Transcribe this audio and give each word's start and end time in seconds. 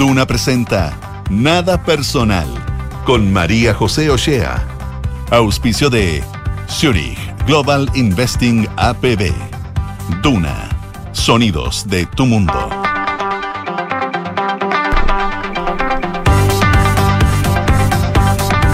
Duna 0.00 0.26
presenta 0.26 0.98
Nada 1.28 1.84
Personal 1.84 2.48
con 3.04 3.30
María 3.30 3.74
José 3.74 4.08
Ochea. 4.08 4.66
Auspicio 5.30 5.90
de 5.90 6.24
Zurich 6.70 7.18
Global 7.44 7.86
Investing 7.92 8.66
APB. 8.78 9.30
Duna. 10.22 10.70
Sonidos 11.12 11.86
de 11.86 12.06
tu 12.06 12.24
mundo. 12.24 12.54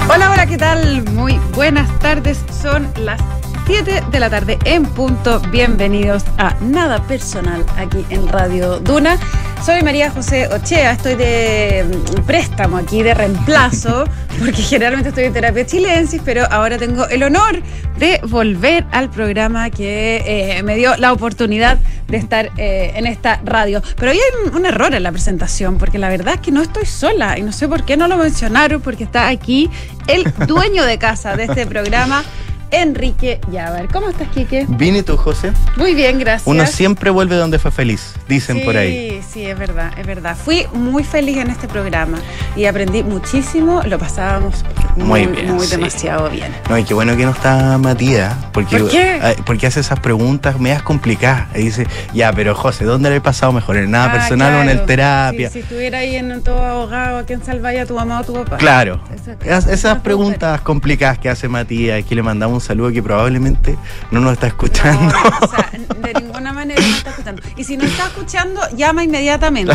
Hola, 0.08 0.30
hola, 0.30 0.46
¿qué 0.46 0.56
tal? 0.56 1.02
Muy 1.11 1.40
buenas 1.56 1.90
tardes. 1.98 2.38
Son 2.62 2.88
las 3.00 3.20
7 3.66 4.04
de 4.12 4.20
la 4.20 4.30
tarde 4.30 4.61
en 4.64 4.84
punto. 4.84 5.40
Bienvenidos 5.50 6.22
a 6.38 6.54
Nada 6.61 7.02
Personal 7.02 7.66
aquí 7.77 8.06
en 8.11 8.29
Radio 8.29 8.79
Duna. 8.79 9.18
Soy 9.66 9.82
María 9.82 10.12
José 10.12 10.46
Ochea, 10.46 10.92
estoy 10.92 11.16
de 11.16 11.84
mm, 11.84 12.24
préstamo 12.24 12.76
aquí, 12.76 13.02
de 13.02 13.14
reemplazo, 13.14 14.04
porque 14.38 14.62
generalmente 14.62 15.08
estoy 15.08 15.24
en 15.24 15.32
terapia 15.32 15.66
chilensis, 15.66 16.22
pero 16.24 16.44
ahora 16.52 16.79
tengo 16.79 17.08
el 17.08 17.24
honor 17.24 17.61
de 17.98 18.21
volver 18.29 18.86
al 18.93 19.10
programa 19.10 19.68
que 19.71 20.22
eh, 20.24 20.62
me 20.62 20.76
dio 20.76 20.96
la 20.98 21.12
oportunidad 21.12 21.80
de 22.07 22.16
estar 22.16 22.52
eh, 22.58 22.93
en 22.94 23.08
esta 23.08 23.40
radio. 23.44 23.82
Pero 23.96 24.12
hay 24.12 24.21
un, 24.44 24.54
un 24.54 24.66
error 24.66 24.94
en 24.94 25.02
la 25.02 25.10
presentación, 25.10 25.79
porque 25.79 25.98
la 25.98 26.10
verdad 26.10 26.35
es 26.35 26.40
que 26.43 26.52
no 26.52 26.62
estoy 26.62 26.86
sola 26.86 27.36
y 27.36 27.43
no 27.43 27.50
sé 27.50 27.66
por 27.66 27.85
qué 27.85 27.96
no 27.96 28.07
lo 28.07 28.18
mencionaron, 28.18 28.80
porque 28.80 29.02
está 29.02 29.26
aquí 29.26 29.68
el 30.07 30.32
dueño 30.46 30.85
de 30.85 30.96
casa 30.98 31.35
de 31.35 31.43
este 31.43 31.66
programa. 31.66 32.22
Enrique 32.70 33.41
Yabar. 33.50 33.88
¿Cómo 33.88 34.08
estás, 34.08 34.28
Quique? 34.28 34.66
Bien, 34.69 34.97
¿y 34.97 35.02
tú, 35.02 35.16
José? 35.16 35.52
Muy 35.77 35.94
bien, 35.94 36.19
gracias. 36.19 36.47
Uno 36.47 36.66
siempre 36.66 37.11
vuelve 37.11 37.36
donde 37.36 37.58
fue 37.58 37.70
feliz, 37.70 38.14
dicen 38.28 38.64
por 38.64 38.77
ahí. 38.77 39.20
Sí, 39.22 39.28
sí, 39.33 39.44
es 39.47 39.58
verdad, 39.58 39.92
es 39.98 40.06
verdad. 40.06 40.36
Fui 40.36 40.66
muy 40.72 41.05
feliz 41.05 41.36
en 41.38 41.50
este 41.50 41.69
programa 41.69 42.19
y 42.56 42.64
aprendí 42.66 43.02
muchísimo, 43.02 43.82
lo 43.84 43.98
pasábamos 43.98 44.64
muy, 44.96 45.26
Muy 45.26 45.26
bien, 45.26 45.54
muy 45.54 45.64
sí. 45.66 45.76
demasiado 45.76 46.28
bien. 46.30 46.52
No, 46.70 46.78
y 46.78 46.84
qué 46.84 46.94
bueno 46.94 47.16
que 47.16 47.24
no 47.24 47.30
está 47.32 47.76
Matías, 47.78 48.34
porque, 48.52 48.78
¿Por 48.78 48.91
qué? 48.91 49.36
porque 49.44 49.66
hace 49.66 49.80
esas 49.80 50.00
preguntas 50.00 50.58
medias 50.58 50.82
complicadas. 50.82 51.46
Y 51.54 51.62
dice, 51.64 51.86
ya, 52.14 52.32
pero 52.32 52.54
José, 52.54 52.84
¿dónde 52.84 53.10
le 53.10 53.16
he 53.16 53.20
pasado 53.20 53.52
mejor? 53.52 53.76
¿En 53.76 53.91
nada 53.91 54.06
Ah, 54.10 54.12
personal 54.12 54.54
o 54.54 54.62
en 54.62 54.69
el 54.70 54.84
terapia? 54.86 55.50
Si 55.50 55.60
estuviera 55.60 55.98
ahí 55.98 56.16
en 56.16 56.42
todo 56.42 56.64
abogado, 56.64 57.19
¿a 57.19 57.22
quién 57.24 57.44
salvaya 57.44 57.86
tu 57.86 57.94
mamá 57.94 58.20
o 58.20 58.24
tu 58.24 58.32
papá? 58.32 58.56
Claro, 58.56 59.00
Esa- 59.14 59.32
esas, 59.32 59.64
esa 59.64 59.72
esas 59.74 59.98
preguntas 60.00 60.60
complicadas 60.62 61.19
que 61.19 61.28
hace 61.28 61.48
Matías, 61.48 62.02
que 62.04 62.14
le 62.14 62.22
mandamos 62.22 62.55
un 62.56 62.60
saludo 62.60 62.90
que 62.90 63.02
probablemente 63.02 63.76
no 64.10 64.20
nos 64.20 64.32
está 64.32 64.48
escuchando. 64.48 65.12
No, 65.12 65.46
o 65.46 65.48
sea, 65.48 65.70
de 65.72 66.14
ninguna 66.14 66.52
manera 66.52 66.80
no 66.80 66.96
está 66.96 67.10
escuchando. 67.10 67.42
Y 67.56 67.64
si 67.64 67.76
no 67.76 67.84
está 67.84 68.06
escuchando, 68.06 68.60
llama 68.76 69.04
inmediatamente. 69.04 69.72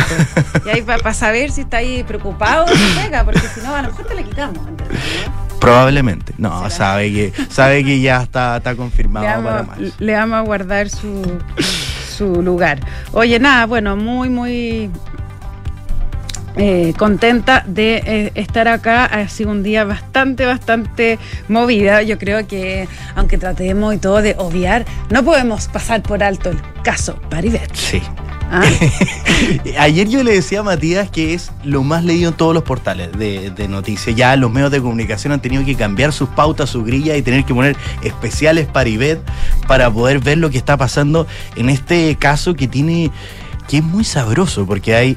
Y 0.64 0.68
ahí 0.68 0.82
para 0.82 1.14
saber 1.14 1.50
si 1.50 1.62
está 1.62 1.78
ahí 1.78 2.02
preocupado, 2.04 2.66
se 2.68 3.00
pega, 3.00 3.24
porque 3.24 3.40
si 3.40 3.60
no, 3.60 3.74
a 3.74 3.82
lo 3.82 3.88
mejor 3.88 4.06
te 4.06 4.14
la 4.14 4.22
quitamos. 4.22 4.66
¿entendés? 4.68 4.98
Probablemente. 5.60 6.34
No, 6.38 6.58
¿Será? 6.58 6.70
sabe 6.70 7.12
que, 7.12 7.32
sabe 7.48 7.84
que 7.84 8.00
ya 8.00 8.22
está, 8.22 8.56
está 8.56 8.74
confirmado 8.74 9.44
para 9.44 9.62
más. 9.62 9.78
le 9.98 10.14
vamos 10.14 10.38
a 10.38 10.40
guardar 10.40 10.90
su, 10.90 11.22
su 12.16 12.42
lugar. 12.42 12.80
Oye, 13.12 13.38
nada, 13.38 13.66
bueno, 13.66 13.96
muy, 13.96 14.28
muy 14.28 14.90
eh, 16.56 16.92
contenta 16.98 17.64
de 17.66 18.02
eh, 18.04 18.32
estar 18.34 18.68
acá. 18.68 19.04
Ha 19.04 19.28
sido 19.28 19.50
un 19.50 19.62
día 19.62 19.84
bastante, 19.84 20.46
bastante 20.46 21.18
movida. 21.48 22.02
Yo 22.02 22.18
creo 22.18 22.46
que, 22.46 22.88
aunque 23.14 23.38
tratemos 23.38 23.94
y 23.94 23.98
todo 23.98 24.22
de 24.22 24.34
obviar, 24.38 24.84
no 25.10 25.24
podemos 25.24 25.68
pasar 25.68 26.02
por 26.02 26.22
alto 26.22 26.50
el 26.50 26.60
caso 26.82 27.16
Paribet. 27.30 27.74
Sí. 27.74 28.02
¿ah? 28.50 28.62
Ayer 29.78 30.08
yo 30.08 30.22
le 30.22 30.32
decía 30.32 30.60
a 30.60 30.62
Matías 30.62 31.10
que 31.10 31.34
es 31.34 31.50
lo 31.64 31.82
más 31.82 32.04
leído 32.04 32.30
en 32.30 32.36
todos 32.36 32.54
los 32.54 32.62
portales 32.64 33.12
de, 33.12 33.50
de 33.50 33.68
noticias. 33.68 34.14
Ya 34.14 34.36
los 34.36 34.50
medios 34.50 34.70
de 34.70 34.80
comunicación 34.80 35.32
han 35.32 35.40
tenido 35.40 35.64
que 35.64 35.74
cambiar 35.74 36.12
sus 36.12 36.28
pautas, 36.28 36.70
sus 36.70 36.84
grillas 36.84 37.16
y 37.16 37.22
tener 37.22 37.44
que 37.44 37.54
poner 37.54 37.76
especiales 38.02 38.66
para 38.66 38.88
Ivette 38.88 39.22
para 39.66 39.90
poder 39.90 40.18
ver 40.18 40.38
lo 40.38 40.50
que 40.50 40.58
está 40.58 40.76
pasando 40.76 41.26
en 41.56 41.70
este 41.70 42.14
caso 42.16 42.54
que 42.54 42.68
tiene 42.68 43.10
que 43.68 43.78
es 43.78 43.84
muy 43.84 44.04
sabroso 44.04 44.66
porque 44.66 44.94
hay 44.94 45.16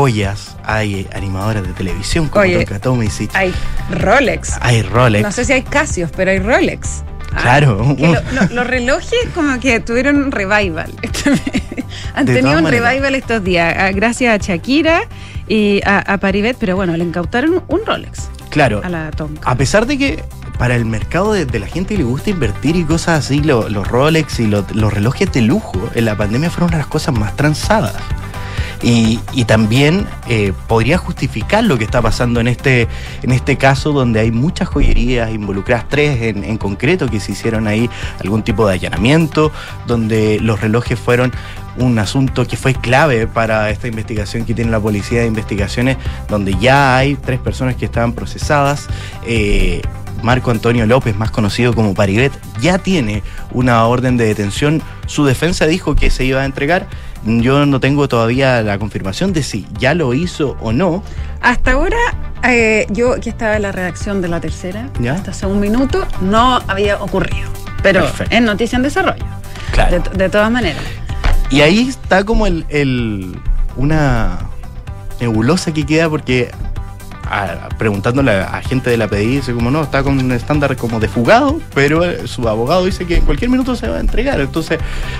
joyas, 0.00 0.58
hay 0.62 1.08
animadoras 1.14 1.66
de 1.66 1.72
televisión 1.72 2.28
como 2.28 2.42
Oye, 2.42 2.56
Tonka 2.66 2.78
Tomisic, 2.80 3.30
Hay 3.34 3.54
Rolex. 3.90 4.58
hay 4.60 4.82
Rolex. 4.82 5.22
No 5.24 5.32
sé 5.32 5.46
si 5.46 5.54
hay 5.54 5.62
Casios, 5.62 6.10
pero 6.14 6.32
hay 6.32 6.38
Rolex. 6.38 7.02
Ah, 7.32 7.38
Claro. 7.40 7.96
que 7.96 8.06
lo- 8.06 8.12
lo- 8.42 8.46
los 8.56 8.66
relojes 8.66 9.18
como 9.34 9.58
que 9.58 9.80
tuvieron 9.80 10.16
un 10.22 10.32
revival. 10.32 10.92
Han 12.14 12.26
De 12.26 12.34
tenido 12.34 12.58
un 12.58 12.64
maneras. 12.64 12.90
revival 12.90 13.14
estos 13.14 13.42
días, 13.42 13.74
ah, 13.78 13.90
gracias 13.92 14.34
a 14.34 14.36
Shakira 14.36 15.00
y 15.48 15.80
a, 15.86 16.00
a 16.00 16.18
Paribet, 16.18 16.58
pero 16.60 16.76
bueno, 16.76 16.94
le 16.94 17.02
incautaron 17.02 17.62
un 17.66 17.86
Rolex 17.86 18.28
claro. 18.50 18.82
a 18.84 18.90
la 18.90 19.10
Tonka. 19.12 19.50
A 19.50 19.54
pesar 19.54 19.86
de 19.86 19.96
que 19.96 20.22
para 20.58 20.74
el 20.76 20.84
mercado 20.84 21.32
de, 21.32 21.46
de 21.46 21.58
la 21.58 21.68
gente 21.68 21.94
que 21.94 21.98
le 21.98 22.04
gusta 22.04 22.28
invertir 22.28 22.76
y 22.76 22.84
cosas 22.84 23.24
así, 23.24 23.40
lo- 23.40 23.70
los 23.70 23.88
Rolex 23.88 24.40
y 24.40 24.46
lo- 24.46 24.66
los 24.74 24.92
relojes 24.92 25.32
de 25.32 25.40
lujo 25.40 25.88
en 25.94 26.04
la 26.04 26.14
pandemia 26.18 26.50
fueron 26.50 26.68
una 26.68 26.76
de 26.76 26.82
las 26.82 26.90
cosas 26.90 27.14
más 27.18 27.34
transadas. 27.34 27.94
Y, 28.82 29.18
también 29.46 30.06
eh, 30.28 30.52
podría 30.66 30.98
justificar 30.98 31.62
lo 31.62 31.78
que 31.78 31.84
está 31.84 32.02
pasando 32.02 32.40
en 32.40 32.48
este, 32.48 32.88
en 33.22 33.32
este 33.32 33.56
caso 33.56 33.92
donde 33.92 34.18
hay 34.18 34.32
muchas 34.32 34.68
joyerías 34.68 35.30
involucradas, 35.30 35.88
tres 35.88 36.20
en, 36.22 36.42
en 36.42 36.58
concreto 36.58 37.08
que 37.08 37.20
se 37.20 37.32
hicieron 37.32 37.68
ahí 37.68 37.88
algún 38.20 38.42
tipo 38.42 38.66
de 38.66 38.74
allanamiento, 38.74 39.52
donde 39.86 40.40
los 40.40 40.60
relojes 40.60 40.98
fueron 40.98 41.32
un 41.78 41.98
asunto 41.98 42.46
que 42.46 42.56
fue 42.56 42.74
clave 42.74 43.26
para 43.26 43.70
esta 43.70 43.88
investigación 43.88 44.44
que 44.44 44.54
tiene 44.54 44.70
la 44.70 44.80
Policía 44.80 45.20
de 45.20 45.26
Investigaciones, 45.26 45.96
donde 46.28 46.54
ya 46.58 46.96
hay 46.96 47.14
tres 47.14 47.38
personas 47.38 47.76
que 47.76 47.84
estaban 47.84 48.12
procesadas. 48.12 48.86
Eh, 49.26 49.82
Marco 50.22 50.50
Antonio 50.50 50.86
López, 50.86 51.16
más 51.16 51.30
conocido 51.30 51.74
como 51.74 51.94
Paribet, 51.94 52.32
ya 52.60 52.78
tiene 52.78 53.22
una 53.52 53.84
orden 53.86 54.16
de 54.16 54.26
detención. 54.26 54.82
Su 55.06 55.24
defensa 55.24 55.66
dijo 55.66 55.94
que 55.94 56.10
se 56.10 56.24
iba 56.24 56.40
a 56.40 56.44
entregar. 56.44 56.88
Yo 57.26 57.66
no 57.66 57.80
tengo 57.80 58.08
todavía 58.08 58.62
la 58.62 58.78
confirmación 58.78 59.32
de 59.32 59.42
si 59.42 59.66
ya 59.78 59.94
lo 59.94 60.14
hizo 60.14 60.56
o 60.60 60.72
no. 60.72 61.02
Hasta 61.42 61.72
ahora, 61.72 61.96
eh, 62.44 62.86
yo 62.90 63.16
que 63.20 63.30
estaba 63.30 63.56
en 63.56 63.62
la 63.62 63.72
redacción 63.72 64.22
de 64.22 64.28
la 64.28 64.40
tercera, 64.40 64.88
¿Ya? 65.00 65.14
hasta 65.14 65.32
hace 65.32 65.44
un 65.46 65.58
minuto, 65.60 66.06
no 66.20 66.60
había 66.68 66.96
ocurrido. 67.02 67.48
Pero 67.82 68.00
Perfecto. 68.02 68.34
es 68.36 68.42
noticia 68.42 68.76
en 68.76 68.82
desarrollo, 68.82 69.24
de, 69.90 69.98
de 70.16 70.28
todas 70.28 70.50
maneras. 70.50 70.82
Y 71.50 71.60
ahí 71.62 71.88
está 71.88 72.24
como 72.24 72.46
el, 72.46 72.64
el- 72.68 73.36
una 73.76 74.38
nebulosa 75.20 75.72
que 75.74 75.84
queda 75.84 76.08
porque 76.08 76.50
a- 77.30 77.68
preguntándole 77.78 78.32
a 78.32 78.60
gente 78.62 78.90
de 78.90 78.96
la 78.96 79.08
PDI 79.08 79.26
dice 79.36 79.52
como 79.52 79.70
no, 79.70 79.82
está 79.82 80.02
con 80.02 80.18
un 80.18 80.32
estándar 80.32 80.76
como 80.76 81.00
de 81.00 81.08
fugado, 81.08 81.60
pero 81.74 82.04
eh, 82.04 82.26
su 82.26 82.48
abogado 82.48 82.84
dice 82.84 83.06
que 83.06 83.16
en 83.16 83.24
cualquier 83.24 83.50
minuto 83.50 83.76
se 83.76 83.88
va 83.88 83.96
a 83.96 84.00
entregar. 84.00 84.40
Entonces 84.40 84.78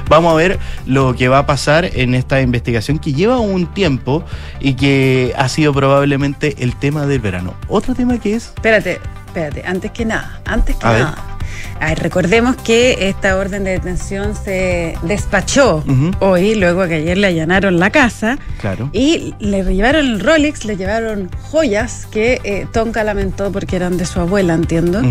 vamos 0.09 0.33
a 0.33 0.37
ver 0.37 0.59
lo 0.87 1.15
que 1.15 1.29
va 1.29 1.39
a 1.41 1.47
pasar 1.47 1.85
en 1.85 2.15
esta 2.15 2.41
investigación 2.41 2.99
que 2.99 3.13
lleva 3.13 3.39
un 3.41 3.67
tiempo 3.67 4.25
y 4.61 4.75
que 4.75 5.33
ha 5.37 5.49
sido 5.49 5.73
probablemente 5.73 6.55
el 6.59 6.75
tema 6.77 7.07
del 7.07 7.21
verano. 7.21 7.55
Otro 7.69 7.95
tema 7.95 8.19
que 8.19 8.35
es... 8.35 8.47
Espérate, 8.47 9.01
espérate, 9.27 9.65
antes 9.67 9.91
que 9.91 10.05
nada, 10.05 10.41
antes 10.45 10.77
que 10.77 10.87
A 10.87 10.93
ver. 10.93 11.36
Nada. 11.79 11.87
A 11.87 11.89
ver, 11.91 11.99
recordemos 12.03 12.57
que 12.57 13.09
esta 13.09 13.37
orden 13.37 13.65
de 13.65 13.71
detención 13.73 14.35
se 14.35 14.97
despachó 15.03 15.85
hoy, 16.21 16.55
luego 16.55 16.87
que 16.87 16.97
ayer 16.97 17.19
le 17.19 17.29
allanaron 17.29 17.79
la 17.79 17.91
casa 17.91 18.39
Claro. 18.61 18.91
y 18.93 19.35
le 19.41 19.63
llevaron 19.65 20.07
el 20.07 20.21
Rolex, 20.21 20.65
le 20.65 20.77
llevaron 20.77 21.31
joyas 21.51 22.07
que 22.11 22.41
eh, 22.45 22.67
Tonka 22.73 23.05
lamentó 23.05 23.53
porque 23.53 23.77
eran 23.77 23.97
de 23.97 24.07
su 24.07 24.21
abuela, 24.21 24.55
entiendo. 24.55 25.03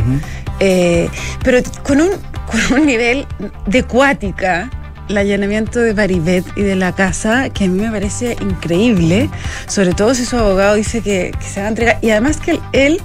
Eh, 0.59 1.09
pero 1.43 1.59
con 1.83 2.01
un, 2.01 2.09
con 2.69 2.79
un 2.79 2.85
nivel 2.85 3.25
de 3.67 3.83
cuática. 3.83 4.69
El 5.09 5.17
allanamiento 5.17 5.79
de 5.79 5.93
Paribet 5.93 6.45
y 6.55 6.61
de 6.61 6.75
la 6.75 6.93
casa, 6.95 7.49
que 7.49 7.65
a 7.65 7.67
mí 7.67 7.79
me 7.79 7.91
parece 7.91 8.35
increíble, 8.41 9.29
sobre 9.67 9.93
todo 9.93 10.15
si 10.15 10.25
su 10.25 10.35
abogado 10.37 10.75
dice 10.75 11.01
que, 11.01 11.31
que 11.37 11.45
se 11.45 11.59
va 11.61 11.67
a 11.67 11.69
entregar. 11.69 11.99
Y 12.01 12.09
además 12.09 12.37
que 12.37 12.51
él, 12.51 12.61
él, 12.73 13.01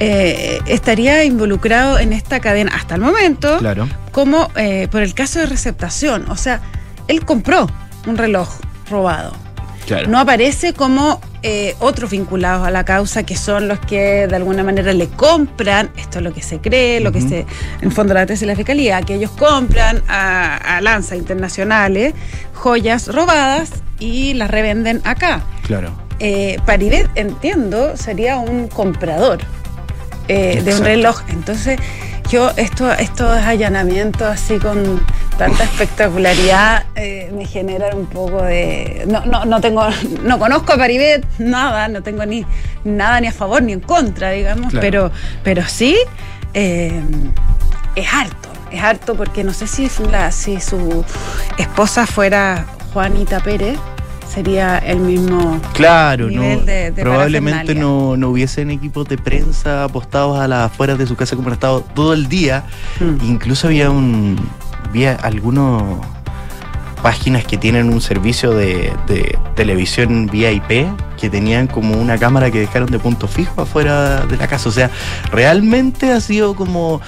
eh, 0.00 0.60
estaría 0.66 1.24
involucrado 1.24 1.98
en 1.98 2.12
esta 2.12 2.40
cadena 2.40 2.72
hasta 2.74 2.94
el 2.96 3.00
momento, 3.00 3.58
Claro. 3.58 3.88
como 4.12 4.50
eh, 4.56 4.88
por 4.90 5.02
el 5.02 5.14
caso 5.14 5.40
de 5.40 5.46
receptación. 5.46 6.30
O 6.30 6.36
sea, 6.36 6.60
él 7.08 7.24
compró 7.24 7.66
un 8.06 8.16
reloj 8.18 8.48
robado. 8.90 9.32
Claro. 9.86 10.08
No 10.08 10.18
aparece 10.18 10.74
como 10.74 11.20
eh, 11.42 11.74
otros 11.78 12.10
vinculados 12.10 12.66
a 12.66 12.70
la 12.70 12.84
causa, 12.84 13.22
que 13.24 13.36
son 13.36 13.68
los 13.68 13.78
que 13.80 14.26
de 14.26 14.36
alguna 14.36 14.64
manera 14.64 14.92
le 14.92 15.08
compran, 15.08 15.90
esto 15.96 16.18
es 16.18 16.24
lo 16.24 16.32
que 16.32 16.42
se 16.42 16.58
cree, 16.58 17.00
lo 17.00 17.12
que 17.12 17.20
se, 17.20 17.46
en 17.80 17.92
fondo 17.92 18.14
la 18.14 18.26
tesis 18.26 18.40
de 18.40 18.46
la 18.46 18.56
fiscalía, 18.56 19.02
que 19.02 19.14
ellos 19.14 19.30
compran 19.32 20.02
a, 20.08 20.56
a 20.56 20.80
lanzas 20.80 21.18
internacionales 21.18 22.14
joyas 22.54 23.08
robadas 23.08 23.70
y 23.98 24.34
las 24.34 24.50
revenden 24.50 25.00
acá. 25.04 25.42
Claro. 25.62 25.92
Eh, 26.20 26.58
Paribet, 26.66 27.08
entiendo, 27.14 27.96
sería 27.96 28.38
un 28.38 28.68
comprador 28.68 29.38
eh, 30.26 30.62
de 30.64 30.74
un 30.74 30.84
reloj. 30.84 31.22
Entonces, 31.28 31.78
yo, 32.30 32.50
esto, 32.56 32.92
estos 32.92 33.30
allanamientos 33.38 34.22
así 34.28 34.58
con 34.58 35.00
tanta 35.38 35.64
espectacularidad 35.64 36.84
eh, 36.94 37.30
me 37.34 37.46
genera 37.46 37.94
un 37.94 38.06
poco 38.06 38.42
de. 38.42 39.04
No, 39.08 39.24
no, 39.24 39.44
no 39.44 39.60
tengo, 39.60 39.86
no 40.22 40.38
conozco 40.38 40.72
a 40.72 40.76
Paribet, 40.76 41.24
nada, 41.38 41.88
no 41.88 42.02
tengo 42.02 42.24
ni 42.26 42.44
nada 42.84 43.20
ni 43.20 43.28
a 43.28 43.32
favor 43.32 43.62
ni 43.62 43.72
en 43.72 43.80
contra, 43.80 44.30
digamos, 44.30 44.70
Claro. 44.70 44.80
pero, 44.80 45.10
pero 45.42 45.66
sí 45.66 45.96
eh, 46.54 47.00
es 47.94 48.06
harto, 48.12 48.48
es 48.70 48.82
harto 48.82 49.14
porque 49.14 49.44
no 49.44 49.52
sé 49.52 49.66
si, 49.66 49.88
la, 50.10 50.30
si 50.32 50.60
su 50.60 51.04
esposa 51.56 52.06
fuera 52.06 52.66
Juanita 52.92 53.40
Pérez, 53.40 53.78
sería 54.38 54.78
el 54.78 55.00
mismo. 55.00 55.60
Claro, 55.74 56.26
no, 56.30 56.40
nivel 56.42 56.64
de- 56.64 56.90
de 56.92 57.02
probablemente 57.02 57.74
no, 57.74 58.16
no 58.16 58.28
hubiesen 58.28 58.70
equipos 58.70 59.08
de 59.08 59.18
prensa 59.18 59.82
apostados 59.84 60.38
a 60.38 60.46
las 60.46 60.66
afueras 60.70 60.96
de 60.96 61.06
su 61.08 61.16
casa 61.16 61.34
como 61.34 61.48
han 61.48 61.54
estado 61.54 61.80
todo 61.80 62.12
el 62.14 62.28
día. 62.28 62.62
Mm. 63.00 63.24
Incluso 63.26 63.66
había 63.66 63.90
un 63.90 64.38
había 64.88 65.14
algunos 65.16 65.82
páginas 67.02 67.44
que 67.44 67.56
tienen 67.56 67.90
un 67.92 68.00
servicio 68.00 68.52
de, 68.52 68.92
de 69.08 69.36
televisión 69.54 70.26
VIP 70.26 70.86
que 71.20 71.28
tenían 71.30 71.66
como 71.66 71.96
una 71.96 72.16
cámara 72.16 72.50
que 72.50 72.60
dejaron 72.60 72.90
de 72.90 72.98
punto 72.98 73.26
fijo 73.28 73.60
afuera 73.62 74.24
de 74.26 74.36
la 74.36 74.46
casa. 74.46 74.68
O 74.68 74.72
sea, 74.72 74.90
realmente 75.32 76.12
ha 76.12 76.20
sido 76.20 76.54
como 76.54 77.00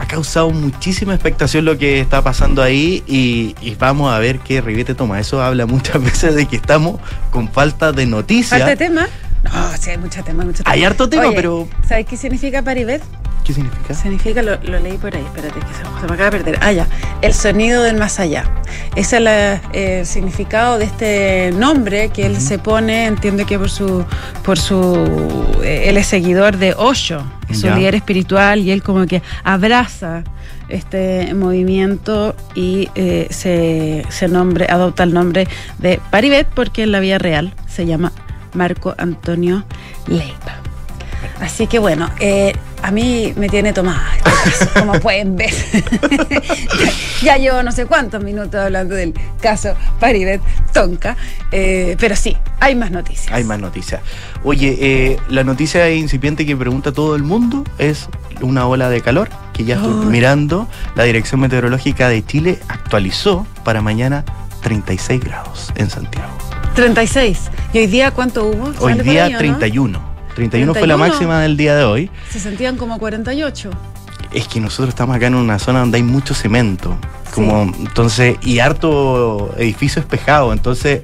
ha 0.00 0.06
causado 0.06 0.50
muchísima 0.50 1.12
expectación 1.12 1.66
lo 1.66 1.76
que 1.76 2.00
está 2.00 2.22
pasando 2.22 2.62
ahí 2.62 3.04
y, 3.06 3.54
y 3.60 3.74
vamos 3.74 4.10
a 4.12 4.18
ver 4.18 4.38
qué 4.38 4.62
ribete 4.62 4.94
toma. 4.94 5.20
Eso 5.20 5.42
habla 5.42 5.66
muchas 5.66 6.02
veces 6.02 6.34
de 6.34 6.46
que 6.46 6.56
estamos 6.56 7.00
con 7.30 7.48
falta 7.50 7.92
de 7.92 8.06
noticias. 8.06 8.60
¿Falta 8.60 8.66
de 8.68 8.76
tema? 8.76 9.06
No, 9.44 9.76
sí, 9.78 9.90
hay 9.90 9.98
mucho 9.98 10.24
tema, 10.24 10.44
mucho 10.44 10.62
tema. 10.62 10.72
Hay 10.72 10.84
harto 10.84 11.08
tema, 11.08 11.26
Oye, 11.26 11.36
pero 11.36 11.68
¿Sabes 11.86 12.06
qué 12.06 12.16
significa 12.16 12.62
Paribet? 12.62 13.02
¿Qué 13.44 13.52
significa? 13.54 13.94
Significa, 13.94 14.42
lo, 14.42 14.56
lo 14.62 14.78
leí 14.78 14.96
por 14.98 15.14
ahí, 15.14 15.22
espérate, 15.24 15.58
que 15.60 15.66
se, 15.74 16.06
me 16.06 16.14
acaba 16.14 16.30
de 16.30 16.30
perder. 16.38 16.58
Ah, 16.62 16.72
ya, 16.72 16.86
el 17.22 17.32
sonido 17.34 17.82
del 17.82 17.96
más 17.96 18.20
allá. 18.20 18.44
Ese 18.96 19.16
es 19.16 19.22
la- 19.22 19.54
eh, 19.72 20.00
el 20.00 20.06
significado 20.06 20.78
de 20.78 20.84
este 20.84 21.52
nombre 21.56 22.10
que 22.10 22.26
él 22.26 22.40
se 22.40 22.58
pone, 22.58 23.06
entiendo 23.06 23.46
que 23.46 23.58
por 23.58 23.70
su, 23.70 24.04
por 24.42 24.58
su, 24.58 24.94
eh, 25.62 25.84
él 25.88 25.96
es 25.96 26.06
seguidor 26.06 26.56
de 26.56 26.74
Osho, 26.76 27.22
es 27.48 27.64
un 27.64 27.74
líder 27.78 27.94
espiritual 27.96 28.60
y 28.60 28.70
él 28.70 28.82
como 28.82 29.06
que 29.06 29.22
abraza 29.42 30.22
este 30.68 31.34
movimiento 31.34 32.36
y 32.54 32.88
eh, 32.94 33.26
se, 33.30 34.04
se 34.08 34.28
nombre, 34.28 34.66
adopta 34.70 35.02
el 35.02 35.12
nombre 35.12 35.48
de 35.78 36.00
Paribet 36.10 36.46
porque 36.54 36.84
en 36.84 36.92
la 36.92 37.00
vida 37.00 37.18
real 37.18 37.52
se 37.66 37.86
llama 37.86 38.12
Marco 38.54 38.94
Antonio 38.98 39.64
Leiva. 40.06 40.56
Así 41.40 41.66
que 41.66 41.78
bueno, 41.80 42.08
eh, 42.20 42.52
a 42.82 42.90
mí 42.90 43.32
me 43.36 43.48
tiene 43.48 43.72
tomada, 43.72 44.16
este 44.16 44.30
caso, 44.30 44.80
como 44.80 45.00
pueden 45.00 45.36
ver. 45.36 45.52
ya 47.22 47.36
llevo 47.36 47.62
no 47.62 47.72
sé 47.72 47.86
cuántos 47.86 48.22
minutos 48.22 48.54
hablando 48.54 48.94
del 48.94 49.14
caso 49.40 49.74
Paribet 49.98 50.40
Tonka, 50.72 51.16
eh, 51.52 51.96
pero 51.98 52.16
sí, 52.16 52.36
hay 52.60 52.74
más 52.74 52.90
noticias. 52.90 53.32
Hay 53.32 53.44
más 53.44 53.58
noticias. 53.58 54.00
Oye, 54.44 54.76
eh, 54.80 55.18
la 55.28 55.44
noticia 55.44 55.90
incipiente 55.90 56.46
que 56.46 56.56
pregunta 56.56 56.92
todo 56.92 57.16
el 57.16 57.22
mundo 57.22 57.64
es 57.78 58.08
una 58.40 58.66
ola 58.66 58.88
de 58.88 59.00
calor 59.00 59.28
que 59.52 59.64
ya 59.64 59.76
estoy 59.76 60.06
mirando. 60.06 60.68
La 60.94 61.04
Dirección 61.04 61.40
Meteorológica 61.40 62.08
de 62.08 62.24
Chile 62.24 62.58
actualizó 62.68 63.46
para 63.64 63.82
mañana 63.82 64.24
36 64.62 65.20
grados 65.22 65.72
en 65.76 65.90
Santiago. 65.90 66.32
36. 66.74 67.50
¿Y 67.72 67.78
hoy 67.78 67.86
día 67.86 68.10
cuánto 68.12 68.46
hubo? 68.46 68.68
Hoy 68.80 68.92
¿Sale 68.92 68.96
por 68.96 69.04
día 69.04 69.24
ahí 69.24 69.78
o 69.78 69.88
no? 69.88 70.09
31. 70.48 70.72
31 70.72 70.74
fue 70.74 70.86
la 70.86 70.94
31. 70.94 71.08
máxima 71.08 71.40
del 71.42 71.56
día 71.56 71.76
de 71.76 71.84
hoy. 71.84 72.10
Se 72.30 72.40
sentían 72.40 72.76
como 72.76 72.98
48. 72.98 73.70
Es 74.32 74.46
que 74.48 74.60
nosotros 74.60 74.90
estamos 74.90 75.16
acá 75.16 75.26
en 75.26 75.34
una 75.34 75.58
zona 75.58 75.80
donde 75.80 75.98
hay 75.98 76.02
mucho 76.04 76.34
cemento. 76.34 76.96
Como, 77.34 77.62
entonces, 77.62 78.36
y 78.42 78.58
harto 78.58 79.54
edificio 79.58 80.00
espejado. 80.00 80.52
Entonces, 80.52 81.02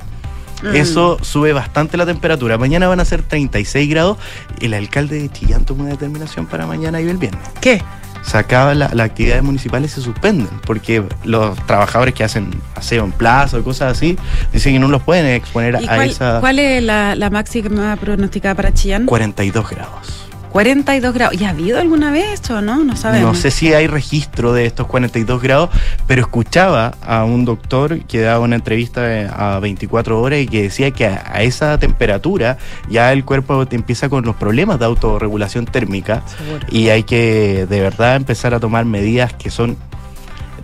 Mm. 0.63 0.75
Eso 0.75 1.19
sube 1.23 1.53
bastante 1.53 1.97
la 1.97 2.07
temperatura. 2.07 2.59
Mañana 2.59 2.89
van 2.89 3.01
a 3.01 3.05
ser 3.05 3.23
36 3.23 3.89
grados. 3.91 4.19
El 4.61 4.75
alcalde 4.75 5.21
de 5.21 5.29
Chillán 5.29 5.65
tomó 5.65 5.83
una 5.83 5.93
determinación 5.93 6.47
para 6.47 6.67
mañana 6.67 7.01
y 7.01 7.09
el 7.09 7.19
viernes. 7.19 7.43
¿Qué? 7.61 7.83
Se 8.27 8.37
acaba 8.39 8.75
la- 8.75 8.91
las 8.93 9.07
actividades 9.07 9.43
municipales 9.45 9.93
se 9.93 10.01
suspenden 10.01 10.49
porque 10.67 11.05
los 11.25 11.57
trabajadores 11.67 12.13
que 12.13 12.25
hacen 12.25 12.51
aseo 12.75 13.05
en 13.05 13.13
plaza 13.13 13.57
o 13.59 13.63
cosas 13.63 13.93
así 13.93 14.19
dicen 14.53 14.73
que 14.73 14.79
no 14.81 14.89
los 14.89 15.03
pueden 15.03 15.27
exponer 15.27 15.79
¿Y 15.81 15.85
a 15.87 15.95
cuál, 15.95 16.11
esa 16.11 16.41
cuál 16.41 16.59
es 16.59 16.83
la, 16.83 17.15
la 17.15 17.31
máxima 17.31 17.95
pronosticada 17.97 18.55
para 18.57 18.75
Chillán? 18.75 19.07
42 19.07 19.71
grados. 19.71 20.26
42 20.57 21.13
grados. 21.13 21.37
¿Ya 21.37 21.49
ha 21.49 21.51
habido 21.51 21.79
alguna 21.79 22.11
vez 22.11 22.49
o 22.49 22.63
no? 22.63 22.83
No 22.83 22.97
sabemos. 22.97 23.35
No 23.35 23.39
sé 23.39 23.51
si 23.51 23.75
hay 23.75 23.89
registro 23.89 24.55
de 24.55 24.65
estos 24.65 24.87
42 24.87 25.43
grados, 25.43 25.69
pero 26.07 26.23
escuchaba 26.23 26.95
a 27.03 27.25
un 27.25 27.45
doctor 27.45 28.01
que 28.07 28.23
daba 28.23 28.41
una 28.41 28.57
entrevista 28.57 29.21
eh, 29.21 29.29
a 29.31 29.59
24 29.59 30.19
horas 30.19 30.41
y 30.41 30.47
que 30.47 30.63
decía 30.63 30.93
que 30.93 31.05
a, 31.09 31.23
a 31.31 31.43
esa 31.43 31.79
temperatura 31.79 32.57
ya 32.89 33.13
el 33.13 33.23
cuerpo 33.27 33.67
te 33.67 33.77
empieza 33.77 34.09
con 34.09 34.25
los 34.25 34.35
problemas 34.35 34.79
de 34.79 34.87
autorregulación 34.87 35.67
térmica 35.67 36.23
Seguro. 36.27 36.67
y 36.71 36.89
hay 36.89 37.03
que 37.03 37.67
de 37.69 37.81
verdad 37.83 38.17
empezar 38.17 38.55
a 38.55 38.59
tomar 38.59 38.87
medidas 38.87 39.35
que 39.35 39.51
son 39.51 39.77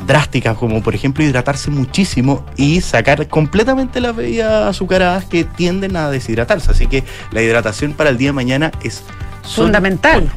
drásticas, 0.06 0.56
como 0.56 0.82
por 0.82 0.94
ejemplo 0.94 1.22
hidratarse 1.22 1.70
muchísimo 1.70 2.46
y 2.56 2.80
sacar 2.80 3.28
completamente 3.28 4.00
las 4.00 4.16
bebidas 4.16 4.70
azucaradas 4.70 5.26
que 5.26 5.44
tienden 5.44 5.96
a 5.96 6.08
deshidratarse. 6.08 6.70
Así 6.70 6.86
que 6.86 7.04
la 7.30 7.42
hidratación 7.42 7.92
para 7.92 8.08
el 8.08 8.16
día 8.16 8.30
de 8.30 8.32
mañana 8.32 8.72
es 8.82 9.04
son- 9.42 9.64
Fundamental. 9.66 10.30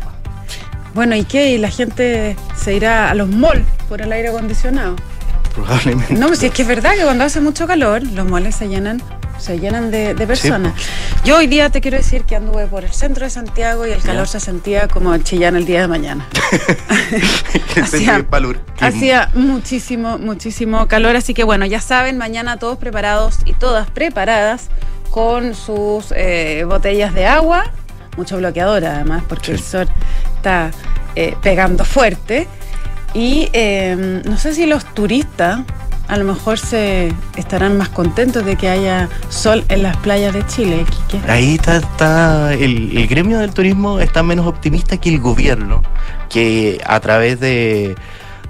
Bueno, 0.93 1.15
¿y 1.15 1.23
qué? 1.25 1.51
¿Y 1.51 1.57
la 1.57 1.69
gente 1.69 2.35
se 2.55 2.73
irá 2.73 3.09
a 3.11 3.15
los 3.15 3.27
malls 3.29 3.65
por 3.89 4.01
el 4.01 4.11
aire 4.11 4.29
acondicionado? 4.29 4.95
Probablemente. 5.53 6.13
No, 6.13 6.27
pues 6.27 6.39
si 6.39 6.45
es 6.47 6.53
que 6.53 6.61
es 6.61 6.67
verdad 6.67 6.93
que 6.95 7.03
cuando 7.03 7.23
hace 7.23 7.41
mucho 7.41 7.67
calor, 7.67 8.03
los 8.03 8.25
malls 8.29 8.55
se 8.55 8.67
llenan, 8.69 9.01
se 9.37 9.59
llenan 9.59 9.91
de, 9.91 10.13
de 10.13 10.27
personas. 10.27 10.73
Yo 11.25 11.37
hoy 11.37 11.47
día 11.47 11.69
te 11.69 11.81
quiero 11.81 11.97
decir 11.97 12.23
que 12.23 12.35
anduve 12.35 12.67
por 12.67 12.83
el 12.85 12.91
centro 12.91 13.25
de 13.25 13.29
Santiago 13.29 13.85
y 13.87 13.91
el 13.91 14.01
calor 14.01 14.27
se 14.27 14.39
sentía 14.39 14.87
como 14.87 15.13
el 15.13 15.23
Chillán 15.23 15.55
el 15.55 15.65
día 15.65 15.81
de 15.81 15.87
mañana. 15.87 16.25
Hacía- 17.81 18.13
Hacía 18.79 19.29
muchísimo, 19.33 20.17
muchísimo 20.17 20.87
calor, 20.87 21.15
así 21.15 21.33
que 21.33 21.43
bueno, 21.43 21.65
ya 21.65 21.81
saben, 21.81 22.17
mañana 22.17 22.57
todos 22.57 22.77
preparados 22.77 23.37
y 23.45 23.53
todas 23.53 23.89
preparadas 23.89 24.69
con 25.09 25.55
sus 25.55 26.13
eh, 26.15 26.63
botellas 26.67 27.13
de 27.13 27.25
agua, 27.25 27.71
mucho 28.17 28.37
bloqueador 28.37 28.85
además, 28.85 29.23
porque 29.27 29.45
Sí. 29.47 29.51
el 29.53 29.59
sol 29.59 29.87
está 30.35 30.71
eh, 31.15 31.35
pegando 31.41 31.85
fuerte. 31.85 32.47
Y 33.13 33.49
eh, 33.53 34.21
no 34.25 34.37
sé 34.37 34.53
si 34.53 34.65
los 34.65 34.83
turistas 34.93 35.59
a 36.07 36.17
lo 36.17 36.25
mejor 36.25 36.59
se 36.59 37.11
estarán 37.35 37.77
más 37.77 37.89
contentos 37.89 38.45
de 38.45 38.57
que 38.57 38.69
haya 38.69 39.09
sol 39.29 39.63
en 39.69 39.81
las 39.81 39.97
playas 39.97 40.33
de 40.33 40.45
Chile, 40.45 40.85
Quique. 41.09 41.31
Ahí 41.31 41.55
está, 41.55 41.77
está 41.77 42.53
el, 42.53 42.95
el 42.95 43.07
gremio 43.07 43.39
del 43.39 43.51
turismo 43.53 43.99
está 43.99 44.21
menos 44.21 44.45
optimista 44.45 44.97
que 44.97 45.09
el 45.09 45.19
gobierno, 45.19 45.81
que 46.29 46.79
a 46.85 46.99
través 46.99 47.39
de, 47.39 47.95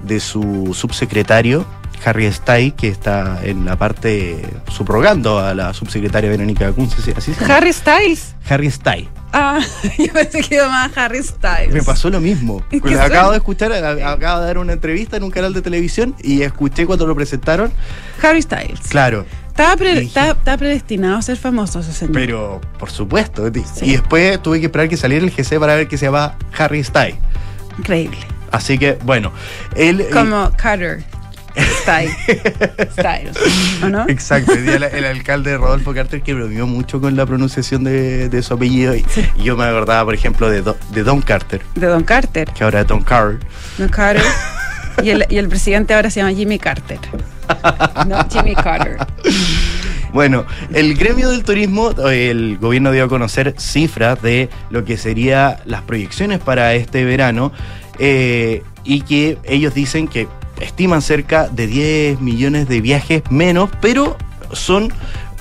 de 0.02 0.20
su 0.20 0.72
subsecretario, 0.74 1.64
Harry 2.04 2.26
Stay, 2.26 2.70
que 2.72 2.88
está 2.88 3.40
en 3.42 3.64
la 3.64 3.76
parte 3.76 4.40
subrogando 4.70 5.38
a 5.40 5.54
la 5.54 5.72
subsecretaria 5.74 6.30
Verónica 6.30 6.72
llama. 6.72 7.52
Harry 7.52 7.72
Styles. 7.72 8.34
Harry 8.48 8.66
Stay. 8.68 9.08
Ah, 9.32 9.58
yo 9.98 10.12
pensé 10.12 10.40
que 10.40 10.56
Harry 10.94 11.22
Styles. 11.22 11.72
Me 11.74 11.82
pasó 11.82 12.08
lo 12.10 12.20
mismo. 12.20 12.62
Pues 12.80 12.98
acabo 12.98 13.30
de 13.32 13.38
escuchar, 13.38 13.72
acabo 13.72 14.40
de 14.40 14.46
dar 14.46 14.58
una 14.58 14.72
entrevista 14.74 15.16
en 15.16 15.24
un 15.24 15.30
canal 15.30 15.52
de 15.52 15.62
televisión 15.62 16.14
y 16.22 16.42
escuché 16.42 16.86
cuando 16.86 17.06
lo 17.06 17.14
presentaron. 17.14 17.72
Harry 18.22 18.40
Styles. 18.42 18.80
Claro, 18.88 19.26
Estaba, 19.48 19.74
pre- 19.76 19.94
Dije- 19.94 20.06
estaba- 20.06 20.32
estaba 20.32 20.56
predestinado 20.58 21.16
a 21.16 21.22
ser 21.22 21.36
famoso 21.38 21.80
ese 21.80 21.92
señor. 21.92 22.12
pero 22.14 22.60
por 22.78 22.90
supuesto. 22.90 23.50
Sí. 23.74 23.86
Y 23.86 23.92
después 23.92 24.40
tuve 24.42 24.60
que 24.60 24.66
esperar 24.66 24.88
que 24.88 24.96
saliera 24.96 25.24
el 25.24 25.32
GC 25.32 25.58
para 25.58 25.74
ver 25.74 25.88
que 25.88 25.96
se 25.98 26.06
llama 26.06 26.36
Harry 26.58 26.80
Stay. 26.80 27.16
Increíble. 27.78 28.18
Así 28.52 28.78
que, 28.78 28.96
bueno, 29.04 29.32
él... 29.74 30.02
eh, 30.02 30.08
Como 30.12 30.50
Carter. 30.56 31.02
Style. 31.82 32.10
Styles. 32.92 33.36
¿O 33.82 33.88
no? 33.88 34.04
Exacto, 34.08 34.52
el, 34.52 34.82
el 34.82 35.04
alcalde 35.04 35.56
Rodolfo 35.56 35.94
Carter 35.94 36.22
que 36.22 36.34
bromeó 36.34 36.66
mucho 36.66 37.00
con 37.00 37.16
la 37.16 37.24
pronunciación 37.26 37.84
de, 37.84 38.28
de 38.28 38.42
su 38.42 38.54
apellido. 38.54 38.94
Y, 38.94 39.04
y 39.36 39.42
yo 39.44 39.56
me 39.56 39.64
acordaba, 39.64 40.04
por 40.04 40.14
ejemplo, 40.14 40.50
de, 40.50 40.62
Do- 40.62 40.76
de 40.92 41.02
Don 41.02 41.22
Carter, 41.22 41.62
De 41.74 41.86
Don 41.86 42.04
Carter. 42.04 42.48
que 42.52 42.64
ahora 42.64 42.80
es 42.82 42.86
Don 42.86 43.02
Carter. 43.02 43.38
Don 43.78 43.88
Carter. 43.88 44.22
Y 45.02 45.10
el, 45.10 45.26
y 45.28 45.36
el 45.36 45.48
presidente 45.48 45.92
ahora 45.94 46.08
se 46.10 46.20
llama 46.20 46.32
Jimmy 46.32 46.58
Carter. 46.58 46.98
No, 48.06 48.26
Jimmy 48.30 48.54
Carter. 48.54 48.96
Bueno, 50.12 50.46
el 50.72 50.96
gremio 50.96 51.28
del 51.28 51.44
turismo, 51.44 51.90
el 52.10 52.56
gobierno 52.58 52.90
dio 52.92 53.04
a 53.04 53.08
conocer 53.08 53.54
cifras 53.58 54.22
de 54.22 54.48
lo 54.70 54.84
que 54.84 54.96
serían 54.96 55.56
las 55.66 55.82
proyecciones 55.82 56.38
para 56.38 56.72
este 56.74 57.04
verano 57.04 57.52
eh, 57.98 58.62
y 58.84 59.02
que 59.02 59.36
ellos 59.44 59.74
dicen 59.74 60.08
que 60.08 60.26
estiman 60.60 61.02
cerca 61.02 61.48
de 61.48 61.66
10 61.66 62.20
millones 62.20 62.68
de 62.68 62.80
viajes 62.80 63.22
menos, 63.30 63.70
pero 63.80 64.16
son 64.52 64.92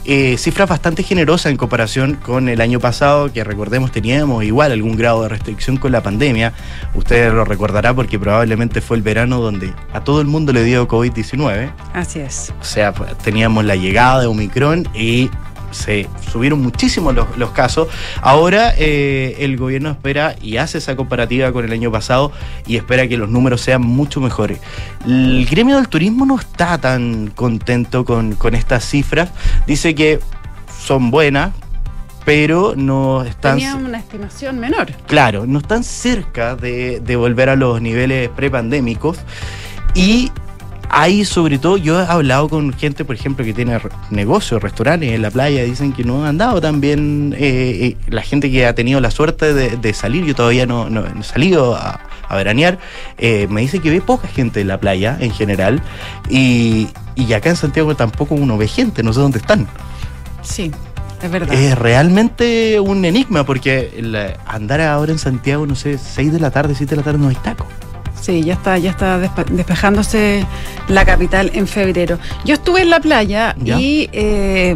eh, 0.08 0.38
cifras 0.38 0.70
bastante 0.70 1.02
generosas 1.02 1.52
en 1.52 1.58
comparación 1.58 2.14
con 2.16 2.48
el 2.48 2.62
año 2.62 2.80
pasado, 2.80 3.34
que 3.34 3.44
recordemos 3.44 3.92
teníamos 3.92 4.44
igual 4.44 4.72
algún 4.72 4.96
grado 4.96 5.24
de 5.24 5.30
restricción 5.30 5.78
con 5.78 5.92
la 5.92 6.04
pandemia. 6.04 6.54
Ustedes 6.94 7.34
lo 7.34 7.44
recordará 7.44 7.92
porque 7.94 8.20
probablemente 8.20 8.82
fue 8.82 8.98
el 8.98 9.04
verano 9.04 9.40
donde 9.40 9.74
a 9.94 10.04
todo 10.04 10.22
el 10.22 10.28
mundo 10.28 10.54
le 10.54 10.64
dio 10.64 10.88
COVID-19. 10.88 11.72
Así 11.94 12.20
es. 12.20 12.54
O 12.62 12.64
sea, 12.64 12.94
teníamos 13.24 13.66
la 13.66 13.76
llegada 13.76 14.22
de 14.22 14.28
Omicron 14.28 14.88
y 14.94 15.32
se 15.76 16.08
subieron 16.32 16.62
muchísimo 16.62 17.12
los, 17.12 17.38
los 17.38 17.52
casos. 17.52 17.88
Ahora 18.22 18.74
eh, 18.78 19.36
el 19.40 19.58
gobierno 19.58 19.92
espera 19.92 20.36
y 20.42 20.58
hace 20.58 20.80
esa 20.80 20.96
comparativa 20.96 21.52
con 21.52 21.66
el 21.66 21.72
año 21.72 21.92
pasado 21.92 22.32
y 22.66 22.78
espera 22.78 23.08
que 23.08 23.18
los 23.18 23.30
números 23.30 23.62
sean 23.62 23.82
mucho 23.82 24.22
mejores. 24.22 24.60
El 25.06 25.46
gremio 25.46 25.76
del 25.76 25.88
turismo 25.88 26.26
no 26.26 26.40
está 26.40 26.78
tan 26.78 27.28
contento 27.28 28.06
con, 28.06 28.36
con 28.36 28.56
estas 28.56 28.86
cifras. 28.86 29.30
Dice 29.68 29.94
que 29.94 30.20
son 30.82 31.12
buenas, 31.12 31.52
pero 32.24 32.74
no 32.76 33.24
están... 33.24 33.58
Tenía 33.58 33.76
una 33.76 34.00
estimación 34.00 34.60
menor. 34.60 34.92
Claro, 35.08 35.46
no 35.46 35.60
están 35.60 35.84
cerca 35.84 36.56
de, 36.56 37.00
de 37.00 37.16
volver 37.16 37.50
a 37.50 37.56
los 37.56 37.82
niveles 37.82 38.30
prepandémicos 38.30 39.20
y 39.94 40.32
hay 40.90 41.26
sobre 41.26 41.58
todo, 41.58 41.78
yo 41.78 42.02
he 42.02 42.06
hablado 42.06 42.50
con 42.50 42.74
gente, 42.74 43.06
por 43.06 43.16
ejemplo, 43.16 43.46
que 43.46 43.54
tiene 43.54 43.80
negocios, 44.10 44.62
restaurantes 44.62 45.12
en 45.12 45.22
la 45.22 45.32
playa, 45.32 45.64
dicen 45.64 45.94
que 45.94 46.04
no 46.04 46.26
han 46.26 46.38
dado 46.38 46.62
tan 46.62 46.82
bien, 46.82 47.34
eh, 47.38 47.96
eh, 47.98 47.98
la 48.08 48.22
gente 48.22 48.52
que 48.52 48.66
ha 48.66 48.76
tenido 48.76 49.00
la 49.00 49.12
suerte 49.12 49.54
de, 49.54 49.78
de 49.78 49.94
salir, 49.94 50.26
yo 50.26 50.36
todavía 50.36 50.66
no, 50.66 50.88
he 50.88 51.24
salido 51.24 51.76
a, 51.76 52.00
a 52.28 52.36
veranear, 52.36 52.80
eh, 53.18 53.48
me 53.50 53.62
dice 53.62 53.80
que 53.80 53.90
ve 53.90 54.02
poca 54.02 54.28
gente 54.28 54.62
en 54.62 54.68
la 54.68 54.80
playa 54.80 55.18
en 55.20 55.32
general 55.32 55.82
y, 56.30 56.90
y 57.16 57.34
acá 57.34 57.50
en 57.50 57.56
Santiago 57.56 57.96
tampoco 57.96 58.36
uno 58.36 58.58
ve 58.58 58.68
gente, 58.68 59.04
no 59.04 59.14
sé 59.14 59.20
dónde 59.20 59.40
están. 59.40 59.68
Sí, 60.42 60.72
es 61.22 61.32
verdad. 61.32 61.54
Es 61.54 61.78
realmente 61.78 62.80
un 62.80 63.04
enigma 63.06 63.46
porque 63.46 64.36
andar 64.46 64.82
ahora 64.82 65.12
en 65.12 65.20
Santiago, 65.20 65.66
no 65.66 65.76
sé, 65.76 65.98
6 65.98 66.34
de 66.34 66.40
la 66.40 66.52
tarde, 66.52 66.76
7 66.76 66.92
de 66.92 66.98
la 66.98 67.04
tarde 67.04 67.20
no 67.20 67.30
hay 67.30 67.36
taco. 67.36 67.66
Sí, 68.26 68.42
ya 68.44 68.54
está, 68.54 68.80
ya 68.80 68.90
está 68.90 69.20
despe- 69.20 69.46
despejándose 69.46 70.48
la 70.88 71.06
capital 71.06 71.52
en 71.54 71.68
febrero. 71.68 72.18
Yo 72.44 72.56
estuve 72.56 72.82
en 72.82 72.90
la 72.90 73.00
playa 73.00 73.54
Ya. 73.60 73.80
y 73.80 74.10
eh, 74.14 74.76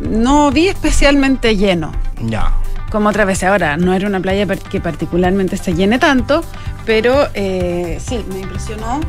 no 0.00 0.50
vi 0.50 0.68
especialmente 0.68 1.56
lleno. 1.56 1.92
Ya. 2.20 2.52
Como 2.90 3.08
otra 3.08 3.24
vez 3.24 3.42
ahora, 3.42 3.78
no 3.78 3.94
era 3.94 4.06
una 4.06 4.20
playa 4.20 4.46
que 4.70 4.80
particularmente 4.80 5.56
se 5.56 5.72
llene 5.72 5.98
tanto, 5.98 6.44
pero 6.84 7.28
eh, 7.32 7.98
sí, 8.06 8.22
me 8.34 8.40
impresionó 8.40 9.00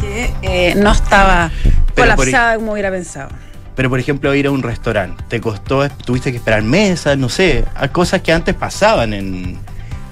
que 0.00 0.32
eh, 0.42 0.74
no 0.76 0.92
estaba 0.92 1.50
Pero 1.64 1.74
por 1.94 2.16
colapsada 2.16 2.54
como 2.54 2.72
hubiera 2.74 2.90
pensado. 2.92 3.30
Pero, 3.74 3.90
por 3.90 3.98
ejemplo, 3.98 4.32
ir 4.32 4.46
a 4.46 4.52
un 4.52 4.62
restaurante, 4.62 5.24
te 5.28 5.40
costó, 5.40 5.88
tuviste 5.88 6.30
que 6.30 6.36
esperar 6.38 6.62
mesas, 6.62 7.18
no 7.18 7.28
sé, 7.28 7.64
cosas 7.90 8.22
que 8.22 8.32
antes 8.32 8.54
pasaban 8.54 9.12
en. 9.12 9.58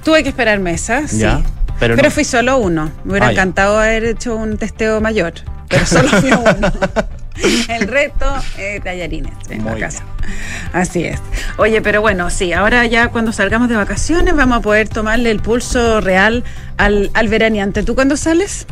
Tuve 0.05 0.25
que 0.25 0.29
esperar 0.31 0.59
mesas, 0.59 1.11
sí. 1.13 1.25
Ya, 1.77 1.81
pero, 1.81 1.97
Pero, 1.97 2.09
no. 2.09 2.15
fui 2.15 2.25
solo 2.25 2.57
uno. 2.59 2.91
Me 3.05 3.13
hubiera 3.13 3.27
Ah, 3.29 3.33
ya. 3.33 3.43
encantado 3.43 3.79
haber 3.79 4.05
hecho 4.05 4.35
un 4.37 4.57
testeo 4.59 5.01
mayor, 5.01 5.35
pero 5.69 5.87
solo 5.87 6.09
fui 6.09 6.31
uno. 6.33 6.73
El 7.69 7.87
resto, 7.89 8.25
eh, 8.57 8.81
tallarines 8.83 9.35
en 9.51 9.63
Muy 9.63 9.75
la 9.75 9.79
casa. 9.89 10.03
Así 10.73 11.05
es. 11.05 11.21
Oye, 11.59 11.83
pero 11.83 12.01
bueno, 12.01 12.31
sí, 12.31 12.55
ahora 12.55 12.87
ya 12.87 13.09
cuando 13.09 13.31
salgamos 13.31 13.69
de 13.69 13.77
vacaciones 13.77 14.35
vamos 14.35 14.57
a 14.59 14.61
poder 14.63 14.89
tomarle 14.89 15.31
el 15.31 15.41
pulso 15.41 16.01
real 16.01 16.45
al, 16.79 17.11
al 17.13 17.29
veraneante. 17.29 17.83
¿Tú 17.83 17.95
cuándo 17.95 18.17
sales? 18.17 18.67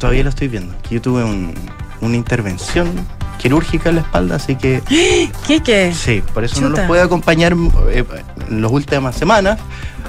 Todavía 0.00 0.24
lo 0.24 0.30
estoy 0.30 0.48
viendo. 0.48 0.74
Yo 0.90 1.00
tuve 1.00 1.22
un- 1.22 1.54
una 2.00 2.16
intervención 2.16 2.90
quirúrgica 3.38 3.90
en 3.90 3.94
la 3.96 4.00
espalda, 4.02 4.36
así 4.36 4.56
que 4.56 4.82
¿Qué 5.46 5.60
qué? 5.62 5.92
sí, 5.94 6.20
por 6.34 6.42
eso 6.44 6.60
no 6.62 6.70
los 6.70 6.80
puedo 6.80 7.02
acompañar 7.04 7.54
eh, 7.90 8.04
en 8.48 8.60
las 8.60 8.72
últimas 8.72 9.14
semanas. 9.14 9.60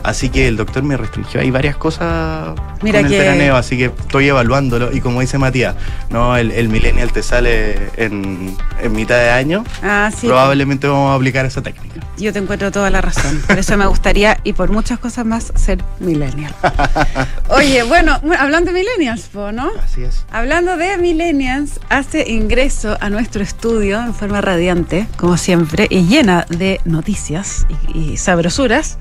Así 0.03 0.29
que 0.29 0.47
el 0.47 0.57
doctor 0.57 0.83
me 0.83 0.97
restringió. 0.97 1.41
Hay 1.41 1.51
varias 1.51 1.75
cosas 1.77 2.55
Mira 2.81 2.99
con 2.99 3.05
el 3.07 3.11
que- 3.11 3.19
veraneo, 3.19 3.55
así 3.55 3.77
que 3.77 3.85
estoy 3.85 4.27
evaluándolo. 4.29 4.91
Y 4.91 5.01
como 5.01 5.21
dice 5.21 5.37
Matías, 5.37 5.75
no, 6.09 6.35
el, 6.37 6.51
el 6.51 6.69
millennial 6.69 7.11
te 7.11 7.21
sale 7.23 7.89
en, 7.97 8.55
en 8.81 8.91
mitad 8.93 9.17
de 9.17 9.29
año. 9.29 9.63
Ah, 9.83 10.11
sí. 10.15 10.27
Probablemente 10.27 10.87
vamos 10.87 11.11
a 11.11 11.15
aplicar 11.15 11.45
esa 11.45 11.61
técnica. 11.61 11.99
Yo 12.17 12.31
te 12.33 12.39
encuentro 12.39 12.71
toda 12.71 12.89
la 12.89 13.01
razón. 13.01 13.41
Por 13.47 13.57
eso 13.57 13.75
me 13.77 13.85
gustaría, 13.87 14.39
y 14.43 14.53
por 14.53 14.71
muchas 14.71 14.99
cosas 14.99 15.25
más, 15.25 15.51
ser 15.55 15.83
millennial. 15.99 16.53
Oye, 17.49 17.83
bueno, 17.83 18.19
hablando 18.39 18.71
de 18.71 18.79
millennials, 18.79 19.29
¿no? 19.33 19.71
Así 19.83 20.03
es. 20.03 20.25
Hablando 20.31 20.77
de 20.77 20.97
millennials, 20.97 21.79
hace 21.89 22.29
ingreso 22.29 22.97
a 23.01 23.09
nuestro 23.09 23.41
estudio 23.43 23.99
en 24.01 24.13
forma 24.13 24.41
radiante, 24.41 25.07
como 25.17 25.37
siempre, 25.37 25.87
y 25.89 26.03
llena 26.03 26.45
de 26.49 26.79
noticias 26.85 27.65
y, 27.93 28.13
y 28.13 28.17
sabrosuras, 28.17 28.97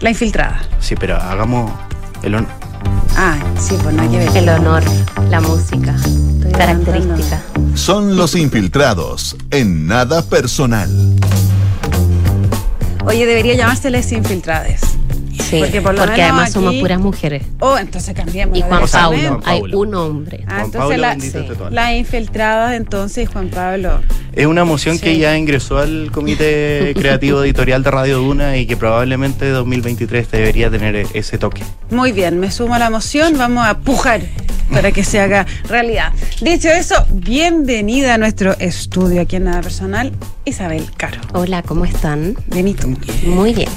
la 0.00 0.10
infiltrada. 0.10 0.60
Sí, 0.80 0.94
pero 0.98 1.16
hagamos 1.16 1.70
el 2.22 2.34
hon- 2.34 2.46
Ah, 3.16 3.36
sí, 3.58 3.76
pues 3.82 3.94
nada 3.94 4.10
que 4.10 4.18
ver. 4.18 4.36
El 4.36 4.48
honor, 4.50 4.82
la 5.30 5.40
música, 5.40 5.94
característica. 6.56 7.40
Son 7.74 8.16
los 8.16 8.34
infiltrados 8.34 9.36
en 9.50 9.86
nada 9.86 10.22
personal. 10.22 10.90
Oye, 13.04 13.24
debería 13.26 13.54
llamárseles 13.54 14.10
infiltrades. 14.12 14.80
Sí, 15.48 15.58
Porque 15.60 15.80
porque, 15.80 15.80
por 15.82 15.94
lo 15.94 16.00
menos 16.00 16.18
además 16.18 16.52
somos 16.52 16.74
puras 16.74 16.98
mujeres. 17.00 17.42
Oh, 17.60 17.78
entonces 17.78 18.14
cambiamos. 18.14 18.58
Y 18.58 18.62
Juan. 18.62 18.82
Pablo, 18.90 19.18
Juan 19.28 19.40
hay 19.44 19.62
un 19.74 19.94
hombre. 19.94 20.40
Ah, 20.46 20.46
Juan 20.54 20.64
entonces 20.64 20.80
Pablo 20.80 20.96
la, 20.96 21.08
bendito 21.10 21.38
entre 21.38 21.54
todas. 21.56 21.72
la 21.72 21.94
infiltrada, 21.96 22.76
entonces, 22.76 23.28
Juan 23.28 23.48
Pablo. 23.48 24.00
Es 24.32 24.46
una 24.46 24.64
moción 24.64 24.96
Sí. 24.96 25.02
que 25.04 25.18
ya 25.18 25.36
ingresó 25.38 25.78
al 25.78 26.10
Comité 26.12 26.94
Creativo 26.98 27.42
Editorial 27.44 27.82
de 27.82 27.90
Radio 27.90 28.18
Duna 28.18 28.56
y 28.56 28.66
que 28.66 28.76
probablemente 28.76 29.48
2023 29.50 30.30
debería 30.30 30.70
tener 30.70 31.06
ese 31.14 31.38
toque. 31.38 31.62
Muy 31.90 32.12
bien, 32.12 32.40
me 32.40 32.50
sumo 32.50 32.74
a 32.74 32.78
la 32.78 32.90
moción, 32.90 33.38
vamos 33.38 33.66
a 33.66 33.78
pujar 33.78 34.22
para 34.72 34.90
que 34.90 35.04
se 35.04 35.20
haga 35.20 35.46
realidad. 35.68 36.12
Dicho 36.40 36.68
eso, 36.68 36.94
bienvenida 37.12 38.14
a 38.14 38.18
nuestro 38.18 38.56
estudio 38.58 39.20
aquí 39.22 39.36
en 39.36 39.44
Nada 39.44 39.60
Personal, 39.62 40.12
Isabel 40.44 40.84
Caro. 40.96 41.20
Hola, 41.34 41.62
¿cómo 41.62 41.84
están? 41.84 42.36
Benito. 42.48 42.88
Muy 43.26 43.54
bien. 43.54 43.68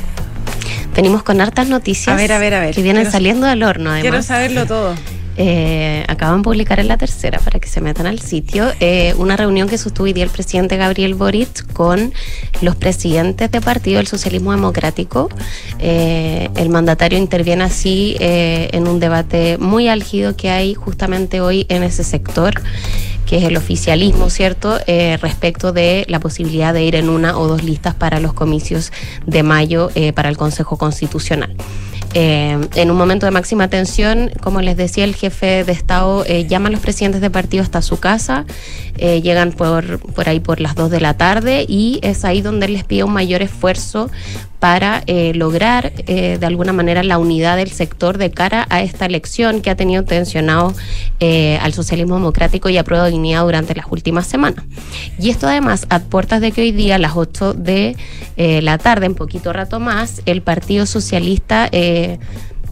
Venimos 0.95 1.23
con 1.23 1.39
hartas 1.39 1.67
noticias 1.67 2.13
A 2.13 2.17
ver, 2.17 2.31
a 2.33 2.39
ver, 2.39 2.53
a 2.53 2.59
ver. 2.59 2.75
que 2.75 2.81
vienen 2.81 3.03
Quiero- 3.03 3.11
saliendo 3.11 3.47
del 3.47 3.63
horno, 3.63 3.91
Quiero 3.91 4.09
además. 4.09 4.25
saberlo 4.25 4.65
todo. 4.65 4.95
Eh, 5.41 6.03
acaban 6.09 6.41
de 6.41 6.43
publicar 6.43 6.81
en 6.81 6.89
la 6.89 6.97
tercera 6.97 7.39
para 7.39 7.61
que 7.61 7.69
se 7.69 7.79
metan 7.79 8.05
al 8.07 8.19
sitio 8.19 8.73
eh, 8.81 9.13
una 9.17 9.37
reunión 9.37 9.69
que 9.69 9.77
sostuvo 9.77 10.03
hoy 10.03 10.11
día 10.11 10.25
el 10.25 10.29
presidente 10.29 10.75
Gabriel 10.75 11.15
Boric 11.15 11.71
con 11.71 12.11
los 12.61 12.75
presidentes 12.75 13.49
de 13.49 13.61
partido 13.61 13.99
del 13.99 14.07
socialismo 14.07 14.51
democrático. 14.51 15.29
Eh, 15.79 16.49
el 16.57 16.67
mandatario 16.67 17.17
interviene 17.17 17.63
así 17.63 18.17
eh, 18.19 18.67
en 18.73 18.85
un 18.85 18.99
debate 18.99 19.57
muy 19.57 19.87
álgido 19.87 20.35
que 20.35 20.49
hay 20.49 20.73
justamente 20.73 21.39
hoy 21.39 21.65
en 21.69 21.83
ese 21.83 22.03
sector 22.03 22.61
que 23.29 23.37
es 23.37 23.43
el 23.43 23.57
oficialismo, 23.57 24.31
¿cierto? 24.31 24.79
Eh, 24.87 25.17
respecto 25.21 25.71
de 25.71 26.03
la 26.09 26.19
posibilidad 26.19 26.73
de 26.73 26.83
ir 26.83 26.95
en 26.95 27.09
una 27.09 27.37
o 27.37 27.47
dos 27.47 27.63
listas 27.63 27.93
para 27.93 28.19
los 28.19 28.33
comicios 28.33 28.91
de 29.27 29.43
mayo 29.43 29.91
eh, 29.93 30.13
para 30.13 30.29
el 30.29 30.37
Consejo 30.37 30.77
Constitucional. 30.77 31.55
Eh, 32.15 32.57
en 32.73 32.89
un 32.89 32.97
momento 32.97 33.27
de 33.27 33.31
máxima 33.31 33.67
tensión, 33.67 34.31
como 34.41 34.61
les 34.61 34.75
decía, 34.77 35.03
el 35.03 35.15
jefe 35.15 35.28
de 35.29 35.71
Estado 35.71 36.23
eh, 36.25 36.45
llama 36.47 36.69
a 36.69 36.71
los 36.71 36.81
presidentes 36.81 37.21
de 37.21 37.29
partido 37.29 37.63
hasta 37.63 37.81
su 37.81 37.99
casa, 37.99 38.45
eh, 38.97 39.21
llegan 39.21 39.51
por, 39.51 39.99
por 39.99 40.27
ahí 40.27 40.39
por 40.39 40.59
las 40.59 40.75
2 40.75 40.89
de 40.91 40.99
la 40.99 41.13
tarde 41.15 41.65
y 41.67 41.99
es 42.01 42.25
ahí 42.25 42.41
donde 42.41 42.65
él 42.65 42.73
les 42.73 42.83
pide 42.83 43.03
un 43.03 43.13
mayor 43.13 43.41
esfuerzo 43.41 44.09
para 44.59 45.03
eh, 45.07 45.33
lograr 45.33 45.93
eh, 46.05 46.37
de 46.37 46.45
alguna 46.45 46.73
manera 46.73 47.01
la 47.03 47.17
unidad 47.17 47.55
del 47.57 47.71
sector 47.71 48.17
de 48.17 48.29
cara 48.29 48.67
a 48.69 48.81
esta 48.81 49.05
elección 49.05 49.61
que 49.61 49.69
ha 49.69 49.75
tenido 49.75 50.03
tensionado 50.03 50.73
eh, 51.21 51.57
al 51.61 51.73
socialismo 51.73 52.15
democrático 52.15 52.67
y 52.69 52.77
a 52.77 52.83
prueba 52.83 53.05
de 53.05 53.11
dignidad 53.11 53.43
durante 53.43 53.73
las 53.73 53.85
últimas 53.89 54.27
semanas. 54.27 54.65
Y 55.17 55.29
esto 55.29 55.47
además 55.47 55.87
a 55.89 55.99
puertas 55.99 56.41
de 56.41 56.51
que 56.51 56.61
hoy 56.61 56.71
día 56.73 56.95
a 56.95 56.99
las 56.99 57.15
8 57.15 57.53
de 57.53 57.95
eh, 58.35 58.61
la 58.61 58.77
tarde, 58.77 59.05
en 59.05 59.15
poquito 59.15 59.53
rato 59.53 59.79
más, 59.79 60.21
el 60.25 60.41
Partido 60.41 60.85
Socialista... 60.85 61.69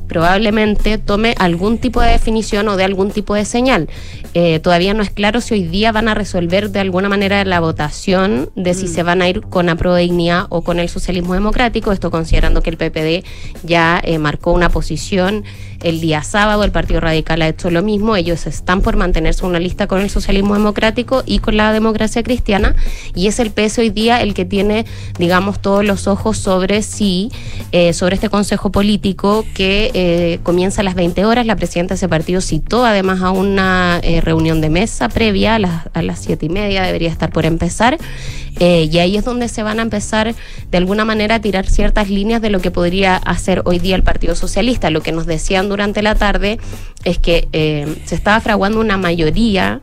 probablemente 0.08 0.98
tome 0.98 1.36
algún 1.38 1.78
tipo 1.78 2.02
de 2.02 2.12
definición 2.12 2.68
o 2.68 2.78
de 2.78 2.84
algún 2.84 3.12
tipo 3.12 3.36
de 3.36 3.46
señal. 3.46 3.90
Eh, 4.34 4.60
todavía 4.60 4.94
no 4.94 5.04
es 5.04 5.10
claro 5.10 5.42
si 5.42 5.54
hoy 5.54 5.64
día 5.64 5.92
van 5.92 6.08
a 6.10 6.14
resolver 6.14 6.70
de 6.72 6.80
alguna 6.80 7.10
manera 7.10 7.44
la 7.46 7.60
votación 7.60 8.50
de 8.56 8.74
si 8.74 8.88
se 8.88 9.04
van 9.04 9.22
a 9.22 9.30
ir 9.30 9.42
con 9.42 9.68
de 9.68 10.02
dignidad 10.02 10.48
o 10.50 10.64
con 10.64 10.80
el 10.80 10.90
socialismo 10.90 11.34
democrático, 11.34 11.92
esto 11.92 12.10
considerando 12.10 12.62
que 12.62 12.70
el 12.70 12.78
PPD 12.78 13.26
ya 13.64 14.02
eh, 14.04 14.18
marcó 14.18 14.54
una 14.54 14.70
posición 14.70 15.44
el 15.84 16.02
día 16.02 16.24
sábado, 16.24 16.64
el 16.64 16.72
Partido 16.72 17.00
Radical 17.00 17.42
ha 17.42 17.48
hecho 17.48 17.70
lo 17.70 17.84
mismo, 17.84 18.16
ellos 18.16 18.48
están 18.48 18.82
por 18.82 18.96
mantenerse 18.96 19.46
una 19.46 19.60
lista 19.60 19.88
con 19.88 20.02
el 20.02 20.10
socialismo 20.10 20.56
democrático 20.56 21.24
y 21.26 21.40
con 21.40 21.58
la 21.58 21.72
democracia 21.72 22.24
cristiana, 22.24 22.76
y 23.14 23.28
es 23.28 23.40
el 23.40 23.52
PS 23.52 23.80
hoy 23.80 23.90
día 23.90 24.22
el 24.22 24.34
que 24.34 24.46
tiene, 24.46 24.86
digamos, 25.20 25.62
todos 25.62 25.86
los 25.86 26.08
ojos 26.08 26.38
sobre 26.38 26.82
sí, 26.82 27.32
eh, 27.72 27.94
sobre 27.94 28.16
este 28.16 28.30
consejo 28.30 28.72
político 28.72 29.46
que 29.54 29.92
eh, 30.00 30.38
comienza 30.44 30.82
a 30.82 30.84
las 30.84 30.94
20 30.94 31.26
horas. 31.26 31.48
La 31.48 31.56
presidenta 31.56 31.96
de 31.96 31.96
ese 31.96 32.08
partido 32.08 32.40
citó 32.40 32.86
además 32.86 33.24
a 33.24 33.32
una 33.32 34.00
eh, 34.04 34.22
reunión 34.22 34.62
de 34.62 34.70
mesa 34.70 35.10
previa 35.10 35.56
a 35.56 35.60
las, 35.60 35.86
a 35.92 36.04
las 36.04 36.20
siete 36.20 36.46
y 36.46 36.50
media, 36.50 36.84
debería 36.84 37.10
estar 37.10 37.32
por 37.32 37.48
empezar. 37.48 37.98
Eh, 38.60 38.88
y 38.92 39.00
ahí 39.00 39.18
es 39.18 39.26
donde 39.26 39.48
se 39.48 39.64
van 39.64 39.80
a 39.80 39.82
empezar 39.82 40.36
de 40.70 40.78
alguna 40.78 41.04
manera 41.04 41.36
a 41.36 41.42
tirar 41.42 41.66
ciertas 41.66 42.12
líneas 42.12 42.44
de 42.44 42.52
lo 42.52 42.60
que 42.60 42.70
podría 42.70 43.16
hacer 43.16 43.64
hoy 43.66 43.80
día 43.80 43.96
el 43.96 44.04
Partido 44.04 44.36
Socialista. 44.36 44.92
Lo 44.92 45.02
que 45.02 45.12
nos 45.12 45.26
decían 45.26 45.68
durante 45.68 46.04
la 46.04 46.14
tarde 46.14 46.60
es 47.04 47.18
que 47.18 47.48
se 48.06 48.14
estaba 48.14 48.40
fraguando 48.40 48.80
una 48.80 48.98
mayoría 48.98 49.82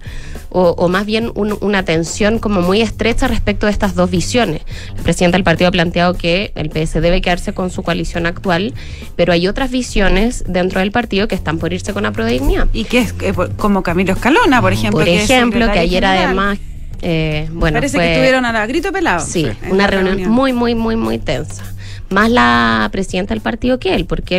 o, 0.56 0.88
más 0.88 1.04
bien 1.04 1.32
una 1.34 1.84
tensión 1.84 2.38
como 2.38 2.60
muy 2.60 2.80
estrecha 2.80 3.26
respecto 3.26 3.66
de 3.66 3.72
estas 3.72 3.96
dos 3.96 4.08
visiones. 4.08 4.62
La 4.96 5.02
presidenta 5.02 5.36
del 5.36 5.42
partido 5.42 5.68
ha 5.68 5.72
planteado 5.72 6.14
que 6.14 6.52
el 6.54 6.70
PS 6.70 6.94
debe 7.00 7.20
quedarse 7.20 7.52
con 7.52 7.70
su 7.70 7.82
coalición 7.82 8.26
actual, 8.26 8.72
pero 9.16 9.32
hay 9.32 9.48
otras 9.48 9.72
visiones 9.72 10.44
dentro 10.46 10.78
del 10.78 10.92
partido 10.92 11.26
que 11.26 11.34
están 11.34 11.58
por 11.58 11.72
irse 11.72 11.92
con 11.92 12.04
la 12.04 12.12
prodignidad. 12.12 12.68
Y 12.72 12.84
que 12.84 13.00
es 13.00 13.14
como 13.56 13.82
Camilo 13.82 14.12
Escalona, 14.12 14.60
por 14.60 14.72
ejemplo. 14.72 15.00
Por 15.00 15.08
ejemplo, 15.08 15.72
que, 15.72 15.80
ayer 15.80 16.04
además 16.04 16.58
eh, 17.02 17.48
bueno, 17.52 17.78
Parece 17.78 17.98
que 17.98 18.12
estuvieron 18.12 18.44
a 18.44 18.52
la 18.52 18.64
grito 18.66 18.92
pelado. 18.92 19.26
Sí, 19.26 19.46
una 19.68 19.88
reunión, 19.88 20.30
muy, 20.30 20.52
muy, 20.52 20.74
muy, 20.76 20.94
muy 20.94 21.18
tensa 21.18 21.73
más 22.10 22.30
la 22.30 22.88
presidenta 22.92 23.34
del 23.34 23.40
partido 23.40 23.78
que 23.78 23.94
él, 23.94 24.06
porque 24.06 24.36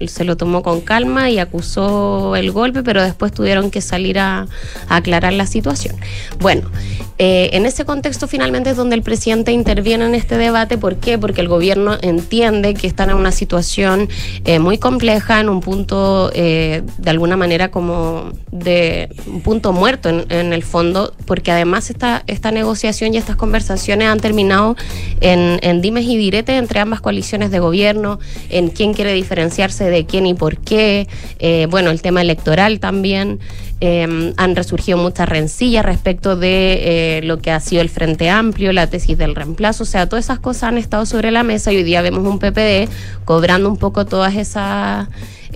él 0.00 0.08
se 0.08 0.24
lo 0.24 0.36
tomó 0.36 0.62
con 0.62 0.80
calma 0.80 1.30
y 1.30 1.38
acusó 1.38 2.36
el 2.36 2.50
golpe, 2.52 2.82
pero 2.82 3.02
después 3.02 3.32
tuvieron 3.32 3.70
que 3.70 3.80
salir 3.80 4.18
a, 4.18 4.46
aclarar 4.88 5.32
la 5.32 5.46
situación. 5.46 5.96
Bueno, 6.38 6.70
eh, 7.18 7.50
en 7.52 7.66
ese 7.66 7.84
contexto 7.84 8.26
finalmente 8.26 8.70
es 8.70 8.76
donde 8.76 8.96
el 8.96 9.02
presidente 9.02 9.52
interviene 9.52 10.06
en 10.06 10.14
este 10.14 10.36
debate. 10.36 10.78
¿Por 10.78 10.96
qué? 10.96 11.18
Porque 11.18 11.40
el 11.40 11.48
gobierno 11.48 11.98
entiende 12.00 12.74
que 12.74 12.86
están 12.86 13.10
en 13.10 13.16
una 13.16 13.32
situación 13.32 14.08
eh, 14.44 14.58
muy 14.58 14.78
compleja, 14.78 15.40
en 15.40 15.48
un 15.48 15.60
punto 15.60 16.30
eh, 16.34 16.82
de 16.98 17.10
alguna 17.10 17.36
manera 17.36 17.70
como 17.70 18.32
de 18.50 19.08
un 19.26 19.42
punto 19.42 19.72
muerto 19.72 20.08
en, 20.08 20.52
el 20.52 20.62
fondo, 20.62 21.12
porque 21.26 21.52
además 21.52 21.90
esta, 21.90 22.22
esta 22.26 22.50
negociación 22.50 23.14
y 23.14 23.18
estas 23.18 23.36
conversaciones 23.36 24.08
han 24.08 24.18
terminado 24.20 24.76
en, 25.20 25.58
en 25.62 25.80
dimes 25.80 26.06
y 26.06 26.16
diretes 26.16 26.58
entre 26.58 26.80
ambas 26.80 26.99
coaliciones 27.00 27.50
de 27.50 27.58
gobierno, 27.58 28.18
en 28.48 28.68
quién 28.68 28.94
quiere 28.94 29.12
diferenciarse 29.12 29.84
de 29.90 30.06
quién 30.06 30.26
y 30.26 30.34
por 30.34 30.58
qué, 30.58 31.08
eh, 31.38 31.66
bueno, 31.70 31.90
el 31.90 32.02
tema 32.02 32.20
electoral 32.22 32.80
también. 32.80 33.40
Eh, 33.82 34.34
han 34.36 34.56
resurgido 34.56 34.98
muchas 34.98 35.26
rencillas 35.26 35.82
respecto 35.82 36.36
de 36.36 37.18
eh, 37.18 37.22
lo 37.22 37.38
que 37.38 37.50
ha 37.50 37.60
sido 37.60 37.80
el 37.80 37.88
Frente 37.88 38.28
Amplio, 38.28 38.74
la 38.74 38.88
tesis 38.88 39.16
del 39.16 39.34
reemplazo, 39.34 39.84
o 39.84 39.86
sea, 39.86 40.06
todas 40.06 40.26
esas 40.26 40.38
cosas 40.38 40.64
han 40.64 40.76
estado 40.76 41.06
sobre 41.06 41.30
la 41.30 41.44
mesa 41.44 41.72
y 41.72 41.76
hoy 41.76 41.82
día 41.82 42.02
vemos 42.02 42.26
un 42.26 42.38
PPD 42.38 42.90
cobrando 43.24 43.70
un 43.70 43.78
poco 43.78 44.04
todas 44.04 44.36
esas 44.36 45.08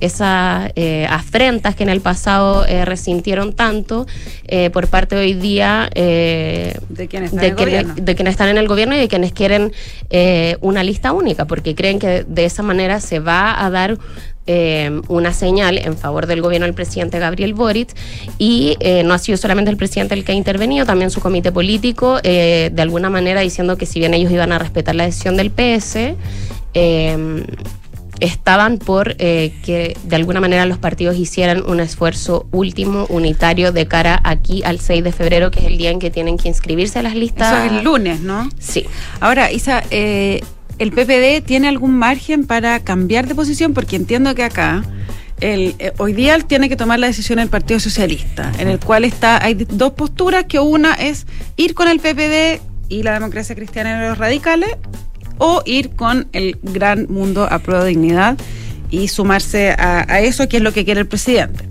esas 0.04 0.70
eh, 0.76 1.06
afrentas 1.08 1.74
que 1.74 1.82
en 1.82 1.88
el 1.88 2.00
pasado 2.00 2.66
eh, 2.66 2.84
resintieron 2.84 3.54
tanto 3.54 4.06
eh, 4.46 4.70
por 4.70 4.88
parte 4.88 5.16
hoy 5.16 5.34
día 5.34 5.88
de, 5.94 6.76
quienes 7.08 7.32
están, 7.32 7.56
de, 7.96 8.14
quienes 8.14 8.32
están 8.32 8.48
en 8.48 8.58
el 8.58 8.68
gobierno 8.68 8.94
y 8.94 8.98
de 8.98 9.08
quienes 9.08 9.32
quieren 9.32 9.72
una 10.60 10.82
lista 10.82 11.12
única, 11.12 11.46
porque 11.46 11.74
creen 11.74 11.98
que 11.98 12.24
de 12.26 12.44
esa 12.44 12.62
manera 12.62 13.00
se 13.00 13.18
va 13.18 13.64
a 13.64 13.70
dar 13.70 13.98
una 15.08 15.32
señal 15.32 15.78
en 15.78 15.96
favor 15.96 16.26
del 16.26 16.42
gobierno 16.42 16.66
del 16.66 16.74
presidente 16.74 17.18
Gabriel 17.18 17.54
Boric 17.54 17.88
y 18.38 18.76
no 19.04 19.14
ha 19.14 19.18
sido 19.18 19.38
solamente 19.38 19.70
el 19.70 19.78
presidente 19.78 20.14
el 20.14 20.24
que 20.24 20.32
ha 20.32 20.34
intervenido, 20.34 20.84
también 20.84 21.10
su 21.10 21.20
comité 21.20 21.50
político, 21.50 22.20
de 22.20 22.74
alguna 22.78 23.10
manera 23.10 23.40
diciendo 23.40 23.76
que 23.78 23.86
si 23.86 23.98
bien 23.98 24.12
ellos 24.14 24.30
iban 24.30 24.52
a 24.52 24.58
respetar 24.58 24.94
la 24.94 25.04
decisión 25.04 25.36
del 25.36 25.50
PS, 25.50 26.14
estaban 28.20 28.78
por 28.78 29.16
eh, 29.18 29.52
que 29.64 29.96
de 30.04 30.16
alguna 30.16 30.40
manera 30.40 30.66
los 30.66 30.78
partidos 30.78 31.16
hicieran 31.16 31.62
un 31.68 31.80
esfuerzo 31.80 32.46
último, 32.52 33.06
unitario, 33.08 33.72
de 33.72 33.86
cara 33.86 34.20
aquí 34.24 34.62
al 34.64 34.80
6 34.80 35.04
de 35.04 35.12
febrero, 35.12 35.50
que 35.50 35.60
es 35.60 35.66
el 35.66 35.78
día 35.78 35.90
en 35.90 35.98
que 35.98 36.10
tienen 36.10 36.36
que 36.36 36.48
inscribirse 36.48 36.98
a 36.98 37.02
las 37.02 37.14
listas. 37.14 37.52
Eso 37.52 37.64
es 37.64 37.72
el 37.72 37.84
lunes, 37.84 38.20
¿no? 38.20 38.48
Sí. 38.58 38.86
Ahora, 39.20 39.50
Isa, 39.50 39.82
eh, 39.90 40.40
¿el 40.78 40.92
PPD 40.92 41.44
tiene 41.44 41.68
algún 41.68 41.96
margen 41.96 42.46
para 42.46 42.80
cambiar 42.80 43.26
de 43.26 43.34
posición? 43.34 43.74
Porque 43.74 43.96
entiendo 43.96 44.34
que 44.34 44.44
acá... 44.44 44.84
El, 45.40 45.74
eh, 45.80 45.92
hoy 45.98 46.12
día 46.12 46.38
tiene 46.38 46.68
que 46.68 46.76
tomar 46.76 47.00
la 47.00 47.08
decisión 47.08 47.40
el 47.40 47.48
Partido 47.48 47.80
Socialista, 47.80 48.52
en 48.56 48.68
el 48.68 48.78
cual 48.78 49.04
está 49.04 49.44
hay 49.44 49.54
dos 49.54 49.92
posturas, 49.92 50.44
que 50.44 50.60
una 50.60 50.94
es 50.94 51.26
ir 51.56 51.74
con 51.74 51.88
el 51.88 51.98
PPD 51.98 52.62
y 52.88 53.02
la 53.02 53.14
democracia 53.14 53.56
cristiana 53.56 53.98
y 53.98 54.08
los 54.08 54.16
radicales, 54.16 54.70
o 55.38 55.62
ir 55.64 55.90
con 55.90 56.28
el 56.32 56.58
gran 56.62 57.06
mundo 57.08 57.46
a 57.50 57.58
prueba 57.58 57.84
de 57.84 57.90
dignidad 57.90 58.38
y 58.90 59.08
sumarse 59.08 59.70
a, 59.70 60.20
eso, 60.20 60.48
que 60.48 60.58
es 60.58 60.62
lo 60.62 60.72
que 60.72 60.84
quiere 60.84 61.00
el 61.00 61.06
presidente. 61.06 61.68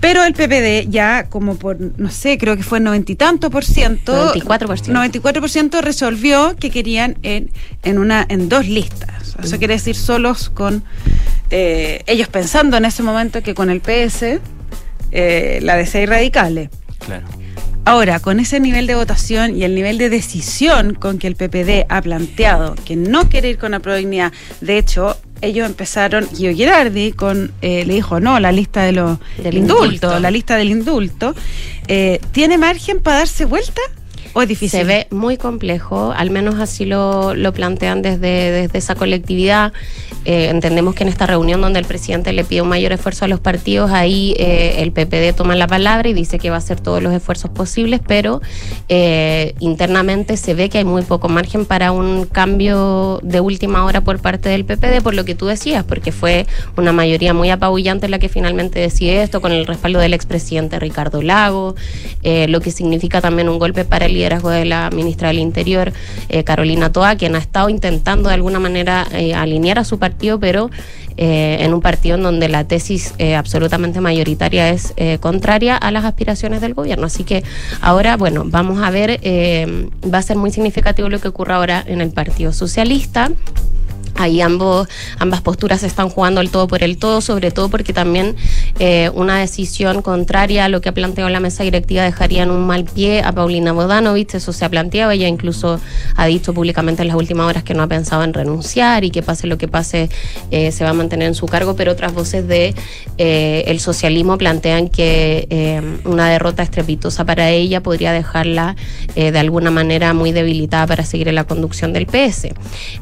Pero 0.00 0.22
el 0.22 0.34
PPD 0.34 0.90
ya 0.90 1.30
como 1.30 1.56
por, 1.56 1.78
no 1.80 2.10
sé, 2.10 2.36
creo 2.36 2.58
que 2.58 2.62
fue 2.62 2.78
noventa 2.78 3.10
y 3.10 3.14
tanto 3.14 3.50
por 3.50 3.64
ciento. 3.64 4.34
94%. 4.34 4.92
94% 4.92 5.80
resolvió 5.80 6.56
que 6.56 6.70
querían 6.70 7.16
en, 7.22 7.50
en, 7.84 7.98
una, 7.98 8.26
en 8.28 8.50
dos 8.50 8.66
listas. 8.68 9.34
Eso 9.42 9.56
mm. 9.56 9.58
quiere 9.58 9.74
decir 9.74 9.96
solos 9.96 10.50
con 10.50 10.84
eh, 11.50 12.02
ellos 12.06 12.28
pensando 12.28 12.76
en 12.76 12.84
ese 12.84 13.02
momento 13.02 13.42
que 13.42 13.54
con 13.54 13.70
el 13.70 13.80
PS, 13.80 14.40
eh, 15.10 15.60
la 15.62 15.86
seis 15.86 16.06
radicales. 16.06 16.68
Claro. 16.98 17.24
Ahora, 17.86 18.18
con 18.18 18.40
ese 18.40 18.60
nivel 18.60 18.86
de 18.86 18.94
votación 18.94 19.56
y 19.56 19.64
el 19.64 19.74
nivel 19.74 19.98
de 19.98 20.08
decisión 20.08 20.94
con 20.94 21.18
que 21.18 21.26
el 21.26 21.36
PPD 21.36 21.84
ha 21.90 22.00
planteado 22.00 22.74
que 22.86 22.96
no 22.96 23.28
quiere 23.28 23.50
ir 23.50 23.58
con 23.58 23.72
la 23.72 23.80
prodignidad, 23.80 24.32
de 24.62 24.78
hecho, 24.78 25.18
ellos 25.42 25.66
empezaron, 25.66 26.26
Gio 26.34 26.52
Girardi 26.52 27.12
con, 27.12 27.52
eh, 27.60 27.84
le 27.84 27.94
dijo, 27.94 28.20
no, 28.20 28.40
la 28.40 28.52
lista 28.52 28.82
de 28.84 28.92
los 28.92 29.18
del 29.36 29.58
indulto, 29.58 30.18
la 30.18 30.30
lista 30.30 30.56
del 30.56 30.70
indulto, 30.70 31.34
eh, 31.86 32.20
¿tiene 32.32 32.56
margen 32.56 33.00
para 33.00 33.18
darse 33.18 33.44
vuelta? 33.44 33.82
¿O 34.32 34.40
es 34.40 34.48
difícil? 34.48 34.80
Se 34.80 34.84
ve 34.84 35.06
muy 35.10 35.36
complejo, 35.36 36.12
al 36.16 36.30
menos 36.30 36.56
así 36.56 36.86
lo, 36.86 37.34
lo 37.34 37.52
plantean 37.52 38.00
desde, 38.00 38.50
desde 38.50 38.78
esa 38.78 38.94
colectividad. 38.94 39.72
Eh, 40.24 40.48
entendemos 40.48 40.94
que 40.94 41.02
en 41.02 41.10
esta 41.10 41.26
reunión 41.26 41.60
donde 41.60 41.78
el 41.78 41.84
presidente 41.84 42.32
le 42.32 42.44
pide 42.44 42.62
un 42.62 42.68
mayor 42.68 42.92
esfuerzo 42.92 43.26
a 43.26 43.28
los 43.28 43.40
partidos, 43.40 43.90
ahí 43.90 44.34
eh, 44.38 44.76
el 44.78 44.90
PPD 44.90 45.36
toma 45.36 45.54
la 45.54 45.66
palabra 45.66 46.08
y 46.08 46.14
dice 46.14 46.38
que 46.38 46.48
va 46.48 46.56
a 46.56 46.58
hacer 46.58 46.80
todos 46.80 47.02
los 47.02 47.12
esfuerzos 47.12 47.50
posibles, 47.50 48.00
pero 48.06 48.40
eh, 48.88 49.54
internamente 49.60 50.36
se 50.38 50.54
ve 50.54 50.70
que 50.70 50.78
hay 50.78 50.84
muy 50.84 51.02
poco 51.02 51.28
margen 51.28 51.66
para 51.66 51.92
un 51.92 52.24
cambio 52.24 53.20
de 53.22 53.40
última 53.40 53.84
hora 53.84 54.00
por 54.00 54.18
parte 54.18 54.48
del 54.48 54.64
PPD, 54.64 55.02
por 55.02 55.14
lo 55.14 55.26
que 55.26 55.34
tú 55.34 55.46
decías, 55.46 55.84
porque 55.84 56.10
fue 56.10 56.46
una 56.76 56.92
mayoría 56.92 57.34
muy 57.34 57.50
apabullante 57.50 58.08
la 58.08 58.18
que 58.18 58.30
finalmente 58.30 58.80
decide 58.80 59.22
esto, 59.22 59.42
con 59.42 59.52
el 59.52 59.66
respaldo 59.66 59.98
del 59.98 60.14
expresidente 60.14 60.78
Ricardo 60.78 61.20
Lago, 61.20 61.74
lo 62.22 62.60
que 62.60 62.70
significa 62.70 63.20
también 63.20 63.48
un 63.48 63.58
golpe 63.58 63.84
para 63.84 64.06
el 64.06 64.14
liderazgo 64.14 64.50
de 64.50 64.64
la 64.64 64.90
ministra 64.90 65.28
del 65.28 65.38
Interior, 65.38 65.92
Carolina 66.44 66.90
Toa, 66.92 67.16
quien 67.16 67.34
ha 67.36 67.38
estado 67.38 67.68
intentando 67.68 68.28
de 68.28 68.34
alguna 68.34 68.58
manera 68.58 69.06
alinear 69.34 69.78
a 69.78 69.84
su 69.84 69.98
partido 69.98 70.13
pero 70.40 70.70
eh, 71.16 71.58
en 71.60 71.72
un 71.74 71.80
partido 71.80 72.16
en 72.16 72.22
donde 72.22 72.48
la 72.48 72.64
tesis 72.64 73.14
eh, 73.18 73.36
absolutamente 73.36 74.00
mayoritaria 74.00 74.70
es 74.70 74.94
eh, 74.96 75.18
contraria 75.18 75.76
a 75.76 75.90
las 75.90 76.04
aspiraciones 76.04 76.60
del 76.60 76.74
gobierno. 76.74 77.06
Así 77.06 77.24
que 77.24 77.44
ahora, 77.80 78.16
bueno, 78.16 78.44
vamos 78.46 78.82
a 78.82 78.90
ver, 78.90 79.20
va 80.12 80.18
a 80.18 80.22
ser 80.22 80.36
muy 80.36 80.50
significativo 80.50 81.08
lo 81.08 81.20
que 81.20 81.28
ocurra 81.28 81.56
ahora 81.56 81.84
en 81.86 82.00
el 82.00 82.10
Partido 82.10 82.52
Socialista. 82.52 83.30
Ahí 84.16 84.40
ambos, 84.40 84.88
ambas 85.18 85.40
posturas 85.40 85.82
están 85.82 86.08
jugando 86.08 86.40
el 86.40 86.50
todo 86.50 86.68
por 86.68 86.84
el 86.84 86.98
todo, 86.98 87.20
sobre 87.20 87.50
todo 87.50 87.68
porque 87.68 87.92
también 87.92 88.36
eh, 88.78 89.10
una 89.14 89.38
decisión 89.38 90.02
contraria 90.02 90.66
a 90.66 90.68
lo 90.68 90.80
que 90.80 90.88
ha 90.88 90.94
planteado 90.94 91.28
la 91.30 91.40
mesa 91.40 91.64
directiva 91.64 92.04
dejaría 92.04 92.44
en 92.44 92.50
un 92.50 92.64
mal 92.64 92.84
pie 92.84 93.22
a 93.22 93.32
Paulina 93.32 93.72
Bodanovich, 93.72 94.34
eso 94.34 94.52
se 94.52 94.64
ha 94.64 94.68
planteado, 94.68 95.10
ella 95.10 95.26
incluso 95.26 95.80
ha 96.16 96.26
dicho 96.26 96.54
públicamente 96.54 97.02
en 97.02 97.08
las 97.08 97.16
últimas 97.16 97.48
horas 97.48 97.64
que 97.64 97.74
no 97.74 97.82
ha 97.82 97.88
pensado 97.88 98.22
en 98.22 98.32
renunciar 98.34 99.02
y 99.02 99.10
que 99.10 99.22
pase 99.22 99.48
lo 99.48 99.58
que 99.58 99.66
pase 99.66 100.08
eh, 100.52 100.70
se 100.70 100.84
va 100.84 100.90
a 100.90 100.94
mantener 100.94 101.26
en 101.26 101.34
su 101.34 101.46
cargo, 101.46 101.74
pero 101.74 101.90
otras 101.90 102.14
voces 102.14 102.46
de 102.46 102.72
eh, 103.18 103.64
el 103.66 103.80
socialismo 103.80 104.38
plantean 104.38 104.88
que 104.88 105.82
una 106.04 106.28
derrota 106.28 106.62
estrepitosa 106.62 107.24
para 107.24 107.50
ella 107.50 107.82
podría 107.82 108.12
dejarla 108.12 108.76
de 109.14 109.38
alguna 109.38 109.70
manera 109.70 110.12
muy 110.12 110.32
debilitada 110.32 110.86
para 110.86 111.04
seguir 111.04 111.28
en 111.28 111.34
la 111.34 111.44
conducción 111.44 111.92
del 111.92 112.06
PS. 112.06 112.48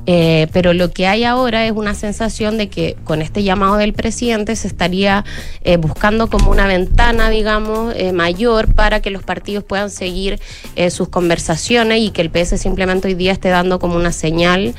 pero 0.04 0.72
lo 0.72 0.90
que 0.90 1.01
hay 1.04 1.24
ahora 1.24 1.66
es 1.66 1.72
una 1.72 1.94
sensación 1.94 2.58
de 2.58 2.68
que 2.68 2.96
con 3.04 3.22
este 3.22 3.42
llamado 3.42 3.76
del 3.76 3.92
presidente 3.92 4.56
se 4.56 4.68
estaría 4.68 5.24
eh, 5.62 5.76
buscando 5.76 6.28
como 6.28 6.50
una 6.50 6.66
ventana, 6.66 7.30
digamos, 7.30 7.94
eh, 7.96 8.12
mayor 8.12 8.72
para 8.72 9.00
que 9.00 9.10
los 9.10 9.22
partidos 9.22 9.64
puedan 9.64 9.90
seguir 9.90 10.40
eh, 10.76 10.90
sus 10.90 11.08
conversaciones 11.08 12.00
y 12.00 12.10
que 12.10 12.22
el 12.22 12.30
PS 12.30 12.60
simplemente 12.60 13.08
hoy 13.08 13.14
día 13.14 13.32
esté 13.32 13.48
dando 13.48 13.78
como 13.78 13.96
una 13.96 14.12
señal 14.12 14.74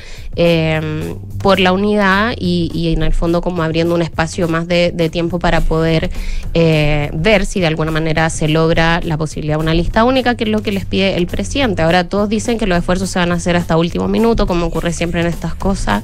por 1.38 1.60
la 1.60 1.72
unidad 1.72 2.34
y, 2.38 2.92
en 2.94 3.02
el 3.02 3.12
fondo 3.12 3.40
como 3.40 3.62
abriendo 3.62 3.94
un 3.94 4.02
espacio 4.02 4.48
más 4.48 4.66
de, 4.66 4.92
tiempo 5.12 5.38
para 5.38 5.60
poder 5.60 6.10
ver 6.54 7.46
si 7.46 7.60
de 7.60 7.66
alguna 7.66 7.90
manera 7.90 8.30
se 8.30 8.48
logra 8.48 9.00
la 9.02 9.16
posibilidad 9.16 9.56
de 9.56 9.62
una 9.62 9.74
lista 9.74 10.04
única, 10.04 10.36
que 10.36 10.44
es 10.44 10.50
lo 10.50 10.62
que 10.62 10.72
les 10.72 10.86
pide 10.86 11.16
el 11.16 11.26
presidente. 11.26 11.82
Ahora 11.82 12.08
todos 12.08 12.28
dicen 12.28 12.58
que 12.58 12.66
los 12.66 12.78
esfuerzos 12.78 13.10
se 13.10 13.18
van 13.18 13.32
a 13.32 13.36
hacer 13.36 13.56
hasta 13.56 13.76
último 13.76 14.08
minuto, 14.08 14.46
como 14.46 14.66
ocurre 14.66 14.92
siempre 14.92 15.20
en 15.20 15.26
estas 15.26 15.54
cosas. 15.54 16.02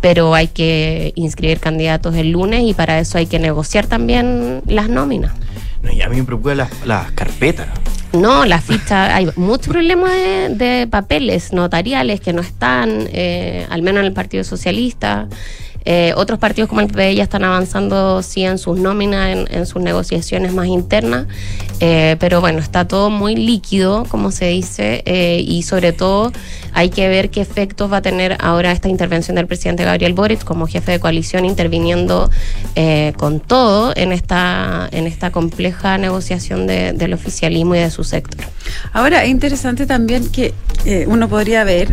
pero 0.00 0.34
hay 0.34 0.48
que 0.48 1.12
inscribir 1.14 1.60
candidatos 1.60 2.14
el 2.16 2.30
lunes 2.30 2.62
y 2.64 2.74
para 2.74 2.98
eso 2.98 3.18
hay 3.18 3.26
que 3.26 3.38
negociar 3.38 3.86
también 3.86 4.62
las 4.66 4.88
nóminas. 4.88 5.32
No, 5.82 5.92
y 5.92 6.02
a 6.02 6.08
mí 6.08 6.16
me 6.16 6.24
preocupan 6.24 6.58
las, 6.58 6.86
las 6.86 7.12
carpetas. 7.12 7.68
No, 8.12 8.44
la 8.44 8.60
ficha, 8.60 9.14
hay 9.14 9.28
muchos 9.36 9.68
problemas 9.68 10.10
de, 10.12 10.48
de 10.50 10.86
papeles 10.88 11.52
notariales 11.52 12.20
que 12.20 12.32
no 12.32 12.42
están, 12.42 13.08
eh, 13.12 13.66
al 13.70 13.82
menos 13.82 14.00
en 14.00 14.06
el 14.06 14.12
Partido 14.12 14.42
Socialista. 14.42 15.28
Eh, 15.84 16.12
otros 16.16 16.38
partidos 16.38 16.68
como 16.68 16.82
el 16.82 16.88
PPD 16.88 17.14
ya 17.16 17.22
están 17.22 17.42
avanzando 17.44 18.22
sí 18.22 18.44
en 18.44 18.58
sus 18.58 18.78
nóminas, 18.78 19.46
en, 19.48 19.66
sus 19.66 19.80
negociaciones 19.82 20.52
más 20.52 20.66
internas, 20.66 21.26
eh, 21.80 22.16
pero 22.20 22.40
bueno, 22.40 22.58
está 22.58 22.86
todo 22.86 23.08
muy 23.08 23.34
líquido, 23.34 24.04
como 24.08 24.30
se 24.30 24.46
dice, 24.48 25.02
eh, 25.06 25.42
y 25.46 25.62
sobre 25.62 25.92
todo 25.92 26.32
hay 26.74 26.90
que 26.90 27.08
ver 27.08 27.30
qué 27.30 27.40
efectos 27.40 27.90
va 27.90 27.98
a 27.98 28.02
tener 28.02 28.36
ahora 28.40 28.72
esta 28.72 28.88
intervención 28.88 29.36
del 29.36 29.46
presidente 29.46 29.84
Gabriel 29.84 30.12
Boric 30.12 30.44
como 30.44 30.66
jefe 30.66 30.92
de 30.92 31.00
coalición 31.00 31.44
interviniendo 31.44 32.30
con 33.16 33.40
todo 33.40 33.92
en 33.96 34.12
esta, 34.12 34.88
en 34.92 35.06
esta 35.06 35.30
compleja 35.32 35.98
negociación 35.98 36.66
de- 36.66 36.92
del 36.92 37.12
oficialismo 37.14 37.74
y 37.74 37.78
de 37.78 37.90
su 37.90 38.04
sector. 38.04 38.44
Ahora, 38.92 39.24
es 39.24 39.30
interesante 39.30 39.86
también 39.86 40.30
que 40.30 40.54
uno 41.06 41.28
podría 41.28 41.64
ver 41.64 41.92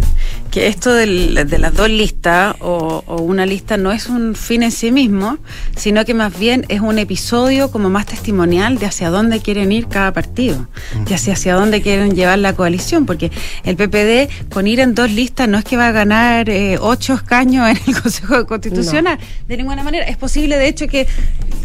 que 0.51 0.67
esto 0.67 0.93
de 0.93 1.05
las 1.07 1.73
dos 1.73 1.89
listas 1.89 2.55
o 2.59 3.03
una 3.21 3.45
lista 3.45 3.76
no 3.77 3.91
es 3.91 4.07
un 4.07 4.35
fin 4.35 4.63
en 4.63 4.71
sí 4.71 4.91
mismo, 4.91 5.37
sino 5.75 6.05
que 6.05 6.13
más 6.13 6.37
bien 6.37 6.65
es 6.69 6.81
un 6.81 6.99
episodio 6.99 7.71
como 7.71 7.89
más 7.89 8.05
testimonial 8.05 8.77
de 8.77 8.85
hacia 8.85 9.09
dónde 9.09 9.39
quieren 9.39 9.71
ir 9.71 9.87
cada 9.87 10.13
partido, 10.13 10.67
de 11.05 11.15
hacia, 11.15 11.33
hacia 11.33 11.55
dónde 11.55 11.81
quieren 11.81 12.15
llevar 12.15 12.39
la 12.39 12.53
coalición, 12.53 13.05
porque 13.05 13.31
el 13.63 13.75
PPD 13.75 14.51
con 14.51 14.67
ir 14.67 14.79
en 14.79 14.95
dos 14.95 15.11
listas 15.11 15.47
no 15.47 15.57
es 15.57 15.65
que 15.65 15.77
va 15.77 15.87
a 15.87 15.91
ganar 15.91 16.49
eh, 16.49 16.77
ocho 16.79 17.13
escaños 17.13 17.69
en 17.69 17.77
el 17.87 18.01
Consejo 18.01 18.45
Constitucional, 18.45 19.17
de 19.47 19.57
ninguna 19.57 19.83
manera. 19.83 20.05
Es 20.05 20.17
posible, 20.17 20.57
de 20.57 20.67
hecho, 20.67 20.87
que 20.87 21.07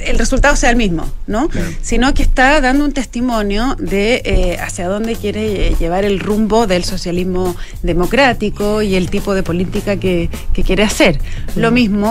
el 0.05 0.19
resultado 0.19 0.57
sea 0.57 0.71
el 0.71 0.77
mismo, 0.77 1.07
¿no? 1.27 1.49
Sino 1.81 2.13
que 2.15 2.23
está 2.23 2.61
dando 2.61 2.85
un 2.85 2.93
testimonio 2.93 3.77
de 3.79 4.23
eh, 4.25 4.59
hacia 4.61 4.89
dónde 4.89 5.17
quiere 5.17 5.69
eh, 5.69 5.77
llevar 5.79 6.05
el 6.05 6.19
rumbo 6.21 6.67
del 6.67 6.85
socialismo 6.85 7.55
democrático 7.83 8.83
y 8.83 8.95
el 8.95 9.11
tipo 9.11 9.35
de 9.35 9.43
política 9.43 9.97
que, 9.97 10.29
que 10.53 10.63
quiere 10.63 10.83
hacer. 10.83 11.19
Lo 11.57 11.71
mismo 11.71 12.02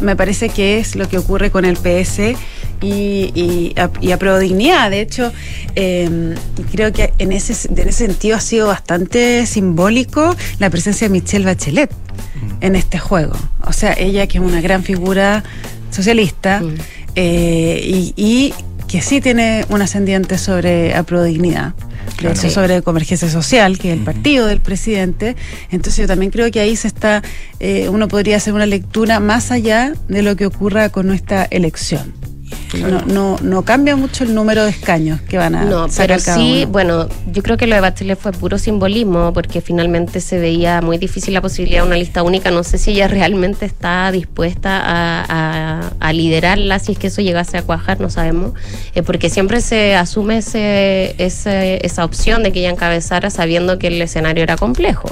me 0.00 0.16
parece 0.16 0.48
que 0.48 0.78
es 0.78 0.96
lo 0.96 1.08
que 1.08 1.18
ocurre 1.18 1.50
con 1.50 1.64
el 1.64 1.76
PS 1.76 2.34
y, 2.80 3.30
y, 3.34 3.74
a, 3.76 3.90
y 4.00 4.10
a. 4.12 4.90
De 4.90 5.00
hecho, 5.00 5.32
eh, 5.76 6.34
creo 6.72 6.92
que 6.92 7.12
en 7.18 7.32
ese, 7.32 7.68
en 7.68 7.88
ese 7.88 8.06
sentido 8.06 8.36
ha 8.36 8.40
sido 8.40 8.66
bastante 8.68 9.46
simbólico 9.46 10.34
la 10.58 10.70
presencia 10.70 11.08
de 11.08 11.12
Michelle 11.12 11.44
Bachelet 11.44 11.90
en 12.60 12.74
este 12.74 12.98
juego. 12.98 13.34
O 13.64 13.72
sea, 13.72 13.92
ella 13.92 14.26
que 14.26 14.38
es 14.38 14.44
una 14.44 14.60
gran 14.60 14.82
figura 14.82 15.44
socialista 15.90 16.60
Mm. 16.60 16.74
eh, 17.14 17.80
y, 17.84 18.14
y 18.16 18.54
que 18.92 19.00
sí 19.00 19.22
tiene 19.22 19.64
un 19.70 19.80
ascendiente 19.80 20.36
sobre 20.36 20.94
Aprodignidad. 20.94 21.72
De 21.72 22.16
Claro. 22.18 22.36
hecho, 22.38 22.50
sobre 22.50 22.82
Convergencia 22.82 23.30
Social, 23.30 23.78
que 23.78 23.90
es 23.90 23.98
el 23.98 24.04
partido 24.04 24.46
del 24.46 24.60
presidente. 24.60 25.34
Entonces 25.70 25.96
yo 26.02 26.06
también 26.06 26.30
creo 26.30 26.50
que 26.50 26.60
ahí 26.60 26.76
se 26.76 26.88
está, 26.88 27.22
eh, 27.58 27.88
uno 27.88 28.06
podría 28.06 28.36
hacer 28.36 28.52
una 28.52 28.66
lectura 28.66 29.18
más 29.18 29.50
allá 29.50 29.94
de 30.08 30.20
lo 30.20 30.36
que 30.36 30.44
ocurra 30.44 30.90
con 30.90 31.06
nuestra 31.06 31.44
elección. 31.50 32.12
No, 32.80 33.02
no, 33.02 33.36
no 33.42 33.62
cambia 33.62 33.96
mucho 33.96 34.24
el 34.24 34.34
número 34.34 34.64
de 34.64 34.70
escaños 34.70 35.20
que 35.22 35.36
van 35.38 35.54
a 35.54 35.64
No, 35.64 35.88
sacar 35.88 36.06
pero 36.18 36.24
cada 36.24 36.36
sí, 36.38 36.60
uno. 36.62 36.72
bueno, 36.72 37.08
yo 37.30 37.42
creo 37.42 37.56
que 37.56 37.66
lo 37.66 37.74
de 37.74 37.80
Bachelet 37.80 38.18
fue 38.18 38.32
puro 38.32 38.58
simbolismo 38.58 39.32
porque 39.32 39.60
finalmente 39.60 40.20
se 40.20 40.38
veía 40.38 40.80
muy 40.80 40.98
difícil 40.98 41.34
la 41.34 41.40
posibilidad 41.40 41.82
de 41.82 41.86
una 41.88 41.96
lista 41.96 42.22
única. 42.22 42.50
No 42.50 42.62
sé 42.64 42.78
si 42.78 42.92
ella 42.92 43.08
realmente 43.08 43.66
está 43.66 44.10
dispuesta 44.12 44.80
a, 44.80 45.24
a- 45.28 45.92
a 46.00 46.12
liderarla, 46.12 46.78
si 46.78 46.92
es 46.92 46.98
que 46.98 47.08
eso 47.08 47.20
llegase 47.22 47.58
a 47.58 47.62
cuajar, 47.62 48.00
no 48.00 48.10
sabemos, 48.10 48.52
Eh, 48.94 49.02
porque 49.02 49.28
siempre 49.30 49.60
se 49.60 49.94
asume 49.94 50.38
ese, 50.38 51.14
ese- 51.18 51.84
esa 51.86 52.04
opción 52.04 52.42
de 52.42 52.52
que 52.52 52.60
ella 52.60 52.70
encabezara 52.70 53.30
sabiendo 53.30 53.78
que 53.78 53.88
el 53.88 54.00
escenario 54.02 54.42
era 54.42 54.56
complejo. 54.56 55.08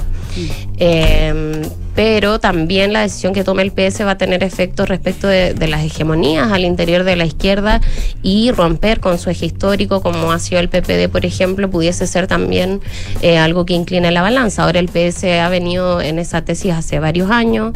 Eh, 0.78 1.62
pero 1.94 2.38
también 2.38 2.92
la 2.92 3.02
decisión 3.02 3.32
que 3.32 3.44
tome 3.44 3.62
el 3.62 3.72
PS 3.72 4.02
va 4.02 4.12
a 4.12 4.18
tener 4.18 4.42
efectos 4.42 4.88
respecto 4.88 5.26
de, 5.26 5.54
las 5.68 5.84
hegemonías 5.84 6.50
al 6.50 6.64
interior 6.64 7.04
de 7.04 7.16
la 7.16 7.24
izquierda 7.24 7.80
y 8.22 8.50
romper 8.50 9.00
con 9.00 9.18
su 9.18 9.30
eje 9.30 9.46
histórico, 9.46 10.00
como 10.00 10.32
ha 10.32 10.38
sido 10.38 10.60
el 10.60 10.68
PPD, 10.68 11.08
por 11.10 11.24
ejemplo, 11.24 11.70
pudiese 11.70 12.06
ser 12.06 12.26
también 12.26 12.80
eh, 13.22 13.38
algo 13.38 13.64
que 13.66 13.74
incline 13.74 14.10
la 14.10 14.22
balanza. 14.22 14.64
Ahora 14.64 14.80
el 14.80 14.88
PS 14.88 15.24
ha 15.24 15.48
venido 15.48 16.00
en 16.00 16.18
esa 16.18 16.42
tesis 16.42 16.72
hace 16.72 16.98
varios 16.98 17.30
años. 17.30 17.72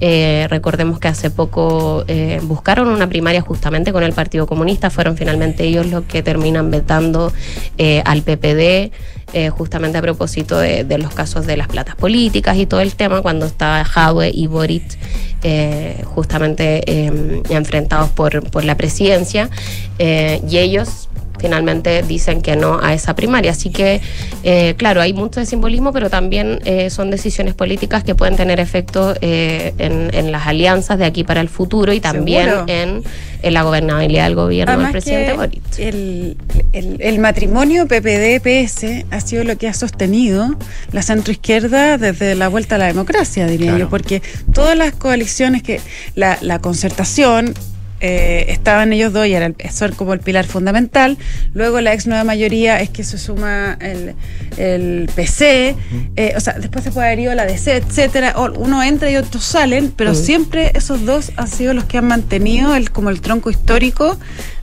Eh, 0.00 0.46
recordemos 0.50 0.98
que 0.98 1.08
hace 1.08 1.30
poco 1.30 2.04
eh, 2.06 2.40
buscaron 2.42 2.88
una 2.88 3.08
primaria 3.08 3.40
justamente 3.40 3.92
con 3.92 4.02
el 4.02 4.12
Partido 4.12 4.46
Comunista, 4.46 4.90
fueron 4.90 5.16
finalmente 5.16 5.64
ellos 5.64 5.86
los 5.86 6.04
que 6.04 6.22
terminan 6.22 6.70
vetando 6.70 7.32
eh, 7.78 8.02
al 8.04 8.22
PPD 8.22 8.92
eh, 9.32 9.50
justamente 9.50 9.98
a 9.98 10.02
propósito 10.02 10.58
de, 10.58 10.98
los 10.98 11.14
casos 11.14 11.46
de 11.46 11.56
las 11.56 11.68
platas 11.68 11.96
políticas 11.96 12.56
y 12.56 12.66
todo 12.66 12.80
el 12.80 12.94
tema, 12.94 13.22
cuando 13.22 13.46
estaba 13.46 13.84
Jadwe 13.84 14.30
y 14.32 14.46
Boric 14.46 14.98
eh, 15.42 16.02
justamente 16.04 16.82
eh, 16.90 17.42
enfrentados 17.50 18.10
por, 18.10 18.50
por 18.50 18.64
la 18.64 18.76
presidencia, 18.76 19.50
eh, 19.98 20.40
y 20.48 20.58
ellos 20.58 21.08
finalmente 21.38 22.02
dicen 22.02 22.42
que 22.42 22.56
no 22.56 22.78
a 22.82 22.94
esa 22.94 23.14
primaria. 23.14 23.50
Así 23.52 23.70
que, 23.70 24.00
eh, 24.44 24.74
claro, 24.76 25.00
hay 25.00 25.12
mucho 25.12 25.40
de 25.40 25.46
simbolismo, 25.46 25.92
pero 25.92 26.10
también 26.10 26.58
eh, 26.64 26.90
son 26.90 27.10
decisiones 27.10 27.54
políticas 27.54 28.04
que 28.04 28.14
pueden 28.14 28.36
tener 28.36 28.60
efecto 28.60 29.14
eh, 29.20 29.74
en, 29.78 30.14
en 30.14 30.32
las 30.32 30.46
alianzas 30.46 30.98
de 30.98 31.04
aquí 31.04 31.24
para 31.24 31.40
el 31.40 31.48
futuro 31.48 31.92
y 31.92 32.00
también 32.00 32.48
en, 32.66 33.02
en 33.42 33.54
la 33.54 33.62
gobernabilidad 33.62 34.24
del 34.24 34.34
gobierno 34.34 34.78
del 34.78 34.90
presidente 34.90 35.32
Boric. 35.34 35.62
el, 35.78 36.36
el- 36.72 36.96
el 37.00 37.18
matrimonio 37.18 37.86
PPD-PS 37.86 39.04
ha 39.10 39.20
sido 39.20 39.44
lo 39.44 39.56
que 39.56 39.68
ha 39.68 39.74
sostenido 39.74 40.54
la 40.92 41.02
centroizquierda 41.02 41.98
desde 41.98 42.34
la 42.34 42.48
vuelta 42.48 42.74
a 42.74 42.78
la 42.78 42.86
democracia, 42.86 43.46
diría 43.46 43.68
Claro. 43.68 43.78
yo, 43.84 43.88
porque 43.90 44.22
todas 44.52 44.76
las 44.76 44.92
coaliciones 44.94 45.62
que 45.62 45.80
la, 46.14 46.38
la 46.40 46.58
concertación 46.58 47.54
eh, 48.00 48.46
estaban 48.48 48.92
ellos 48.92 49.12
dos 49.12 49.26
y 49.26 49.34
era 49.34 49.46
el, 49.46 49.56
son 49.72 49.92
como 49.92 50.12
el 50.14 50.20
pilar 50.20 50.46
fundamental. 50.46 51.18
Luego 51.54 51.80
la 51.80 51.92
ex 51.92 52.06
nueva 52.06 52.24
mayoría 52.24 52.80
es 52.80 52.90
que 52.90 53.04
se 53.04 53.18
suma 53.18 53.76
el, 53.80 54.14
el 54.56 55.10
PC, 55.14 55.74
eh, 56.16 56.34
o 56.36 56.40
sea, 56.40 56.54
después 56.54 56.84
se 56.84 56.90
puede 56.92 57.08
haber 57.08 57.18
ido 57.20 57.34
la 57.34 57.44
DC, 57.46 57.76
etcétera. 57.76 58.34
O- 58.36 58.52
Uno 58.58 58.82
entra 58.82 59.10
y 59.10 59.16
otros 59.16 59.44
salen, 59.44 59.92
pero 59.96 60.14
siempre 60.14 60.72
esos 60.74 61.04
dos 61.04 61.32
han 61.36 61.48
sido 61.48 61.74
los 61.74 61.84
que 61.84 61.98
han 61.98 62.06
mantenido 62.06 62.74
el, 62.74 62.90
como 62.90 63.10
el 63.10 63.20
tronco 63.20 63.50
histórico 63.50 64.18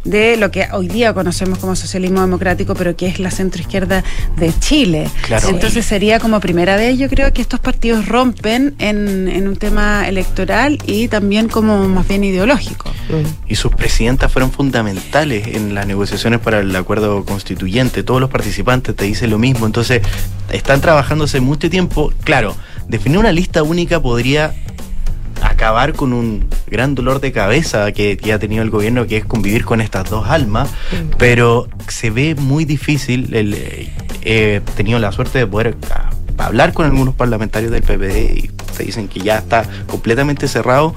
de 0.06 0.38
lo 0.38 0.52
que 0.52 0.68
hoy 0.72 0.88
día 0.88 1.14
conocemos 1.14 1.60
como 1.60 1.76
socialismo 1.76 2.22
democrático, 2.22 2.76
pero 2.76 2.96
que 2.96 3.08
es 3.08 3.20
la 3.20 3.32
centroizquierda 3.32 4.04
de 4.38 4.58
Chile. 4.60 5.10
Claro. 5.24 5.50
Entonces 5.50 5.86
sería 5.86 6.20
como 6.20 6.40
primera 6.40 6.78
vez, 6.78 6.98
yo 6.98 7.10
creo 7.10 7.34
que 7.34 7.42
estos 7.42 7.60
partidos 7.60 8.08
rompen 8.08 8.76
en, 8.80 9.28
en 9.28 9.48
un 9.48 9.58
tema 9.58 10.08
electoral 10.08 10.78
y 10.86 11.08
también 11.08 11.50
como 11.50 11.88
más 11.88 12.08
bien 12.08 12.24
ideológico. 12.24 12.90
Mm. 13.10 13.52
Y 13.52 13.56
sus 13.56 13.74
presidentas 13.74 14.32
fueron 14.32 14.52
fundamentales 14.52 15.48
en 15.48 15.74
las 15.74 15.88
negociaciones 15.88 16.40
para 16.40 16.60
el 16.60 16.76
acuerdo 16.76 17.26
constituyente. 17.26 18.04
Todos 18.04 18.22
los 18.22 18.30
participantes 18.30 18.96
te 18.96 19.06
dicen 19.06 19.32
lo 19.32 19.40
mismo. 19.40 19.66
Entonces, 19.66 20.02
están 20.52 20.82
trabajando 20.82 21.26
hace 21.26 21.42
mucho 21.42 21.70
tiempo. 21.70 22.14
Claro, 22.24 22.56
definir 22.88 23.18
una 23.18 23.32
lista 23.32 23.64
única 23.64 24.00
podría 24.00 24.54
acabar 25.42 25.94
con 25.94 26.14
un 26.14 26.48
gran 26.68 26.96
dolor 26.96 27.20
de 27.22 27.32
cabeza 27.32 27.92
que, 27.92 28.18
que 28.18 28.34
ha 28.34 28.40
tenido 28.40 28.64
el 28.64 28.70
gobierno, 28.70 29.06
que 29.08 29.18
es 29.18 29.26
convivir 29.26 29.66
con 29.66 29.82
estas 29.82 30.10
dos 30.10 30.28
almas, 30.28 30.70
pero 31.18 31.68
se 31.88 32.10
ve 32.10 32.36
muy 32.36 32.66
difícil. 32.66 33.34
El, 33.34 33.54
eh, 33.54 33.92
he 34.24 34.62
tenido 34.76 35.00
la 35.00 35.12
suerte 35.12 35.40
de 35.40 35.48
poder 35.48 35.76
ah, 35.92 36.10
hablar 36.38 36.74
con 36.74 36.86
algunos 36.86 37.14
parlamentarios 37.16 37.72
del 37.72 37.82
PPD 37.84 38.38
y 38.38 38.50
te 38.78 38.84
dicen 38.84 39.08
que 39.08 39.20
ya 39.22 39.38
está 39.38 39.64
completamente 39.88 40.48
cerrado. 40.48 40.94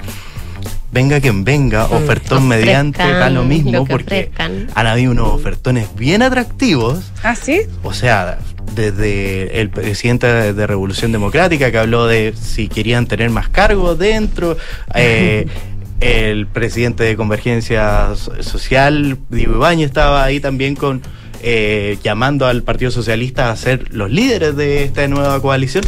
Venga 0.91 1.21
quien 1.21 1.43
venga, 1.43 1.87
Mm, 1.87 1.93
ofertón 1.93 2.37
ofrezcan 2.45 2.47
mediante, 2.47 3.03
da 3.13 3.29
lo 3.29 3.43
mismo, 3.43 3.71
lo 3.71 3.85
porque 3.85 4.31
ofrezcan. 4.31 4.67
han 4.73 4.87
habido 4.87 5.11
unos 5.11 5.27
ofertones 5.33 5.87
bien 5.95 6.23
atractivos 6.23 7.11
¿Ah, 7.21 7.35
sí? 7.35 7.61
o 7.83 7.93
sea, 7.93 8.39
desde 8.75 9.59
el 9.61 9.69
presidente 9.69 10.27
de 10.53 10.67
Revolución 10.67 11.11
Democrática 11.11 11.71
que 11.71 11.77
habló 11.77 12.07
de 12.07 12.33
si 12.39 12.67
querían 12.67 13.05
tener 13.07 13.29
más 13.29 13.49
cargos 13.49 13.97
dentro, 13.99 14.57
eh, 14.95 15.47
el 16.01 16.47
presidente 16.47 17.03
de 17.03 17.15
Convergencia 17.17 18.09
So- 18.15 18.41
Social, 18.41 19.17
Diego 19.29 19.55
Ibañez, 19.55 19.87
estaba 19.87 20.23
ahí 20.23 20.39
también 20.39 20.75
con 20.75 21.01
eh, 21.41 21.97
llamando 22.03 22.45
al 22.47 22.63
Partido 22.63 22.91
Socialista 22.91 23.49
a 23.51 23.55
ser 23.55 23.93
los 23.93 24.09
líderes 24.11 24.55
de 24.55 24.83
esta 24.83 25.07
nueva 25.07 25.41
coalición. 25.41 25.83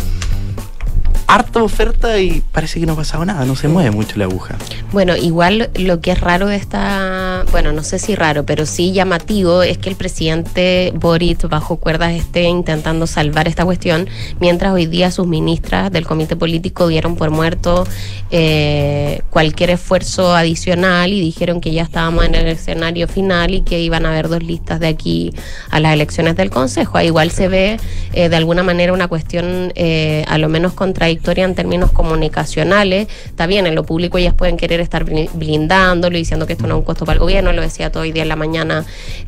Harta 1.33 1.63
oferta 1.63 2.19
y 2.19 2.43
parece 2.51 2.81
que 2.81 2.85
no 2.85 2.91
ha 2.93 2.97
pasado 2.97 3.23
nada, 3.23 3.45
no 3.45 3.55
se 3.55 3.69
mueve 3.69 3.89
mucho 3.89 4.17
la 4.17 4.25
aguja. 4.25 4.57
Bueno, 4.91 5.15
igual 5.15 5.69
lo 5.75 6.01
que 6.01 6.11
es 6.11 6.19
raro 6.19 6.47
de 6.47 6.57
esta, 6.57 7.45
bueno, 7.51 7.71
no 7.71 7.83
sé 7.83 7.99
si 7.99 8.15
raro, 8.15 8.45
pero 8.45 8.65
sí 8.65 8.91
llamativo 8.91 9.63
es 9.63 9.77
que 9.77 9.89
el 9.89 9.95
presidente 9.95 10.91
Boric 10.93 11.47
bajo 11.47 11.77
cuerdas 11.77 12.11
esté 12.11 12.43
intentando 12.43 13.07
salvar 13.07 13.47
esta 13.47 13.63
cuestión, 13.63 14.09
mientras 14.41 14.73
hoy 14.73 14.87
día 14.87 15.09
sus 15.09 15.25
ministras 15.25 15.89
del 15.89 16.05
comité 16.05 16.35
político 16.35 16.89
dieron 16.89 17.15
por 17.15 17.29
muerto 17.29 17.87
eh, 18.29 19.21
cualquier 19.29 19.69
esfuerzo 19.69 20.35
adicional 20.35 21.13
y 21.13 21.21
dijeron 21.21 21.61
que 21.61 21.71
ya 21.71 21.83
estábamos 21.83 22.25
en 22.25 22.35
el 22.35 22.47
escenario 22.47 23.07
final 23.07 23.53
y 23.53 23.61
que 23.61 23.79
iban 23.79 24.05
a 24.05 24.09
haber 24.09 24.27
dos 24.27 24.43
listas 24.43 24.81
de 24.81 24.87
aquí 24.87 25.33
a 25.69 25.79
las 25.79 25.93
elecciones 25.93 26.35
del 26.35 26.49
Consejo. 26.49 26.99
Igual 26.99 27.31
se 27.31 27.47
ve 27.47 27.79
eh, 28.11 28.27
de 28.27 28.35
alguna 28.35 28.63
manera 28.63 28.91
una 28.91 29.07
cuestión 29.07 29.71
eh, 29.75 30.25
a 30.27 30.37
lo 30.37 30.49
menos 30.49 30.73
contradictoria 30.73 31.20
en 31.25 31.55
términos 31.55 31.91
comunicacionales. 31.91 33.07
Está 33.25 33.47
bien, 33.47 33.67
en 33.67 33.75
lo 33.75 33.83
público 33.83 34.17
ellas 34.17 34.33
pueden 34.33 34.57
querer 34.57 34.79
estar 34.79 35.05
blindándolo, 35.05 36.17
diciendo 36.17 36.47
que 36.47 36.53
esto 36.53 36.67
no 36.67 36.75
es 36.75 36.79
un 36.79 36.85
costo 36.85 37.05
para 37.05 37.15
el 37.15 37.19
gobierno, 37.19 37.53
lo 37.53 37.61
decía 37.61 37.91
todo 37.91 38.03
hoy 38.03 38.11
día 38.11 38.23
en 38.23 38.29
la 38.29 38.35
mañana 38.35 38.85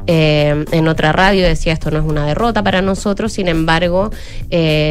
eh, 0.07 0.65
en 0.71 0.87
otra 0.87 1.11
radio, 1.11 1.45
decía 1.45 1.73
esto 1.73 1.91
no 1.91 1.99
es 1.99 2.05
una 2.05 2.25
derrota 2.25 2.63
para 2.63 2.81
nosotros, 2.81 3.33
sin 3.33 3.47
embargo, 3.47 4.11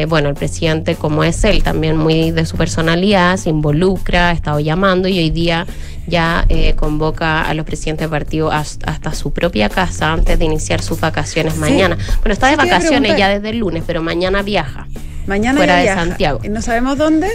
bueno, 0.07 0.29
el 0.29 0.35
presidente 0.35 0.95
como 0.95 1.23
es 1.23 1.43
él, 1.43 1.63
también 1.63 1.97
muy 1.97 2.31
de 2.31 2.45
su 2.45 2.57
personalidad, 2.57 3.37
se 3.37 3.49
involucra, 3.49 4.29
ha 4.29 4.31
estado 4.31 4.59
llamando 4.59 5.07
y 5.07 5.19
hoy 5.19 5.29
día 5.29 5.65
ya 6.07 6.45
convoca 6.75 7.41
a 7.41 7.53
los 7.53 7.65
presidentes 7.65 8.07
de 8.07 8.09
partido 8.09 8.51
hasta 8.51 9.13
su 9.13 9.31
propia 9.31 9.69
casa 9.69 10.11
antes 10.11 10.37
de 10.37 10.45
iniciar 10.45 10.81
sus 10.81 10.99
vacaciones 10.99 11.57
mañana. 11.57 11.97
Bueno, 12.19 12.33
está 12.33 12.47
de 12.47 12.55
vacaciones 12.55 13.17
ya 13.17 13.29
desde 13.29 13.49
el 13.49 13.59
lunes, 13.59 13.83
pero 13.85 14.01
mañana 14.01 14.41
viaja. 14.41 14.87
Mañana 15.27 15.57
fuera 15.57 15.77
de 15.77 15.87
Santiago. 15.87 16.39
¿Y 16.43 16.49
no 16.49 16.61
sabemos 16.61 16.97
dónde? 16.97 17.29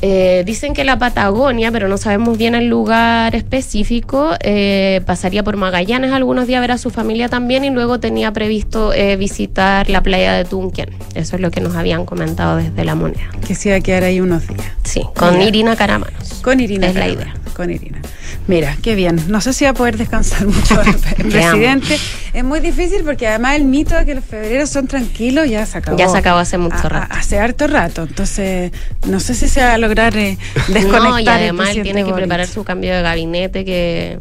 Eh, 0.00 0.42
dicen 0.46 0.74
que 0.74 0.84
la 0.84 0.98
Patagonia, 0.98 1.70
pero 1.70 1.88
no 1.88 1.98
sabemos 1.98 2.38
bien 2.38 2.54
el 2.54 2.66
lugar 2.66 3.34
específico. 3.36 4.30
Eh, 4.40 5.00
pasaría 5.06 5.42
por 5.42 5.56
Magallanes 5.56 6.12
algunos 6.12 6.46
días 6.46 6.58
a 6.58 6.60
ver 6.60 6.72
a 6.72 6.78
su 6.78 6.90
familia 6.90 7.28
también 7.28 7.64
y 7.64 7.70
luego 7.70 8.00
tenía 8.00 8.32
previsto 8.32 8.92
eh, 8.92 9.16
visitar 9.16 9.88
la 9.88 10.02
playa 10.02 10.32
de 10.32 10.44
Tunquén. 10.44 10.90
Eso 11.14 11.36
es 11.36 11.42
lo 11.42 11.50
que 11.50 11.60
nos 11.60 11.76
habían 11.76 12.04
comentado 12.04 12.56
desde 12.56 12.84
la 12.84 12.94
moneda. 12.94 13.30
Que 13.46 13.54
se 13.54 13.68
iba 13.68 13.78
a 13.78 13.80
quedar 13.80 14.04
ahí 14.04 14.20
unos 14.20 14.46
días. 14.46 14.62
Sí, 14.84 15.02
con 15.14 15.40
Irina 15.40 15.76
Caramanos. 15.76 16.40
Con 16.42 16.60
Irina. 16.60 16.88
Es 16.88 16.94
la 16.94 17.08
idea. 17.08 17.34
Con 17.54 17.70
Irina. 17.70 18.00
Mira, 18.48 18.76
qué 18.82 18.94
bien. 18.94 19.22
No 19.28 19.40
sé 19.40 19.52
si 19.52 19.64
va 19.64 19.70
a 19.70 19.74
poder 19.74 19.96
descansar 19.96 20.46
mucho 20.46 20.80
el 20.82 20.94
presidente. 21.30 21.98
Es 22.32 22.44
muy 22.44 22.60
difícil 22.60 23.04
porque 23.04 23.28
además 23.28 23.56
el 23.56 23.64
mito 23.64 23.94
de 23.94 24.04
que 24.04 24.14
los 24.14 24.24
febreros 24.24 24.70
son 24.70 24.86
tranquilos 24.86 25.48
ya 25.48 25.64
se 25.66 25.78
acabó. 25.78 25.96
Ya 25.96 26.08
se 26.08 26.18
acabó 26.18 26.38
hace 26.38 26.58
mucho 26.58 26.88
rato. 26.88 27.14
hace 27.14 27.38
harto 27.38 27.66
rato. 27.66 28.02
Entonces, 28.02 28.72
no 29.06 29.20
sé 29.20 29.34
si 29.34 29.48
se 29.48 29.60
va 29.62 29.74
a 29.74 29.78
lograr 29.82 30.16
eh, 30.16 30.38
desconectar. 30.68 31.02
No, 31.02 31.20
y 31.20 31.28
además 31.28 31.72
tiene 31.72 32.04
que 32.04 32.12
preparar 32.12 32.46
su 32.46 32.64
cambio 32.64 32.94
de 32.94 33.02
gabinete 33.02 33.64
que... 33.64 34.18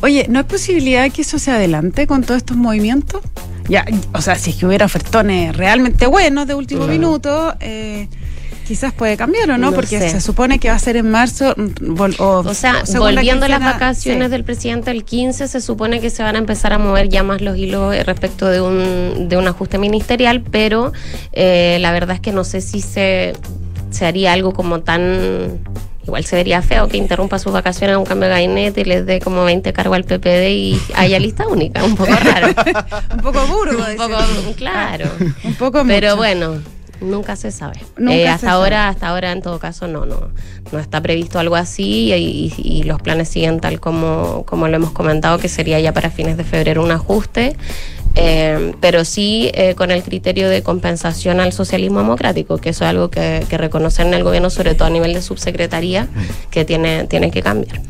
Oye, 0.00 0.26
¿no 0.28 0.38
hay 0.38 0.44
posibilidad 0.44 1.02
de 1.02 1.10
que 1.10 1.22
eso 1.22 1.38
se 1.38 1.50
adelante 1.50 2.06
con 2.06 2.22
todos 2.22 2.38
estos 2.38 2.56
movimientos? 2.56 3.20
Ya, 3.68 3.84
o 4.14 4.22
sea, 4.22 4.36
si 4.36 4.50
es 4.50 4.56
que 4.56 4.66
hubiera 4.66 4.86
ofertones 4.86 5.54
realmente 5.56 6.06
buenos 6.06 6.46
de 6.46 6.54
último 6.54 6.86
minuto, 6.86 7.54
eh, 7.60 8.08
quizás 8.68 8.92
puede 8.92 9.16
cambiar 9.16 9.50
o 9.50 9.58
no, 9.58 9.72
porque 9.72 9.98
se 9.98 10.20
supone 10.20 10.58
que 10.58 10.68
va 10.68 10.74
a 10.74 10.78
ser 10.78 10.96
en 10.96 11.10
marzo. 11.10 11.54
Mm, 11.56 12.00
o, 12.18 12.54
sea, 12.54 12.82
volviendo 12.98 13.46
a 13.46 13.48
las 13.48 13.60
vacaciones 13.60 14.30
del 14.30 14.44
presidente 14.44 14.90
el 14.90 15.04
15, 15.04 15.48
se 15.48 15.60
supone 15.60 16.00
que 16.00 16.10
se 16.10 16.22
van 16.22 16.36
a 16.36 16.38
empezar 16.38 16.72
a 16.72 16.78
mover 16.78 17.08
ya 17.08 17.22
más 17.22 17.40
los 17.40 17.56
hilos 17.56 17.94
eh, 17.94 18.04
respecto 18.04 18.46
de 18.46 18.60
un, 18.60 19.28
de 19.28 19.36
un 19.38 19.48
ajuste 19.48 19.78
ministerial, 19.78 20.42
pero 20.42 20.92
eh, 21.32 21.78
la 21.80 21.92
verdad 21.92 22.16
es 22.16 22.20
que 22.20 22.32
no 22.32 22.44
sé 22.44 22.60
si 22.62 22.82
se, 22.82 23.34
se 23.90 24.06
haría 24.06 24.32
algo 24.32 24.52
como 24.52 24.80
tan 24.80 25.60
igual 26.08 26.24
se 26.24 26.36
vería 26.36 26.62
feo 26.62 26.88
que 26.88 26.96
interrumpa 26.96 27.38
sus 27.38 27.52
vacaciones 27.52 27.96
a 27.96 27.98
un 27.98 28.06
cambio 28.06 28.28
de 28.28 28.34
gabinete 28.34 28.80
y 28.80 28.84
les 28.84 29.04
dé 29.04 29.20
como 29.20 29.44
20 29.44 29.72
cargos 29.74 29.96
al 29.96 30.04
PPD 30.04 30.48
y 30.48 30.80
haya 30.94 31.18
lista 31.18 31.46
única, 31.46 31.84
un 31.84 31.96
poco 31.96 32.12
raro. 32.14 32.48
un 33.14 33.20
poco 33.20 33.46
burdo. 33.46 33.84
un 33.90 33.96
poco, 33.96 34.54
claro. 34.56 35.10
un 35.44 35.54
poco 35.54 35.84
Pero 35.86 36.16
bueno, 36.16 36.60
Nunca 37.00 37.36
se 37.36 37.52
sabe. 37.52 37.78
Eh, 38.10 38.26
hasta 38.26 38.50
ahora, 38.50 38.88
hasta 38.88 39.08
ahora 39.08 39.30
en 39.30 39.40
todo 39.40 39.60
caso 39.60 39.86
no, 39.86 40.04
no, 40.04 40.30
no 40.72 40.78
está 40.80 41.00
previsto 41.00 41.38
algo 41.38 41.54
así 41.54 42.12
y, 42.12 42.82
los 42.82 43.00
planes 43.00 43.28
siguen 43.28 43.60
tal 43.60 43.80
como, 43.80 44.44
como 44.46 44.66
lo 44.66 44.76
hemos 44.76 44.90
comentado, 44.90 45.38
que 45.38 45.48
sería 45.48 45.78
ya 45.78 45.92
para 45.92 46.10
fines 46.10 46.36
de 46.36 46.44
febrero 46.44 46.82
un 46.82 46.90
ajuste, 46.90 47.56
eh, 48.14 48.74
pero 48.80 49.04
sí 49.04 49.50
eh, 49.54 49.74
con 49.74 49.90
el 49.90 50.02
criterio 50.02 50.48
de 50.48 50.62
compensación 50.62 51.40
al 51.40 51.52
socialismo 51.52 52.00
democrático, 52.00 52.58
que 52.58 52.70
eso 52.70 52.84
es 52.84 52.90
algo 52.90 53.10
que, 53.10 53.44
que 53.48 53.58
reconocen 53.58 54.08
en 54.08 54.14
el 54.14 54.24
gobierno, 54.24 54.50
sobre 54.50 54.74
todo 54.74 54.88
a 54.88 54.90
nivel 54.90 55.14
de 55.14 55.22
subsecretaría, 55.22 56.08
que 56.50 56.64
tiene, 56.64 57.04
tiene 57.04 57.30
que 57.30 57.42
cambiar. 57.42 57.80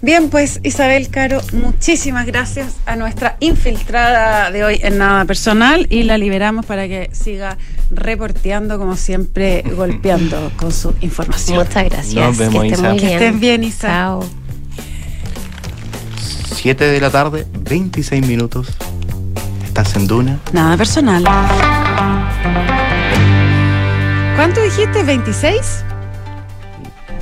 Bien, 0.00 0.30
pues 0.30 0.60
Isabel 0.62 1.08
Caro, 1.08 1.40
muchísimas 1.52 2.24
gracias 2.24 2.76
a 2.86 2.94
nuestra 2.94 3.36
infiltrada 3.40 4.52
de 4.52 4.62
hoy 4.62 4.80
en 4.82 4.98
Nada 4.98 5.24
Personal 5.24 5.88
y 5.90 6.04
la 6.04 6.18
liberamos 6.18 6.66
para 6.66 6.86
que 6.86 7.10
siga 7.12 7.58
reporteando 7.90 8.78
como 8.78 8.96
siempre, 8.96 9.62
golpeando 9.62 10.52
con 10.56 10.72
su 10.72 10.94
información. 11.00 11.58
Muchas 11.58 11.84
gracias. 11.84 12.14
Nos 12.14 12.38
vemos, 12.38 12.62
que 12.62 12.68
estén, 12.68 12.96
que 12.96 13.12
estén 13.14 13.40
bien, 13.40 13.64
Isa. 13.64 13.88
Chao. 13.88 14.24
7 16.54 16.84
de 16.84 17.00
la 17.00 17.10
tarde, 17.10 17.46
26 17.68 18.24
minutos. 18.26 18.68
¿Estás 19.78 19.94
en 19.94 20.08
Duna? 20.08 20.40
Nada 20.52 20.76
personal. 20.76 21.22
¿Cuánto 24.34 24.60
dijiste? 24.60 25.04
¿26? 25.04 25.60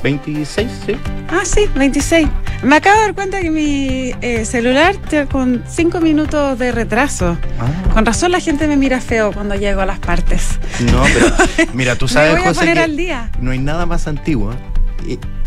26, 0.01 0.71
sí. 0.87 0.95
Ah, 1.29 1.41
sí, 1.45 1.69
26. 1.75 2.27
Me 2.63 2.77
acabo 2.77 2.95
de 2.95 3.01
dar 3.03 3.13
cuenta 3.13 3.41
que 3.41 3.51
mi 3.51 4.11
eh, 4.21 4.43
celular 4.43 4.95
está 4.95 5.27
con 5.27 5.63
5 5.67 6.01
minutos 6.01 6.57
de 6.57 6.71
retraso. 6.71 7.37
Ah. 7.59 7.93
Con 7.93 8.07
razón 8.07 8.31
la 8.31 8.39
gente 8.39 8.67
me 8.67 8.75
mira 8.75 9.01
feo 9.01 9.31
cuando 9.33 9.53
llego 9.53 9.81
a 9.81 9.85
las 9.85 9.99
partes. 9.99 10.57
No, 10.79 11.03
pero 11.13 11.27
mira, 11.73 11.95
tú 11.95 12.07
sabes, 12.07 12.33
me 12.33 12.39
voy 12.39 12.49
a 12.49 12.53
poner 12.53 12.79
al 12.79 12.97
día. 12.97 13.29
no 13.39 13.51
hay 13.51 13.59
nada 13.59 13.85
más 13.85 14.07
antiguo 14.07 14.55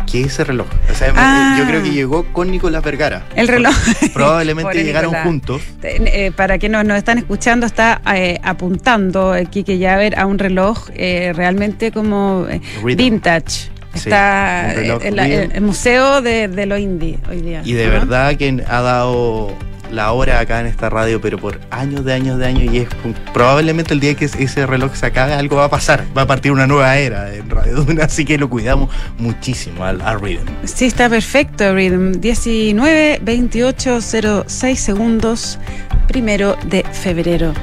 eh, 0.01 0.11
que 0.11 0.21
ese 0.23 0.43
reloj. 0.43 0.67
O 0.89 0.95
sea, 0.95 1.13
ah. 1.15 1.55
yo 1.57 1.65
creo 1.65 1.83
que 1.83 1.91
llegó 1.91 2.25
con 2.31 2.51
Nicolás 2.51 2.83
Vergara. 2.83 3.25
El 3.35 3.47
reloj. 3.47 3.75
Probablemente 4.13 4.83
llegaron 4.83 5.13
juntos. 5.13 5.61
Eh, 5.83 6.31
para 6.35 6.57
que 6.57 6.69
nos, 6.69 6.85
están 6.97 7.17
escuchando, 7.17 7.65
está 7.65 8.01
apuntando 8.43 9.33
Kike 9.49 9.77
Llaver 9.77 10.19
a 10.19 10.25
un 10.25 10.39
reloj 10.39 10.89
realmente 10.89 11.91
como 11.91 12.47
vintage. 12.83 13.69
Está 13.93 14.73
en 14.73 15.19
el, 15.19 15.61
museo 15.61 16.21
de, 16.21 16.65
lo 16.65 16.77
indie 16.77 17.17
hoy 17.29 17.41
día. 17.41 17.61
Y 17.65 17.73
de 17.73 17.87
verdad 17.87 18.35
que 18.37 18.63
ha 18.67 18.81
dado 18.81 19.55
la 19.91 20.11
hora 20.13 20.39
acá 20.39 20.59
en 20.59 20.67
esta 20.67 20.89
radio, 20.89 21.21
pero 21.21 21.37
por 21.37 21.59
años 21.69 22.05
de 22.05 22.13
años 22.13 22.37
de 22.37 22.45
años, 22.45 22.73
y 22.73 22.79
es 22.79 22.89
probablemente 23.33 23.93
el 23.93 23.99
día 23.99 24.15
que 24.15 24.25
ese 24.25 24.65
reloj 24.65 24.95
se 24.95 25.05
acabe, 25.05 25.33
algo 25.33 25.57
va 25.57 25.65
a 25.65 25.69
pasar, 25.69 26.05
va 26.17 26.23
a 26.23 26.27
partir 26.27 26.51
una 26.51 26.67
nueva 26.67 26.97
era 26.97 27.33
en 27.33 27.49
Radio 27.49 27.83
Duna, 27.83 28.03
así 28.05 28.25
que 28.25 28.37
lo 28.37 28.49
cuidamos 28.49 28.89
muchísimo 29.17 29.83
al, 29.83 30.01
Rhythm. 30.19 30.47
Sí, 30.63 30.85
está 30.85 31.09
perfecto, 31.09 31.73
Rhythm. 31.73 32.19
19, 32.19 33.19
28, 33.21 33.99
06 34.47 34.79
segundos, 34.79 35.59
primero 36.07 36.55
de 36.65 36.83
febrero. 36.91 37.53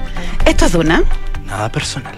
¿Esto 0.45 0.67
es 0.67 0.73
Duna? 0.73 1.03
Nada 1.47 1.71
personal. 1.71 2.15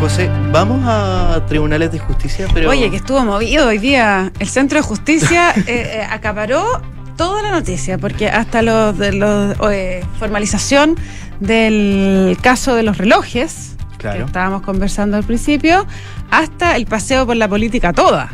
José, 0.00 0.28
vamos 0.52 0.82
a 0.84 1.42
tribunales 1.48 1.90
de 1.92 1.98
justicia, 1.98 2.46
pero... 2.52 2.68
Oye, 2.68 2.90
que 2.90 2.96
estuvo 2.96 3.24
movido 3.24 3.68
hoy 3.68 3.78
día. 3.78 4.30
El 4.38 4.48
Centro 4.48 4.78
de 4.78 4.82
Justicia 4.82 5.50
eh, 5.56 5.62
eh, 5.66 6.06
acaparó 6.10 6.82
toda 7.16 7.42
la 7.42 7.50
noticia, 7.50 7.98
porque 7.98 8.28
hasta 8.28 8.62
los 8.62 8.96
de 8.98 9.12
los 9.12 9.56
eh, 9.70 10.04
formalización 10.18 10.96
del 11.40 12.36
caso 12.40 12.74
de 12.74 12.82
los 12.82 12.98
relojes, 12.98 13.76
que 13.98 14.22
estábamos 14.22 14.62
conversando 14.62 15.16
al 15.16 15.24
principio, 15.24 15.86
hasta 16.30 16.76
el 16.76 16.86
paseo 16.86 17.26
por 17.26 17.36
la 17.36 17.48
política 17.48 17.92
toda. 17.92 18.30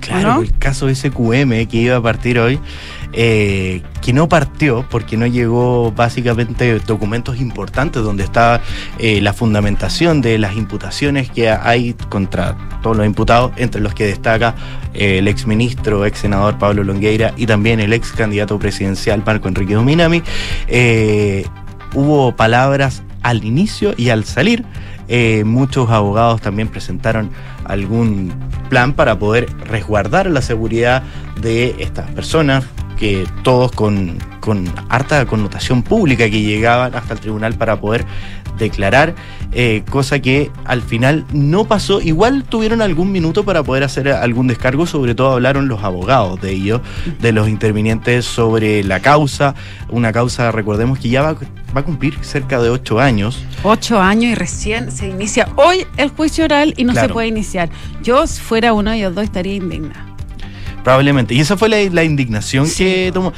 Claro, 0.00 0.42
el 0.42 0.58
caso 0.58 0.92
SQM 0.92 1.66
que 1.68 1.76
iba 1.76 1.96
a 1.96 2.02
partir 2.02 2.38
hoy, 2.38 2.58
eh, 3.14 3.82
que 4.00 4.14
no 4.14 4.26
partió 4.26 4.86
porque 4.88 5.18
no 5.18 5.26
llegó 5.26 5.92
básicamente 5.92 6.78
documentos 6.80 7.38
importantes 7.40 8.02
donde 8.02 8.24
está 8.24 8.62
eh, 8.98 9.20
la 9.20 9.34
fundamentación 9.34 10.22
de 10.22 10.38
las 10.38 10.56
imputaciones 10.56 11.30
que 11.30 11.50
hay 11.50 11.94
contra 12.08 12.56
todos 12.82 12.96
los 12.96 13.04
imputados, 13.04 13.52
entre 13.56 13.82
los 13.82 13.94
que 13.94 14.06
destaca 14.06 14.54
eh, 14.94 15.18
el 15.18 15.28
exministro, 15.28 16.06
ex 16.06 16.20
senador 16.20 16.58
Pablo 16.58 16.84
Longueira 16.84 17.34
y 17.36 17.46
también 17.46 17.80
el 17.80 17.92
ex 17.92 18.12
candidato 18.12 18.58
presidencial 18.58 19.22
Marco 19.24 19.46
Enrique 19.46 19.74
Dominami. 19.74 20.22
hubo 21.94 22.34
palabras 22.34 23.02
al 23.22 23.44
inicio 23.44 23.94
y 23.96 24.08
al 24.08 24.24
salir. 24.24 24.64
muchos 25.44 25.90
abogados 25.90 26.40
también 26.40 26.68
presentaron 26.68 27.30
algún 27.64 28.32
plan 28.70 28.94
para 28.94 29.18
poder 29.18 29.48
resguardar 29.66 30.30
la 30.30 30.40
seguridad 30.40 31.02
de 31.40 31.74
estas 31.78 32.10
personas, 32.10 32.64
todos 33.42 33.72
con, 33.72 34.18
con 34.40 34.72
harta 34.88 35.26
connotación 35.26 35.82
pública 35.82 36.30
que 36.30 36.40
llegaban 36.40 36.94
hasta 36.94 37.14
el 37.14 37.20
tribunal 37.20 37.54
para 37.54 37.80
poder 37.80 38.04
declarar, 38.58 39.14
eh, 39.52 39.82
cosa 39.90 40.20
que 40.20 40.50
al 40.64 40.82
final 40.82 41.24
no 41.32 41.64
pasó. 41.64 42.00
Igual 42.00 42.44
tuvieron 42.44 42.80
algún 42.82 43.10
minuto 43.10 43.44
para 43.44 43.62
poder 43.62 43.82
hacer 43.82 44.08
algún 44.08 44.46
descargo, 44.46 44.86
sobre 44.86 45.14
todo 45.14 45.32
hablaron 45.32 45.68
los 45.68 45.82
abogados 45.82 46.40
de 46.40 46.52
ellos, 46.52 46.80
de 47.20 47.32
los 47.32 47.48
intervinientes 47.48 48.24
sobre 48.24 48.84
la 48.84 49.00
causa, 49.00 49.54
una 49.88 50.12
causa, 50.12 50.52
recordemos 50.52 50.98
que 50.98 51.08
ya 51.08 51.22
va, 51.22 51.32
va 51.76 51.80
a 51.80 51.84
cumplir 51.84 52.14
cerca 52.20 52.60
de 52.60 52.70
ocho 52.70 53.00
años. 53.00 53.42
Ocho 53.64 54.00
años 54.00 54.32
y 54.32 54.34
recién 54.34 54.92
se 54.92 55.08
inicia 55.08 55.48
hoy 55.56 55.86
el 55.96 56.10
juicio 56.10 56.44
oral 56.44 56.74
y 56.76 56.84
no 56.84 56.92
Claro. 56.92 57.08
se 57.08 57.12
puede 57.14 57.28
iniciar. 57.28 57.68
Yo, 58.02 58.26
si 58.26 58.40
fuera 58.40 58.74
uno 58.74 58.90
de 58.90 58.98
ellos 58.98 59.14
dos, 59.14 59.24
estaría 59.24 59.54
indignada. 59.54 60.11
Probablemente. 60.84 61.34
Y 61.34 61.40
esa 61.40 61.56
fue 61.56 61.68
la, 61.68 61.76
la 61.92 62.04
indignación 62.04 62.66
Sí, 62.66 62.84
que 62.84 63.10
tomó. 63.14 63.32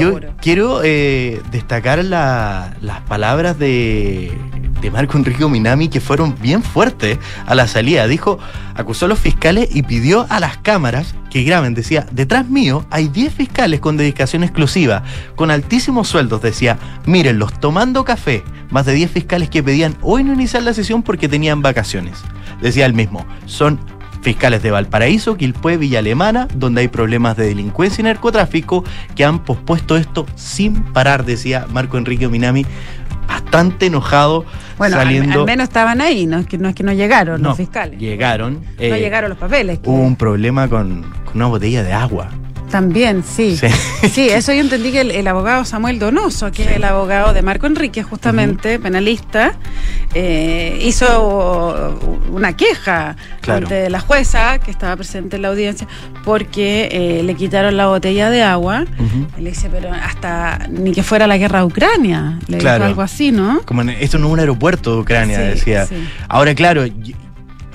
Yo 0.00 0.18
quiero 0.40 0.80
eh, 0.84 1.40
destacar 1.50 2.02
la- 2.04 2.74
las 2.80 3.00
palabras 3.02 3.58
de, 3.58 4.32
de 4.80 4.90
Marco 4.90 5.16
Enrique 5.18 5.46
Minami 5.46 5.88
que 5.88 6.00
fueron 6.00 6.34
bien 6.40 6.62
fuertes 6.62 7.18
a 7.46 7.54
la 7.54 7.66
salida. 7.68 8.06
Dijo, 8.06 8.38
acusó 8.74 9.04
a 9.06 9.08
los 9.08 9.18
fiscales 9.18 9.68
y 9.74 9.82
pidió 9.82 10.26
a 10.30 10.40
las 10.40 10.56
cámaras 10.58 11.14
que 11.30 11.42
graben. 11.44 11.74
Decía, 11.74 12.06
detrás 12.10 12.48
mío 12.48 12.84
hay 12.90 13.08
10 13.08 13.32
fiscales 13.34 13.80
con 13.80 13.96
dedicación 13.96 14.42
exclusiva, 14.42 15.04
con 15.36 15.50
altísimos 15.50 16.08
sueldos. 16.08 16.42
Decía, 16.42 16.78
mírenlos, 17.06 17.58
tomando 17.60 18.04
café. 18.04 18.42
Más 18.70 18.84
de 18.84 18.92
10 18.94 19.10
fiscales 19.10 19.48
que 19.48 19.62
pedían 19.62 19.96
hoy 20.02 20.24
no 20.24 20.32
iniciar 20.34 20.62
la 20.62 20.74
sesión 20.74 21.02
porque 21.02 21.28
tenían 21.28 21.62
vacaciones. 21.62 22.18
Decía 22.60 22.84
él 22.86 22.92
mismo, 22.94 23.24
son 23.46 23.78
fiscales 24.20 24.62
de 24.62 24.70
Valparaíso, 24.70 25.36
Quilpué, 25.36 25.76
Villa 25.76 26.00
Alemana, 26.00 26.48
donde 26.54 26.80
hay 26.82 26.88
problemas 26.88 27.36
de 27.36 27.46
delincuencia 27.46 28.02
y 28.02 28.04
narcotráfico 28.04 28.84
que 29.14 29.24
han 29.24 29.40
pospuesto 29.40 29.96
esto 29.96 30.26
sin 30.34 30.82
parar, 30.92 31.24
decía 31.24 31.66
Marco 31.72 31.98
Enrique 31.98 32.28
Minami, 32.28 32.66
bastante 33.26 33.86
enojado, 33.86 34.44
Bueno, 34.78 34.96
al- 34.96 35.04
saliendo. 35.04 35.40
al, 35.40 35.46
menos 35.46 35.64
estaban 35.64 36.00
ahí, 36.00 36.26
no 36.26 36.38
es 36.38 36.46
que 36.46 36.58
no, 36.58 36.68
es 36.68 36.74
que 36.74 36.82
no 36.82 36.92
llegaron 36.92 37.40
No, 37.42 37.50
los 37.50 37.56
fiscales. 37.58 37.98
Llegaron. 37.98 38.54
no 38.54 38.60
eh, 38.78 38.98
llegaron 38.98 39.30
los 39.30 39.38
papeles. 39.38 39.80
Hubo 39.84 40.00
un 40.00 40.16
problema 40.16 40.68
con, 40.68 41.02
con 41.24 41.36
una 41.36 41.46
botella 41.46 41.82
de 41.82 41.92
agua. 41.92 42.28
También, 42.70 43.24
sí. 43.24 43.56
Sí. 43.56 43.66
Sí, 44.12 44.28
eso 44.28 44.52
yo 44.52 44.60
entendí 44.60 44.92
que 44.92 45.00
el, 45.00 45.10
el 45.10 45.26
abogado 45.26 45.64
Samuel 45.64 45.98
Donoso, 45.98 46.52
que 46.52 46.64
es 46.64 46.70
el 46.72 46.84
abogado 46.84 47.32
de 47.32 47.42
Marco 47.42 47.66
Enrique, 47.66 48.02
justamente, 48.02 48.78
penalista, 48.78 49.54
eh, 50.14 50.78
hizo 50.84 51.98
una 52.30 52.56
queja 52.56 53.16
Claro. 53.40 53.66
ante 53.66 53.88
la 53.88 54.00
jueza 54.00 54.58
que 54.58 54.70
estaba 54.70 54.94
presente 54.96 55.36
en 55.36 55.42
la 55.42 55.48
audiencia 55.48 55.86
porque 56.24 56.88
eh, 56.92 57.22
le 57.22 57.34
quitaron 57.34 57.76
la 57.78 57.86
botella 57.86 58.28
de 58.28 58.42
agua. 58.42 58.84
Y 59.38 59.40
le 59.42 59.50
dice, 59.50 59.70
pero 59.72 59.90
hasta 59.92 60.66
ni 60.70 60.92
que 60.92 61.02
fuera 61.02 61.26
la 61.26 61.38
guerra 61.38 61.60
de 61.60 61.64
Ucrania. 61.64 62.38
Le 62.48 62.58
Claro. 62.58 62.76
dijo 62.76 62.86
algo 62.88 63.02
así, 63.02 63.32
¿no? 63.32 63.62
Como 63.64 63.80
en- 63.82 63.88
esto 63.90 64.18
no 64.18 64.26
es 64.26 64.32
un 64.34 64.40
aeropuerto 64.40 64.94
de 64.94 65.00
Ucrania, 65.00 65.38
Sí, 65.38 65.42
decía. 65.44 65.86
Ahora, 66.28 66.54
claro, 66.54 66.84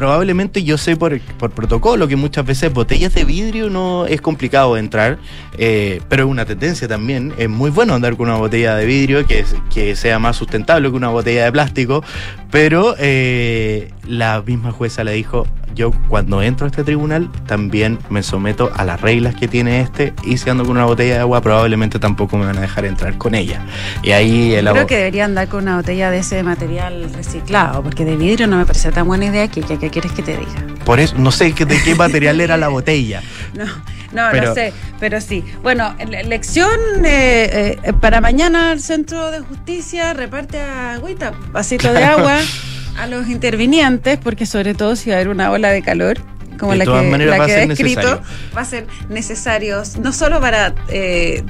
probablemente 0.03 0.65
yo 0.65 0.77
sé 0.77 0.97
por, 0.97 1.17
por 1.21 1.51
protocolo 1.51 2.09
que 2.09 2.17
muchas 2.17 2.45
veces 2.45 2.73
botellas 2.73 3.13
de 3.13 3.23
vidrio 3.23 3.69
no 3.69 4.05
es 4.05 4.19
complicado 4.19 4.75
entrar, 4.75 5.17
eh, 5.57 6.01
pero 6.09 6.25
es 6.25 6.29
una 6.29 6.43
tendencia 6.43 6.89
también. 6.89 7.33
Es 7.37 7.47
muy 7.47 7.71
bueno 7.71 7.93
andar 7.93 8.17
con 8.17 8.27
una 8.27 8.35
botella 8.37 8.75
de 8.75 8.85
vidrio 8.85 9.25
que, 9.25 9.45
que 9.73 9.95
sea 9.95 10.19
más 10.19 10.35
sustentable 10.35 10.89
que 10.89 10.97
una 10.97 11.07
botella 11.07 11.45
de 11.45 11.53
plástico, 11.53 12.03
pero 12.51 12.95
eh, 12.99 13.93
la 14.05 14.41
misma 14.45 14.73
jueza 14.73 15.05
le 15.05 15.13
dijo, 15.13 15.47
yo 15.75 15.91
cuando 16.07 16.41
entro 16.41 16.65
a 16.65 16.69
este 16.69 16.83
tribunal 16.83 17.29
también 17.47 17.99
me 18.09 18.23
someto 18.23 18.71
a 18.75 18.83
las 18.86 19.01
reglas 19.01 19.36
que 19.36 19.47
tiene 19.47 19.81
este 19.81 20.13
y 20.23 20.38
si 20.38 20.49
ando 20.49 20.63
con 20.63 20.77
una 20.77 20.86
botella 20.86 21.15
de 21.15 21.19
agua 21.21 21.41
probablemente 21.41 21.99
tampoco 21.99 22.38
me 22.38 22.45
van 22.45 22.57
a 22.57 22.62
dejar 22.62 22.86
entrar 22.86 23.17
con 23.17 23.36
ella. 23.36 23.65
Y 24.03 24.12
ahí 24.12 24.53
el 24.53 24.67
Creo 24.69 24.88
que 24.88 24.97
debería 24.97 25.25
andar 25.25 25.47
con 25.47 25.63
una 25.63 25.77
botella 25.77 26.12
de 26.12 26.19
ese 26.19 26.41
material 26.43 27.12
reciclado, 27.13 27.81
porque 27.83 28.05
de 28.05 28.15
vidrio 28.15 28.47
no 28.47 28.57
me 28.57 28.65
parece 28.65 28.91
tan 28.91 29.07
buena 29.07 29.25
idea 29.25 29.47
que, 29.47 29.62
que 29.62 29.89
quieres 29.89 30.12
que 30.12 30.21
te 30.23 30.38
diga. 30.38 30.51
Por 30.86 30.99
eso, 30.99 31.15
no 31.17 31.31
sé 31.31 31.53
qué- 31.53 31.65
de 31.65 31.81
qué 31.83 31.95
material 31.95 32.39
era 32.41 32.57
la 32.57 32.67
botella. 32.69 33.21
No, 33.53 33.65
no, 33.65 34.27
Pero- 34.31 34.49
no 34.49 34.53
sé, 34.55 34.73
pero 34.99 35.19
sí. 35.21 35.43
Bueno, 35.63 35.95
le- 36.07 36.23
lección 36.23 36.69
eh, 37.05 37.79
eh, 37.83 37.93
para 37.93 38.21
mañana 38.21 38.71
el 38.71 38.79
Centro 38.79 39.31
de 39.31 39.39
Justicia 39.39 40.13
reparte 40.13 40.59
agüita, 40.62 41.33
vasito 41.51 41.91
de 41.93 42.03
agua 42.03 42.38
a 42.97 43.08
los 43.08 43.27
intervinientes, 43.27 44.17
porque 44.17 44.45
sobre 44.45 44.73
todo 44.73 44.95
si 44.95 45.10
va 45.10 45.15
a 45.15 45.19
haber 45.19 45.29
una 45.29 45.51
ola 45.51 45.69
de 45.69 45.82
calor, 45.82 46.17
como 46.60 46.71
De 46.73 46.79
la 46.79 46.86
todas 46.86 47.03
que, 47.03 47.10
maneras 47.10 47.32
la 47.32 47.38
va 47.39 47.43
a 47.43 47.47
que 47.47 47.53
ser 47.53 47.69
he 47.69 47.73
escrito, 47.73 48.01
necesario. 48.01 48.23
va 48.56 48.62
a 48.62 48.65
ser 48.65 48.88
necesario, 49.10 49.84
no 50.01 50.13
solo 50.13 50.39
para 50.39 50.73
eh, 50.89 51.43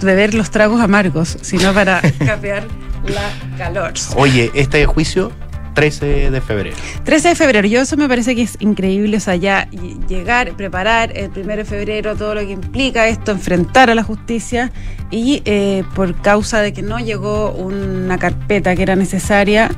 beber 0.00 0.34
los 0.34 0.50
tragos 0.50 0.80
amargos, 0.80 1.36
sino 1.42 1.72
para 1.74 2.00
capear 2.24 2.64
la 3.06 3.30
calor. 3.58 3.92
Oye, 4.16 4.50
este 4.54 4.84
juicio, 4.86 5.30
13 5.76 6.30
de 6.30 6.40
febrero. 6.40 6.74
13 7.04 7.28
de 7.28 7.34
febrero, 7.34 7.68
yo 7.68 7.82
eso 7.82 7.98
me 7.98 8.08
parece 8.08 8.34
que 8.34 8.40
es 8.40 8.56
increíble, 8.60 9.18
o 9.18 9.20
sea, 9.20 9.36
ya 9.36 9.68
llegar, 10.08 10.52
preparar 10.56 11.12
el 11.14 11.30
1 11.36 11.56
de 11.56 11.64
febrero 11.66 12.16
todo 12.16 12.34
lo 12.34 12.40
que 12.40 12.52
implica 12.52 13.06
esto, 13.08 13.32
enfrentar 13.32 13.90
a 13.90 13.94
la 13.94 14.02
justicia 14.02 14.72
y 15.10 15.42
eh, 15.44 15.84
por 15.94 16.18
causa 16.22 16.62
de 16.62 16.72
que 16.72 16.80
no 16.80 16.98
llegó 16.98 17.52
una 17.52 18.16
carpeta 18.16 18.74
que 18.74 18.82
era 18.84 18.96
necesaria, 18.96 19.70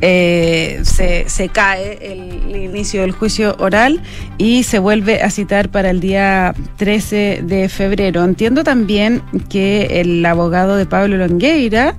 eh, 0.00 0.80
se, 0.84 1.28
se 1.28 1.50
cae 1.50 1.98
el, 2.00 2.54
el 2.54 2.62
inicio 2.62 3.02
del 3.02 3.12
juicio 3.12 3.54
oral 3.58 4.00
y 4.38 4.62
se 4.62 4.78
vuelve 4.78 5.20
a 5.20 5.28
citar 5.28 5.68
para 5.68 5.90
el 5.90 6.00
día 6.00 6.54
13 6.78 7.42
de 7.44 7.68
febrero. 7.68 8.24
Entiendo 8.24 8.64
también 8.64 9.22
que 9.50 10.00
el 10.00 10.24
abogado 10.24 10.76
de 10.76 10.86
Pablo 10.86 11.18
Longueira 11.18 11.94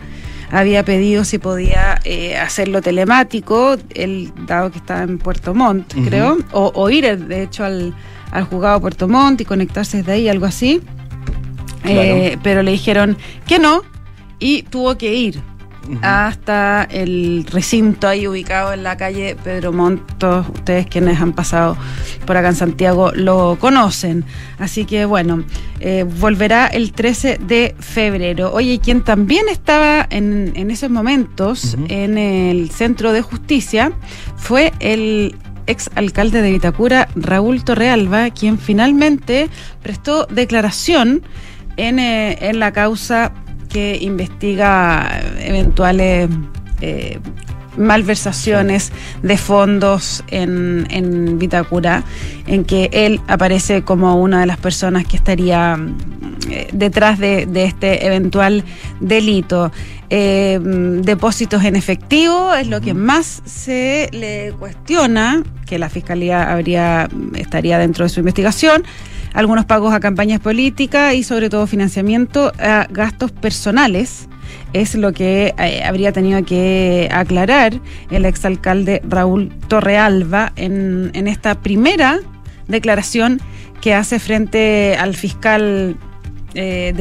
había 0.53 0.85
pedido 0.85 1.25
si 1.25 1.39
podía 1.39 1.99
eh, 2.05 2.37
hacerlo 2.37 2.81
telemático, 2.81 3.75
él, 3.95 4.31
dado 4.45 4.71
que 4.71 4.77
está 4.77 5.01
en 5.01 5.17
Puerto 5.17 5.55
Montt, 5.55 5.93
creo, 6.05 6.37
o, 6.51 6.71
o 6.75 6.89
ir 6.91 7.17
de 7.17 7.43
hecho 7.43 7.65
al, 7.65 7.93
al 8.31 8.43
juzgado 8.43 8.79
Puerto 8.79 9.07
Montt 9.07 9.41
y 9.41 9.45
conectarse 9.45 9.97
desde 9.97 10.11
ahí, 10.11 10.29
algo 10.29 10.45
así. 10.45 10.81
Eh, 11.85 12.37
pero 12.43 12.63
le 12.63 12.71
dijeron 12.71 13.17
que 13.45 13.59
no 13.59 13.81
y 14.39 14.63
tuvo 14.63 14.97
que 14.97 15.13
ir 15.13 15.41
Hasta 16.01 16.83
el 16.83 17.45
recinto 17.51 18.07
ahí 18.07 18.27
ubicado 18.27 18.73
en 18.73 18.83
la 18.83 18.97
calle 18.97 19.35
Pedro 19.43 19.73
Montt. 19.73 20.01
Todos 20.17 20.47
ustedes 20.49 20.87
quienes 20.87 21.19
han 21.19 21.33
pasado 21.33 21.77
por 22.25 22.37
acá 22.37 22.49
en 22.49 22.55
Santiago 22.55 23.11
lo 23.13 23.57
conocen. 23.59 24.25
Así 24.59 24.85
que 24.85 25.05
bueno, 25.05 25.43
eh, 25.79 26.05
volverá 26.19 26.67
el 26.67 26.93
13 26.93 27.39
de 27.45 27.75
febrero. 27.79 28.53
Oye, 28.53 28.79
quien 28.79 29.03
también 29.03 29.49
estaba 29.49 30.07
en, 30.09 30.53
en 30.55 30.71
esos 30.71 30.89
momentos 30.89 31.77
en 31.89 32.17
el 32.17 32.69
centro 32.69 33.11
de 33.11 33.21
justicia 33.21 33.91
fue 34.37 34.71
el 34.79 35.35
ex 35.67 35.89
alcalde 35.95 36.41
de 36.41 36.51
Vitacura, 36.51 37.07
Raúl 37.15 37.63
Torrealba, 37.63 38.29
quien 38.31 38.57
finalmente 38.57 39.49
prestó 39.81 40.25
declaración 40.25 41.23
en, 41.77 41.99
eh, 41.99 42.37
en 42.41 42.59
la 42.59 42.71
causa 42.71 43.31
que 43.73 43.97
investiga 43.99 45.21
eventuales 45.39 46.29
eh, 46.81 47.19
malversaciones 47.75 48.91
de 49.23 49.37
fondos 49.37 50.23
en, 50.27 50.85
en 50.91 51.39
Vitacura, 51.39 52.03
en 52.45 52.65
que 52.65 52.89
él 52.93 53.19
aparece 53.27 53.81
como 53.81 54.21
una 54.21 54.41
de 54.41 54.45
las 54.45 54.57
personas 54.57 55.05
que 55.05 55.17
estaría 55.17 55.77
eh, 56.51 56.67
detrás 56.71 57.17
de, 57.17 57.47
de 57.47 57.65
este 57.65 58.05
eventual 58.05 58.63
delito. 58.99 59.71
Eh, 60.11 60.59
depósitos 60.61 61.63
en 61.63 61.75
efectivo 61.75 62.53
es 62.53 62.67
lo 62.67 62.79
que 62.79 62.93
más 62.93 63.41
se 63.45 64.09
le 64.11 64.53
cuestiona, 64.59 65.41
que 65.65 65.79
la 65.79 65.89
fiscalía 65.89 66.51
habría 66.51 67.09
estaría 67.33 67.79
dentro 67.79 68.05
de 68.05 68.09
su 68.09 68.19
investigación 68.19 68.83
algunos 69.33 69.65
pagos 69.65 69.93
a 69.93 69.99
campañas 69.99 70.39
políticas 70.39 71.13
y 71.15 71.23
sobre 71.23 71.49
todo 71.49 71.67
financiamiento 71.67 72.51
a 72.59 72.87
gastos 72.89 73.31
personales. 73.31 74.27
Es 74.73 74.95
lo 74.95 75.13
que 75.13 75.53
eh, 75.57 75.83
habría 75.83 76.11
tenido 76.11 76.43
que 76.43 77.09
aclarar 77.11 77.79
el 78.11 78.25
exalcalde 78.25 79.01
Raúl 79.07 79.51
Torrealba 79.67 80.53
en, 80.55 81.11
en 81.13 81.27
esta 81.27 81.55
primera 81.55 82.19
declaración 82.67 83.41
que 83.81 83.93
hace 83.93 84.19
frente 84.19 84.95
al 84.97 85.15
fiscal 85.15 85.97
eh, 86.55 86.93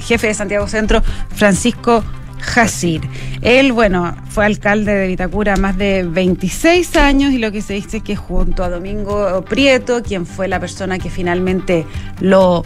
jefe 0.00 0.26
de 0.26 0.34
Santiago 0.34 0.68
Centro, 0.68 1.02
Francisco 1.34 2.04
Jacir. 2.40 3.02
Él, 3.42 3.72
bueno, 3.72 4.16
fue 4.28 4.44
alcalde 4.46 4.92
de 4.94 5.06
Vitacura 5.08 5.56
más 5.56 5.76
de 5.76 6.04
26 6.04 6.96
años 6.96 7.32
y 7.32 7.38
lo 7.38 7.52
que 7.52 7.62
se 7.62 7.74
dice 7.74 7.98
es 7.98 8.02
que 8.02 8.16
junto 8.16 8.64
a 8.64 8.68
Domingo 8.70 9.44
Prieto, 9.48 10.02
quien 10.02 10.26
fue 10.26 10.48
la 10.48 10.60
persona 10.60 10.98
que 10.98 11.10
finalmente 11.10 11.86
lo, 12.20 12.64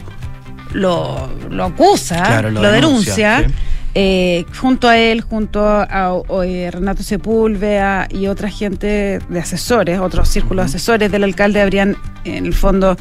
lo, 0.72 1.28
lo 1.50 1.64
acusa, 1.64 2.22
Claro, 2.22 2.50
lo, 2.50 2.62
lo 2.62 2.72
denuncia, 2.72 3.36
denuncia, 3.38 3.48
sí. 3.48 3.54
eh, 3.94 4.44
junto 4.58 4.88
a 4.88 4.98
él, 4.98 5.20
junto 5.20 5.64
a, 5.66 6.12
o, 6.12 6.42
eh, 6.42 6.70
Renato 6.70 7.02
Sepúlveda 7.02 8.08
y 8.10 8.26
otra 8.26 8.48
gente 8.50 9.18
de 9.28 9.38
asesores, 9.40 10.00
otros 10.00 10.28
círculos 10.28 10.64
de 10.64 10.76
asesores 10.76 11.12
del 11.12 11.24
alcalde 11.24 11.60
habrían 11.60 11.96
en 12.24 12.46
el 12.46 12.54
fondo 12.54 12.96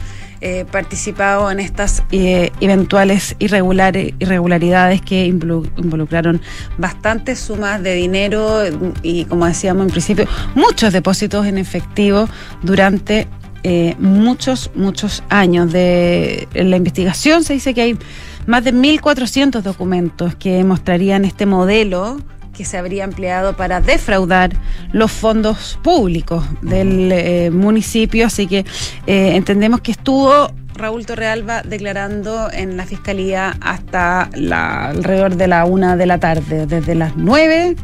eh, 0.46 0.66
participado 0.70 1.50
en 1.50 1.62
estas 1.62 2.04
eh, 2.12 2.52
eventuales 2.60 3.38
irregularidades 3.40 5.02
que 5.02 5.26
involu- 5.26 5.72
involucraron 5.78 6.42
bastantes 6.78 7.40
sumas 7.40 7.82
de 7.82 7.94
dinero 7.96 8.62
y, 9.02 9.24
como 9.26 9.46
decíamos 9.46 9.86
en 9.86 9.92
principio, 9.92 10.26
muchos 10.54 10.92
depósitos 10.92 11.46
en 11.46 11.58
efectivo 11.58 12.28
durante 12.62 13.28
eh, 13.64 13.96
muchos, 14.00 14.70
muchos 14.76 15.24
años. 15.30 15.72
De 15.72 16.50
la 16.54 16.76
investigación 16.76 17.46
se 17.46 17.54
dice 17.54 17.74
que 17.74 17.82
hay 17.82 17.98
más 18.46 18.66
de 18.66 18.74
1.400 18.74 19.62
documentos 19.62 20.36
que 20.36 20.62
mostrarían 20.66 21.24
este 21.24 21.46
modelo 21.46 22.20
que 22.54 22.66
se 22.66 22.78
habría 22.78 23.04
empleado 23.04 23.56
para 23.58 23.82
defraudar 23.82 24.52
los 24.92 25.12
fondos 25.12 25.80
públicos 25.84 26.46
del 26.62 27.12
eh, 27.12 27.50
municipio. 27.52 28.28
Así 28.28 28.48
que 28.48 28.60
eh, 29.08 29.36
entendemos 29.36 29.82
que 29.82 29.92
estuvo 29.92 30.52
Raúl 30.76 31.06
Torrealba 31.06 31.62
declarando 31.62 32.50
en 32.52 32.78
la 32.78 32.86
fiscalía 32.86 33.56
hasta 33.62 34.30
la, 34.34 34.90
alrededor 34.90 35.36
de 35.36 35.48
la 35.48 35.66
una 35.66 35.96
de 35.96 36.06
la 36.06 36.20
tarde, 36.20 36.66
desde 36.66 36.96
las 36.96 37.16
nueve 37.16 37.76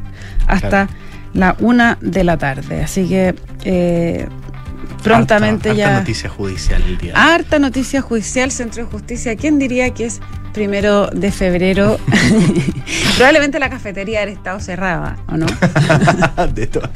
hasta 0.47 0.87
Claro. 0.87 0.89
la 1.33 1.55
una 1.59 1.97
de 2.01 2.23
la 2.23 2.37
tarde. 2.37 2.83
Así 2.83 3.07
que 3.07 3.35
eh, 3.63 4.27
prontamente 5.03 5.69
Harta- 5.69 5.77
ya. 5.77 5.87
harta 5.87 5.99
noticia 5.99 6.29
judicial 6.29 6.81
el 6.83 6.97
día. 6.97 7.13
Harta 7.15 7.59
noticia 7.59 8.01
judicial, 8.01 8.51
Centro 8.51 8.83
de 8.85 8.89
Justicia. 8.91 9.35
¿Quién 9.35 9.59
diría 9.59 9.89
que 9.93 10.05
es 10.05 10.19
primero 10.53 11.07
de 11.07 11.31
febrero? 11.31 11.99
Probablemente 13.17 13.59
la 13.59 13.69
cafetería 13.69 14.21
del 14.21 14.29
Estado 14.29 14.59
cerrada, 14.59 15.17
¿o 15.27 15.37
no? 15.37 15.45
de 16.53 16.67
todo. 16.67 16.89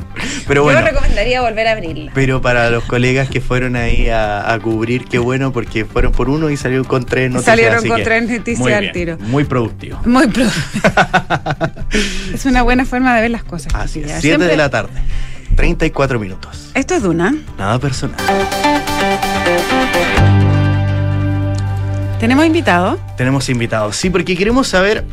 Pero 0.48 0.64
bueno. 0.64 0.80
Yo 0.80 0.86
recomendaría 0.86 1.42
volver 1.42 1.68
a 1.68 1.72
abrirla. 1.74 2.12
Pero 2.14 2.42
para 2.42 2.70
los 2.70 2.84
colegas 2.86 3.30
que 3.30 3.42
fueron 3.42 3.76
ahí 3.76 4.10
a, 4.10 4.52
a 4.54 4.60
cubrir, 4.60 5.06
qué 5.06 5.20
bueno, 5.20 5.52
porque 5.54 5.86
fueron 5.86 6.12
por 6.12 6.30
uno 6.30 6.50
y 6.50 6.58
salieron 6.58 6.86
con 6.86 7.06
tres 7.06 7.30
noticias. 7.32 7.46
Salieron 7.58 7.88
con 7.88 8.04
tres 8.04 8.24
noticias 8.30 8.60
muy 8.60 8.74
al 8.74 8.92
tiro. 8.92 9.18
Muy 9.20 9.44
productivo. 9.44 10.00
Muy 10.06 10.28
pro. 10.28 10.46
es 12.34 12.46
una 12.46 12.64
buena 12.64 12.86
forma 12.86 13.16
de 13.16 13.22
ver 13.22 13.32
las 13.32 13.44
cosas. 13.44 13.74
Así 13.76 14.00
es, 14.00 14.06
7 14.08 14.22
Siempre- 14.22 14.48
de 14.48 14.58
la 14.58 14.70
tarde, 14.70 14.92
34 15.56 16.20
minutos. 16.20 16.72
Esto 16.74 16.96
es 16.96 17.04
Duna. 17.04 17.36
Nada 17.58 17.80
personal. 17.80 18.18
Tenemos 22.20 22.46
invitado. 22.46 22.98
Tenemos 23.18 23.50
invitados, 23.50 23.98
sí, 23.98 24.10
porque 24.10 24.38
queremos 24.38 24.68
saber. 24.68 25.04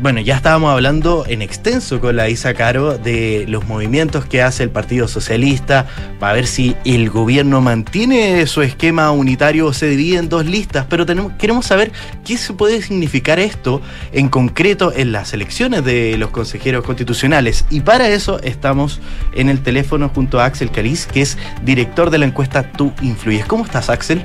Bueno, 0.00 0.20
ya 0.20 0.34
estábamos 0.34 0.72
hablando 0.72 1.24
en 1.28 1.42
extenso 1.42 2.00
con 2.00 2.16
la 2.16 2.28
Isa 2.28 2.54
Caro 2.54 2.98
de 2.98 3.44
los 3.46 3.66
movimientos 3.68 4.24
que 4.24 4.42
hace 4.42 4.64
el 4.64 4.70
Partido 4.70 5.06
Socialista 5.06 5.86
para 6.18 6.32
ver 6.32 6.48
si 6.48 6.74
el 6.84 7.08
gobierno 7.08 7.60
mantiene 7.60 8.44
su 8.48 8.62
esquema 8.62 9.12
unitario 9.12 9.66
o 9.66 9.72
se 9.72 9.86
divide 9.86 10.18
en 10.18 10.28
dos 10.28 10.44
listas, 10.44 10.86
pero 10.88 11.06
tenemos, 11.06 11.34
queremos 11.34 11.66
saber 11.66 11.92
qué 12.24 12.36
se 12.36 12.52
puede 12.52 12.82
significar 12.82 13.38
esto 13.38 13.80
en 14.12 14.28
concreto 14.28 14.92
en 14.92 15.12
las 15.12 15.34
elecciones 15.34 15.84
de 15.84 16.16
los 16.18 16.30
consejeros 16.30 16.84
constitucionales. 16.84 17.64
Y 17.70 17.82
para 17.82 18.08
eso 18.08 18.40
estamos 18.42 19.00
en 19.34 19.48
el 19.48 19.62
teléfono 19.62 20.08
junto 20.08 20.40
a 20.40 20.46
Axel 20.46 20.72
Caliz, 20.72 21.06
que 21.06 21.20
es 21.20 21.38
director 21.62 22.10
de 22.10 22.18
la 22.18 22.26
encuesta 22.26 22.72
Tú 22.72 22.92
Influyes. 23.02 23.44
¿Cómo 23.46 23.64
estás, 23.64 23.88
Axel? 23.88 24.22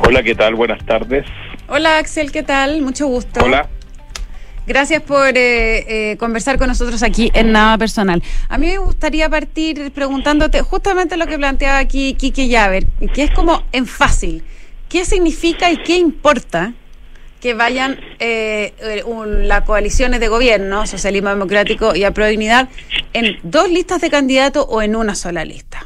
Hola, 0.00 0.22
¿qué 0.22 0.34
tal? 0.34 0.56
Buenas 0.56 0.84
tardes. 0.84 1.24
Hola 1.68 1.98
Axel, 1.98 2.32
¿qué 2.32 2.42
tal? 2.42 2.82
Mucho 2.82 3.06
gusto. 3.06 3.40
Hola. 3.42 3.68
Gracias 4.70 5.02
por 5.02 5.36
eh, 5.36 6.12
eh, 6.12 6.16
conversar 6.16 6.56
con 6.56 6.68
nosotros 6.68 7.02
aquí 7.02 7.28
en 7.34 7.50
Nada 7.50 7.76
Personal. 7.76 8.22
A 8.48 8.56
mí 8.56 8.68
me 8.68 8.78
gustaría 8.78 9.28
partir 9.28 9.90
preguntándote 9.90 10.62
justamente 10.62 11.16
lo 11.16 11.26
que 11.26 11.36
planteaba 11.38 11.78
aquí 11.78 12.14
Kike 12.14 12.46
Llaver, 12.46 12.86
que 13.12 13.24
es 13.24 13.32
como 13.32 13.64
en 13.72 13.86
fácil. 13.86 14.44
¿Qué 14.88 15.04
significa 15.04 15.72
y 15.72 15.76
qué 15.78 15.96
importa 15.96 16.72
que 17.40 17.52
vayan 17.54 17.98
eh, 18.20 18.72
un- 19.06 19.48
las 19.48 19.62
coaliciones 19.62 20.20
de 20.20 20.28
gobierno, 20.28 20.86
Socialismo 20.86 21.30
Democrático 21.30 21.96
y 21.96 22.04
Aprodignidad, 22.04 22.68
en 23.12 23.40
dos 23.42 23.68
listas 23.68 24.00
de 24.00 24.08
candidatos 24.08 24.64
o 24.68 24.82
en 24.82 24.94
una 24.94 25.16
sola 25.16 25.44
lista? 25.44 25.84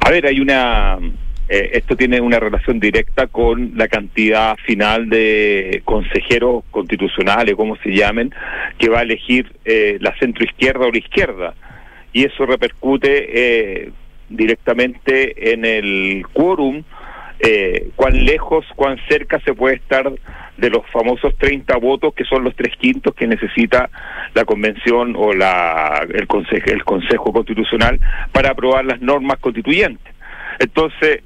A 0.00 0.08
ver, 0.08 0.24
hay 0.24 0.40
una... 0.40 0.96
eh, 1.48 1.70
esto 1.74 1.96
tiene 1.96 2.20
una 2.20 2.40
relación 2.40 2.80
directa 2.80 3.26
con 3.26 3.72
la 3.76 3.88
cantidad 3.88 4.56
final 4.64 5.08
de 5.10 5.82
consejeros 5.84 6.64
constitucionales, 6.70 7.54
como 7.54 7.76
se 7.76 7.90
llamen, 7.90 8.32
que 8.78 8.88
va 8.88 9.00
a 9.00 9.02
elegir 9.02 9.52
eh, 9.64 9.98
la 10.00 10.16
centroizquierda 10.18 10.86
o 10.86 10.90
la 10.90 10.98
izquierda. 10.98 11.54
Y 12.12 12.24
eso 12.24 12.46
repercute 12.46 13.82
eh, 13.84 13.92
directamente 14.28 15.52
en 15.52 15.64
el 15.64 16.24
quórum, 16.32 16.82
eh, 17.40 17.90
cuán 17.96 18.24
lejos, 18.24 18.64
cuán 18.76 18.98
cerca 19.08 19.40
se 19.40 19.52
puede 19.52 19.76
estar 19.76 20.10
de 20.56 20.70
los 20.70 20.88
famosos 20.90 21.36
30 21.36 21.76
votos, 21.78 22.14
que 22.14 22.24
son 22.24 22.44
los 22.44 22.54
tres 22.54 22.74
quintos 22.78 23.14
que 23.14 23.26
necesita 23.26 23.90
la 24.34 24.44
convención 24.44 25.14
o 25.16 25.34
la, 25.34 26.06
el, 26.08 26.26
consejo, 26.26 26.70
el 26.70 26.84
Consejo 26.84 27.32
Constitucional 27.32 27.98
para 28.32 28.50
aprobar 28.50 28.84
las 28.84 29.00
normas 29.00 29.38
constituyentes. 29.40 30.14
Entonces, 30.60 31.22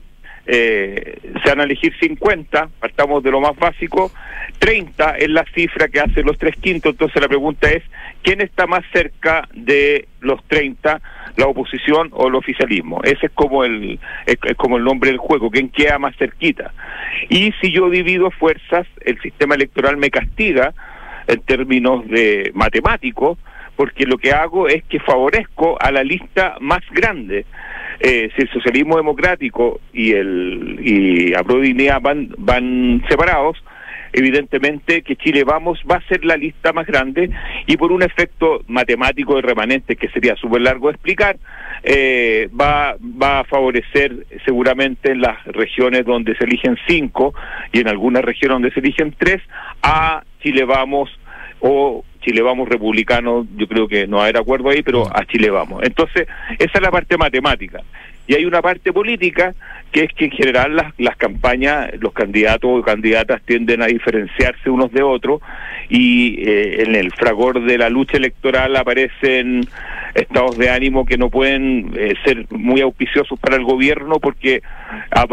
eh, 0.50 1.18
se 1.44 1.50
van 1.50 1.60
a 1.60 1.64
elegir 1.64 1.92
50, 2.00 2.70
partamos 2.80 3.22
de 3.22 3.30
lo 3.30 3.38
más 3.38 3.54
básico, 3.54 4.10
30 4.58 5.18
es 5.18 5.28
la 5.28 5.44
cifra 5.54 5.88
que 5.88 6.00
hace 6.00 6.22
los 6.22 6.38
tres 6.38 6.56
quintos, 6.56 6.92
entonces 6.92 7.20
la 7.20 7.28
pregunta 7.28 7.70
es, 7.70 7.82
¿quién 8.22 8.40
está 8.40 8.66
más 8.66 8.82
cerca 8.90 9.46
de 9.52 10.08
los 10.20 10.42
30, 10.48 11.02
la 11.36 11.46
oposición 11.46 12.08
o 12.12 12.28
el 12.28 12.34
oficialismo? 12.34 13.02
Ese 13.04 13.26
es 13.26 13.32
como 13.32 13.62
el, 13.62 14.00
es, 14.24 14.38
es 14.42 14.56
como 14.56 14.78
el 14.78 14.84
nombre 14.84 15.10
del 15.10 15.18
juego, 15.18 15.50
¿quién 15.50 15.68
queda 15.68 15.98
más 15.98 16.16
cerquita? 16.16 16.72
Y 17.28 17.52
si 17.60 17.70
yo 17.70 17.90
divido 17.90 18.30
fuerzas, 18.30 18.86
el 19.04 19.20
sistema 19.20 19.54
electoral 19.54 19.98
me 19.98 20.10
castiga 20.10 20.72
en 21.26 21.42
términos 21.42 22.08
de 22.08 22.52
matemáticos, 22.54 23.36
porque 23.78 24.06
lo 24.06 24.18
que 24.18 24.32
hago 24.32 24.66
es 24.66 24.82
que 24.88 24.98
favorezco 24.98 25.78
a 25.80 25.92
la 25.92 26.02
lista 26.02 26.56
más 26.60 26.80
grande. 26.90 27.46
Eh, 28.00 28.28
si 28.34 28.42
el 28.42 28.50
socialismo 28.50 28.96
democrático 28.96 29.80
y 29.92 30.10
el 30.10 30.80
y 30.82 31.32
Aprodignidad 31.32 32.00
van 32.00 32.34
van 32.38 33.04
separados, 33.08 33.56
evidentemente 34.12 35.02
que 35.02 35.14
Chile 35.14 35.44
Vamos 35.44 35.80
va 35.88 35.96
a 35.96 36.08
ser 36.08 36.24
la 36.24 36.36
lista 36.36 36.72
más 36.72 36.88
grande 36.88 37.30
y 37.68 37.76
por 37.76 37.92
un 37.92 38.02
efecto 38.02 38.62
matemático 38.66 39.36
de 39.36 39.42
remanente 39.42 39.94
que 39.94 40.08
sería 40.08 40.34
súper 40.34 40.62
largo 40.62 40.88
de 40.88 40.94
explicar, 40.94 41.36
eh, 41.84 42.48
va, 42.60 42.96
va 43.00 43.40
a 43.40 43.44
favorecer 43.44 44.26
seguramente 44.44 45.12
en 45.12 45.20
las 45.20 45.44
regiones 45.44 46.04
donde 46.04 46.34
se 46.34 46.44
eligen 46.44 46.76
cinco 46.88 47.32
y 47.72 47.78
en 47.78 47.86
algunas 47.86 48.24
regiones 48.24 48.56
donde 48.56 48.72
se 48.72 48.80
eligen 48.80 49.14
tres 49.16 49.40
a 49.84 50.24
Chile 50.42 50.64
Vamos 50.64 51.10
o 51.60 52.04
Chile 52.20 52.42
Vamos 52.42 52.68
republicano, 52.68 53.46
yo 53.56 53.66
creo 53.66 53.88
que 53.88 54.06
no 54.06 54.16
va 54.16 54.22
a 54.22 54.26
haber 54.26 54.38
acuerdo 54.38 54.70
ahí, 54.70 54.82
pero 54.82 55.06
a 55.14 55.24
Chile 55.26 55.50
Vamos. 55.50 55.82
Entonces, 55.84 56.26
esa 56.58 56.72
es 56.78 56.82
la 56.82 56.90
parte 56.90 57.16
matemática. 57.16 57.82
Y 58.28 58.34
hay 58.34 58.44
una 58.44 58.60
parte 58.60 58.92
política 58.92 59.54
que 59.90 60.04
es 60.04 60.12
que 60.12 60.26
en 60.26 60.30
general 60.32 60.76
las, 60.76 60.92
las 60.98 61.16
campañas, 61.16 61.90
los 61.98 62.12
candidatos 62.12 62.70
o 62.70 62.82
candidatas 62.82 63.40
tienden 63.42 63.80
a 63.80 63.86
diferenciarse 63.86 64.68
unos 64.68 64.92
de 64.92 65.02
otros 65.02 65.40
y 65.88 66.42
eh, 66.46 66.82
en 66.82 66.94
el 66.94 67.10
fragor 67.12 67.64
de 67.64 67.78
la 67.78 67.88
lucha 67.88 68.18
electoral 68.18 68.76
aparecen 68.76 69.66
estados 70.14 70.58
de 70.58 70.68
ánimo 70.68 71.06
que 71.06 71.16
no 71.16 71.30
pueden 71.30 71.92
eh, 71.96 72.12
ser 72.22 72.46
muy 72.50 72.82
auspiciosos 72.82 73.38
para 73.40 73.56
el 73.56 73.64
gobierno 73.64 74.18
porque 74.20 74.62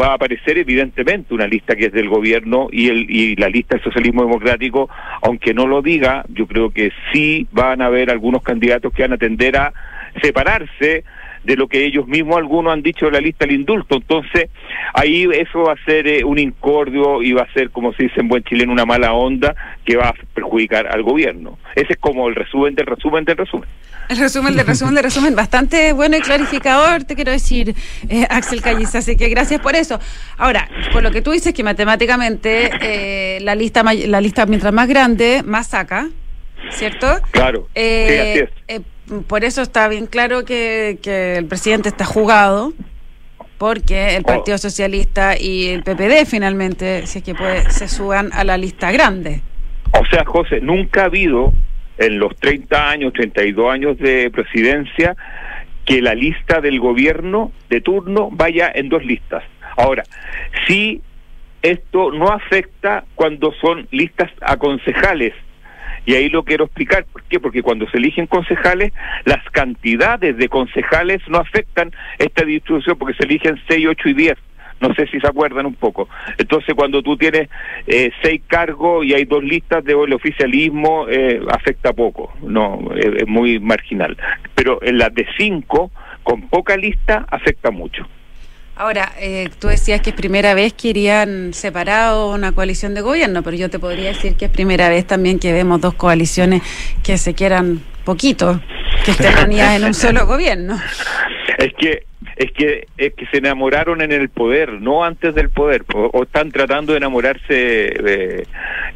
va 0.00 0.08
a 0.08 0.14
aparecer 0.14 0.56
evidentemente 0.56 1.34
una 1.34 1.46
lista 1.46 1.76
que 1.76 1.86
es 1.86 1.92
del 1.92 2.08
gobierno 2.08 2.68
y 2.72 2.88
el 2.88 3.10
y 3.10 3.36
la 3.36 3.48
lista 3.48 3.76
del 3.76 3.84
socialismo 3.84 4.22
democrático 4.22 4.88
aunque 5.22 5.52
no 5.52 5.66
lo 5.66 5.82
diga 5.82 6.24
yo 6.28 6.46
creo 6.46 6.70
que 6.70 6.92
sí 7.12 7.46
van 7.52 7.82
a 7.82 7.86
haber 7.86 8.10
algunos 8.10 8.42
candidatos 8.42 8.92
que 8.92 9.02
van 9.02 9.12
a 9.12 9.18
tender 9.18 9.56
a 9.56 9.72
separarse 10.22 11.04
de 11.46 11.56
lo 11.56 11.68
que 11.68 11.84
ellos 11.84 12.06
mismos 12.08 12.36
algunos 12.36 12.72
han 12.72 12.82
dicho 12.82 13.06
de 13.06 13.12
la 13.12 13.20
lista 13.20 13.46
del 13.46 13.54
indulto. 13.54 13.96
Entonces, 13.96 14.50
ahí 14.92 15.28
eso 15.32 15.60
va 15.60 15.74
a 15.74 15.84
ser 15.84 16.06
eh, 16.08 16.24
un 16.24 16.38
incordio 16.38 17.22
y 17.22 17.32
va 17.32 17.42
a 17.42 17.52
ser, 17.52 17.70
como 17.70 17.92
se 17.94 18.04
dice 18.04 18.20
en 18.20 18.28
buen 18.28 18.42
chileno, 18.42 18.72
una 18.72 18.84
mala 18.84 19.12
onda 19.12 19.54
que 19.84 19.96
va 19.96 20.08
a 20.08 20.14
perjudicar 20.34 20.88
al 20.88 21.02
gobierno. 21.02 21.56
Ese 21.76 21.92
es 21.92 21.98
como 21.98 22.28
el 22.28 22.34
resumen 22.34 22.74
del 22.74 22.86
resumen 22.86 23.24
del 23.24 23.36
resumen. 23.36 23.68
El 24.08 24.18
resumen 24.18 24.56
del 24.56 24.66
resumen 24.66 24.94
del 24.94 25.04
resumen, 25.04 25.36
bastante 25.36 25.92
bueno 25.92 26.16
y 26.16 26.20
clarificador, 26.20 27.04
te 27.04 27.14
quiero 27.14 27.32
decir, 27.32 27.74
eh, 28.08 28.26
Axel 28.28 28.62
Calliza, 28.62 28.98
así 28.98 29.16
que 29.16 29.28
gracias 29.28 29.60
por 29.60 29.74
eso. 29.74 30.00
Ahora, 30.38 30.68
por 30.92 31.02
lo 31.02 31.10
que 31.10 31.22
tú 31.22 31.30
dices 31.32 31.54
que 31.54 31.62
matemáticamente 31.64 32.70
eh, 32.82 33.38
la 33.40 33.54
lista 33.54 33.82
la 33.82 34.20
lista 34.20 34.46
mientras 34.46 34.72
más 34.72 34.88
grande, 34.88 35.42
más 35.44 35.68
saca, 35.68 36.08
¿cierto? 36.70 37.20
Claro, 37.30 37.68
Eh, 37.74 38.06
sí, 38.08 38.42
así 38.42 38.50
es. 38.68 38.82
Por 39.26 39.44
eso 39.44 39.62
está 39.62 39.88
bien 39.88 40.06
claro 40.06 40.44
que, 40.44 40.98
el 41.36 41.46
presidente 41.46 41.88
está 41.88 42.04
jugado, 42.04 42.72
porque 43.58 44.16
el. 44.16 44.24
Partido 44.24 44.58
Socialista 44.58 45.38
y 45.38 45.68
el 45.68 45.82
PPD 45.82 46.26
finalmente, 46.26 47.06
si 47.06 47.18
es 47.18 47.24
que 47.24 47.34
puede, 47.34 47.70
se 47.70 47.88
suban 47.88 48.30
a 48.32 48.44
la 48.44 48.56
lista 48.56 48.90
grande. 48.92 49.40
O 49.92 50.04
sea, 50.06 50.24
José, 50.24 50.60
nunca 50.60 51.02
ha 51.02 51.04
habido 51.06 51.52
en 51.98 52.18
los 52.18 52.36
30 52.36 52.90
años, 52.90 53.12
32 53.14 53.72
años 53.72 53.98
de 53.98 54.30
presidencia 54.30 55.16
que 55.84 56.02
la 56.02 56.14
lista 56.14 56.60
del 56.60 56.80
gobierno 56.80 57.52
de 57.70 57.80
turno 57.80 58.28
vaya 58.30 58.70
en 58.74 58.88
dos 58.88 59.04
listas. 59.04 59.44
Ahora, 59.76 60.02
sí, 60.66 61.00
esto 61.62 62.10
no 62.10 62.28
afecta 62.28 63.04
cuando 63.14 63.52
son 63.60 63.86
listas 63.90 64.30
a 64.40 64.56
concejales. 64.56 65.32
Y 66.06 66.14
ahí 66.14 66.28
lo 66.28 66.44
quiero 66.44 66.64
explicar. 66.64 67.04
¿Por 67.12 67.24
qué? 67.24 67.38
Porque 67.40 67.62
cuando 67.62 67.88
se 67.90 67.98
eligen 67.98 68.26
concejales, 68.26 68.92
las 69.24 69.44
cantidades 69.50 70.36
de 70.36 70.48
concejales 70.48 71.20
no 71.28 71.38
afectan 71.38 71.92
esta 72.18 72.44
distribución 72.44 72.96
porque 72.96 73.14
se 73.14 73.24
eligen 73.24 73.60
6, 73.68 73.86
8 73.88 74.08
y 74.08 74.14
10. 74.14 74.34
No 74.80 74.94
sé 74.94 75.06
si 75.08 75.18
se 75.18 75.26
acuerdan 75.26 75.66
un 75.66 75.74
poco. 75.74 76.08
Entonces, 76.38 76.74
cuando 76.74 77.02
tú 77.02 77.16
tienes 77.16 77.48
eh, 77.86 78.10
seis 78.22 78.42
cargos 78.46 79.06
y 79.06 79.14
hay 79.14 79.24
dos 79.24 79.42
listas 79.42 79.82
de 79.84 79.92
el 79.92 80.12
oficialismo, 80.12 81.06
eh, 81.08 81.40
afecta 81.50 81.94
poco, 81.94 82.34
no, 82.42 82.90
es, 82.94 83.22
es 83.22 83.26
muy 83.26 83.58
marginal. 83.58 84.16
Pero 84.54 84.78
en 84.82 84.98
las 84.98 85.14
de 85.14 85.26
cinco, 85.38 85.90
con 86.22 86.48
poca 86.48 86.76
lista, 86.76 87.24
afecta 87.30 87.70
mucho. 87.70 88.06
Ahora, 88.78 89.12
eh, 89.18 89.48
tú 89.58 89.68
decías 89.68 90.02
que 90.02 90.10
es 90.10 90.16
primera 90.16 90.52
vez 90.52 90.74
que 90.74 90.88
irían 90.88 91.54
separados 91.54 92.34
una 92.34 92.52
coalición 92.52 92.92
de 92.92 93.00
gobierno, 93.00 93.42
pero 93.42 93.56
yo 93.56 93.70
te 93.70 93.78
podría 93.78 94.08
decir 94.08 94.34
que 94.36 94.44
es 94.44 94.50
primera 94.50 94.90
vez 94.90 95.06
también 95.06 95.38
que 95.38 95.50
vemos 95.50 95.80
dos 95.80 95.94
coaliciones 95.94 96.60
que 97.02 97.16
se 97.16 97.32
quieran 97.32 97.80
poquito, 98.04 98.60
que 99.06 99.12
estén 99.12 99.34
unidas 99.46 99.76
en 99.76 99.84
un 99.84 99.94
solo 99.94 100.26
gobierno. 100.26 100.78
Es 101.56 101.72
que 101.78 102.04
es 102.36 102.52
que 102.52 102.86
es 102.98 103.14
que 103.14 103.26
se 103.26 103.38
enamoraron 103.38 104.02
en 104.02 104.12
el 104.12 104.28
poder, 104.28 104.72
no 104.80 105.04
antes 105.04 105.34
del 105.34 105.48
poder, 105.50 105.84
o, 105.94 106.10
o 106.12 106.22
están 106.24 106.50
tratando 106.52 106.92
de 106.92 106.98
enamorarse 106.98 107.54
de 107.54 108.46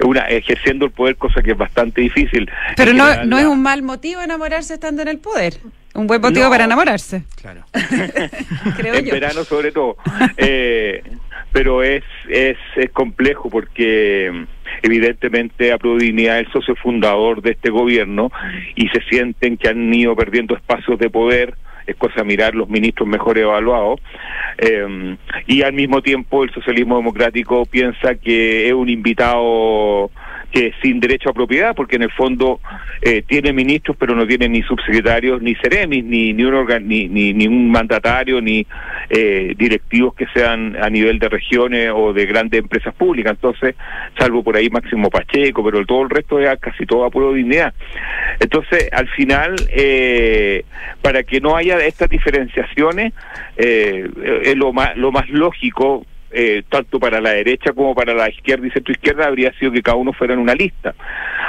una 0.04 0.20
ejerciendo 0.28 0.84
el 0.86 0.92
poder, 0.92 1.16
cosa 1.16 1.42
que 1.42 1.52
es 1.52 1.56
bastante 1.58 2.00
difícil. 2.02 2.50
Pero 2.76 2.92
no, 2.92 3.24
no 3.24 3.38
es 3.38 3.46
un 3.46 3.62
mal 3.62 3.82
motivo 3.82 4.20
enamorarse 4.20 4.74
estando 4.74 5.02
en 5.02 5.08
el 5.08 5.18
poder. 5.18 5.54
Un 5.92 6.06
buen 6.06 6.20
motivo 6.20 6.44
No. 6.44 6.50
para 6.50 6.64
enamorarse, 6.64 7.24
Claro. 7.40 7.64
creo 8.76 8.94
en 8.94 9.06
yo. 9.06 9.12
verano 9.12 9.44
sobre 9.44 9.72
todo. 9.72 9.96
Eh, 10.36 11.02
pero 11.52 11.82
es, 11.82 12.04
es, 12.28 12.56
es 12.76 12.90
complejo 12.92 13.50
porque 13.50 14.46
evidentemente 14.82 15.72
a 15.72 15.78
Dignidad 15.98 16.38
es 16.38 16.46
el 16.46 16.52
socio 16.52 16.76
fundador 16.76 17.42
de 17.42 17.50
este 17.52 17.70
gobierno 17.70 18.30
y 18.76 18.88
se 18.88 19.00
sienten 19.10 19.56
que 19.56 19.68
han 19.68 19.92
ido 19.92 20.14
perdiendo 20.14 20.54
espacios 20.56 20.98
de 21.00 21.10
poder, 21.10 21.54
es 21.90 21.96
cosa 21.96 22.24
mirar 22.24 22.54
los 22.54 22.68
ministros 22.68 23.08
mejor 23.08 23.38
evaluados, 23.38 24.00
eh, 24.58 25.16
y 25.46 25.62
al 25.62 25.72
mismo 25.72 26.02
tiempo 26.02 26.44
el 26.44 26.52
socialismo 26.52 26.96
democrático 26.96 27.64
piensa 27.66 28.14
que 28.14 28.68
es 28.68 28.72
un 28.72 28.88
invitado 28.88 30.10
que 30.50 30.72
sin 30.82 31.00
derecho 31.00 31.30
a 31.30 31.32
propiedad, 31.32 31.74
porque 31.74 31.96
en 31.96 32.02
el 32.02 32.10
fondo 32.10 32.60
eh, 33.02 33.22
tiene 33.26 33.52
ministros, 33.52 33.96
pero 33.98 34.14
no 34.14 34.26
tiene 34.26 34.48
ni 34.48 34.62
subsecretarios, 34.62 35.40
ni 35.40 35.54
seremis, 35.56 36.04
ni 36.04 36.32
ni 36.32 36.44
un 36.44 36.54
organ- 36.54 36.84
ni, 36.84 37.08
ni, 37.08 37.32
ni 37.32 37.46
un 37.46 37.70
mandatario, 37.70 38.40
ni 38.40 38.66
eh, 39.08 39.54
directivos 39.56 40.14
que 40.14 40.26
sean 40.34 40.76
a 40.80 40.90
nivel 40.90 41.18
de 41.18 41.28
regiones 41.28 41.90
o 41.94 42.12
de 42.12 42.26
grandes 42.26 42.60
empresas 42.60 42.94
públicas. 42.94 43.32
Entonces, 43.32 43.74
salvo 44.18 44.42
por 44.42 44.56
ahí 44.56 44.68
Máximo 44.70 45.08
Pacheco, 45.10 45.64
pero 45.64 45.84
todo 45.86 46.02
el 46.02 46.10
resto 46.10 46.38
es 46.40 46.58
casi 46.58 46.86
todo 46.86 47.04
a 47.04 47.10
puro 47.10 47.32
dignidad. 47.32 47.72
Entonces, 48.40 48.88
al 48.92 49.08
final, 49.08 49.54
eh, 49.70 50.64
para 51.02 51.22
que 51.22 51.40
no 51.40 51.56
haya 51.56 51.78
estas 51.84 52.08
diferenciaciones, 52.08 53.12
eh, 53.56 54.08
es 54.44 54.56
lo 54.56 54.72
más, 54.72 54.96
lo 54.96 55.12
más 55.12 55.28
lógico 55.30 56.04
eh, 56.32 56.62
tanto 56.68 56.98
para 57.00 57.20
la 57.20 57.30
derecha 57.30 57.72
como 57.72 57.94
para 57.94 58.14
la 58.14 58.28
izquierda 58.28 58.66
y 58.66 58.70
centro 58.70 58.92
izquierda 58.92 59.26
habría 59.26 59.52
sido 59.54 59.72
que 59.72 59.82
cada 59.82 59.96
uno 59.96 60.12
fuera 60.12 60.34
en 60.34 60.40
una 60.40 60.54
lista. 60.54 60.94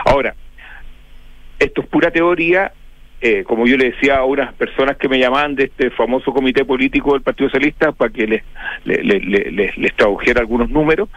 Ahora, 0.05 0.35
esto 1.59 1.81
es 1.81 1.87
pura 1.87 2.09
teoría, 2.11 2.71
eh, 3.23 3.43
como 3.43 3.67
yo 3.67 3.77
le 3.77 3.91
decía 3.91 4.17
a 4.17 4.25
unas 4.25 4.51
personas 4.55 4.97
que 4.97 5.07
me 5.07 5.19
llamaban 5.19 5.53
de 5.53 5.65
este 5.65 5.91
famoso 5.91 6.33
comité 6.33 6.65
político 6.65 7.13
del 7.13 7.21
Partido 7.21 7.51
Socialista 7.51 7.91
para 7.91 8.11
que 8.11 8.25
les, 8.25 8.43
le- 8.83 9.03
le- 9.03 9.19
le- 9.19 9.51
les, 9.51 9.77
les 9.77 9.95
tradujera 9.95 10.39
algunos 10.41 10.71
números, 10.71 11.07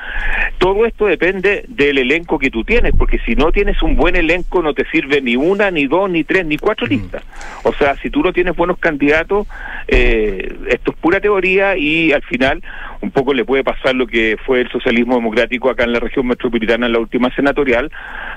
todo 0.59 0.85
esto 0.85 1.07
depende 1.07 1.65
del 1.67 1.97
elenco 1.97 2.39
que 2.39 2.51
tú 2.51 2.63
tienes, 2.63 2.93
porque 2.95 3.19
si 3.21 3.35
no 3.37 3.51
tienes 3.53 3.83
un 3.83 3.97
buen 3.97 4.17
elenco 4.17 4.61
no 4.61 4.75
te 4.75 4.85
sirve 4.91 5.23
ni 5.23 5.37
una, 5.37 5.71
ni 5.71 5.87
dos, 5.87 6.11
ni 6.11 6.25
tres, 6.25 6.45
ni 6.45 6.59
cuatro 6.59 6.87
listas. 6.87 7.23
O 7.63 7.73
sea, 7.73 7.97
si 7.97 8.11
tú 8.11 8.23
no 8.23 8.35
tienes 8.35 8.55
buenos 8.55 8.77
candidatos, 8.79 9.47
eh, 9.89 10.55
esto 10.69 10.91
es 10.91 10.97
pura 10.99 11.21
teoría 11.21 11.75
y 11.79 12.13
al 12.13 12.23
final 12.23 12.63
un 13.05 13.11
poco 13.11 13.35
le 13.35 13.45
puede 13.45 13.63
pasar 13.63 13.95
lo 13.95 14.07
que 14.07 14.37
fue 14.45 14.63
el 14.63 14.71
socialismo 14.71 15.15
democrático 15.15 15.71
acá 15.71 15.85
en 15.85 15.93
la 15.93 16.01
región 16.01 16.27
metropolitana 16.27 16.87
en 16.87 16.93
la 16.93 16.99
última 16.99 17.33
senatorial, 17.35 17.91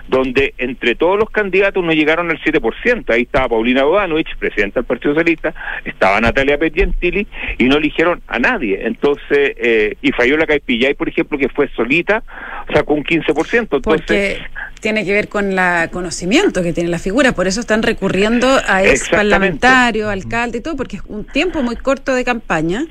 donde 0.08 0.54
entre 0.58 0.96
todos 0.96 1.18
los 1.18 1.30
candidatos 1.30 1.84
no 1.84 1.94
llegaron 1.94 2.30
al 2.30 2.40
7%. 2.40 3.10
Ahí 3.10 3.24
estaba 3.24 3.50
Paulina 3.50 3.84
Bodanovich, 3.84 4.36
presidenta 4.38 4.82
del 4.82 4.86
Partido 4.86 5.14
Socialista, 5.14 5.54
estaba 5.86 6.20
Natalia 6.22 6.58
Pedgentili 6.58 7.26
y 7.58 7.64
no 7.66 7.78
eligieron 7.78 8.22
a 8.28 8.40
nadie. 8.40 8.86
Entonces, 8.86 9.54
eh, 9.58 9.96
y 10.02 10.12
Fayola 10.12 10.46
Caipillay, 10.46 10.94
por 10.94 11.10
ejemplo, 11.10 11.38
que 11.38 11.50
fue 11.50 11.70
solita, 11.70 12.24
sacó 12.74 12.94
un 12.94 13.04
15%. 13.04 13.78
Entonces, 13.78 13.82
Porque 13.82 14.38
tiene 14.82 15.06
que 15.06 15.14
ver 15.14 15.30
con 15.30 15.58
el 15.58 15.90
conocimiento 15.90 16.62
que 16.62 16.74
tiene 16.74 16.90
la 16.90 17.00
figura, 17.00 17.32
por 17.32 17.48
eso 17.48 17.60
están 17.60 17.84
recurriendo 17.84 18.48
a 18.68 18.84
ex 18.84 18.92
Exactamente. 18.92 19.16
parlamentarios, 19.18 20.10
alcalde 20.10 20.58
y 20.60 20.62
todo, 20.62 20.76
porque 20.76 20.98
es 20.98 21.04
un 21.08 21.26
tiempo 21.26 21.62
muy 21.64 21.76
corto 21.76 22.14
de 22.14 22.24
campaña, 22.24 22.86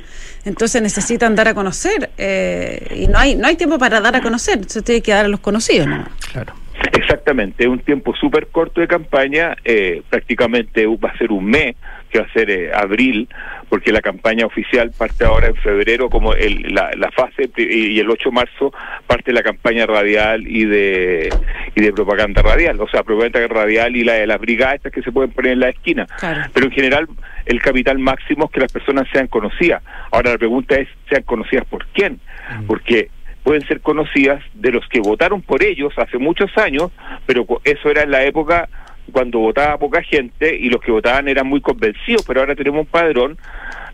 entonces 0.47 0.80
necesitan 0.80 1.34
dar 1.34 1.49
a 1.49 1.55
conocer 1.55 2.11
eh, 2.16 2.97
y 2.97 3.09
no 3.09 3.18
hay 3.18 3.34
no 3.34 3.49
hay 3.49 3.57
tiempo 3.57 3.78
para 3.78 4.01
dar 4.01 4.16
a 4.16 4.22
conocer, 4.22 4.64
se 4.66 4.80
tiene 4.80 5.03
que 5.03 5.12
dar 5.12 5.26
a 5.26 5.28
los 5.28 5.40
conocidos, 5.40 5.88
¿no? 5.88 6.07
Claro. 6.32 6.55
Exactamente, 6.92 7.64
es 7.64 7.68
un 7.68 7.80
tiempo 7.80 8.14
súper 8.14 8.47
corto 8.49 8.80
de 8.80 8.86
campaña, 8.86 9.57
eh, 9.64 10.03
prácticamente 10.09 10.86
va 10.86 11.11
a 11.11 11.18
ser 11.18 11.32
un 11.32 11.44
mes, 11.47 11.74
que 12.07 12.19
va 12.19 12.27
a 12.27 12.33
ser 12.33 12.51
eh, 12.51 12.71
abril, 12.73 13.29
porque 13.69 13.93
la 13.93 14.01
campaña 14.01 14.47
oficial 14.47 14.93
parte 14.97 15.25
ahora 15.25 15.49
en 15.49 15.57
febrero, 15.57 16.09
como 16.09 16.35
el, 16.35 16.75
la, 16.75 16.91
la 16.97 17.11
fase, 17.11 17.51
y 17.57 17.99
el 17.99 18.11
8 18.11 18.29
de 18.29 18.35
marzo 18.35 18.73
parte 19.07 19.33
la 19.33 19.43
campaña 19.43 19.87
radial 19.87 20.47
y 20.47 20.65
de 20.65 21.33
y 21.75 21.81
de 21.81 21.93
propaganda 21.93 22.43
radial, 22.43 22.81
o 22.81 22.89
sea, 22.89 23.03
propaganda 23.03 23.47
radial 23.47 23.97
y 23.97 24.05
la 24.05 24.15
de 24.15 24.27
las 24.27 24.41
brigadas 24.41 24.77
estas 24.77 24.93
que 24.93 25.03
se 25.03 25.13
pueden 25.13 25.31
poner 25.31 25.53
en 25.53 25.61
la 25.61 25.69
esquina. 25.69 26.07
Claro. 26.19 26.43
Pero 26.53 26.67
en 26.67 26.73
general 26.73 27.09
el 27.45 27.61
capital 27.61 27.99
máximo 27.99 28.47
es 28.47 28.51
que 28.51 28.61
las 28.61 28.73
personas 28.73 29.07
sean 29.13 29.27
conocidas. 29.29 29.83
Ahora 30.11 30.33
la 30.33 30.39
pregunta 30.39 30.77
es, 30.77 30.89
¿sean 31.09 31.23
conocidas 31.23 31.65
por 31.67 31.87
quién? 31.89 32.21
Porque 32.67 33.11
pueden 33.43 33.67
ser 33.67 33.81
conocidas 33.81 34.43
de 34.55 34.73
los 34.73 34.87
que 34.89 35.01
votaron 35.01 35.41
por 35.41 35.63
ellos 35.63 35.93
hace 35.97 36.19
muchos 36.19 36.51
años, 36.59 36.91
pero 37.27 37.47
eso 37.63 37.91
era 37.91 38.03
en 38.03 38.11
la 38.11 38.25
época 38.25 38.69
cuando 39.13 39.39
votaba 39.41 39.79
poca 39.79 40.03
gente 40.03 40.57
y 40.57 40.69
los 40.69 40.81
que 40.81 40.91
votaban 40.93 41.29
eran 41.29 41.47
muy 41.47 41.61
convencidos, 41.61 42.25
pero 42.27 42.41
ahora 42.41 42.55
tenemos 42.55 42.81
un 42.81 42.87
padrón 42.87 43.39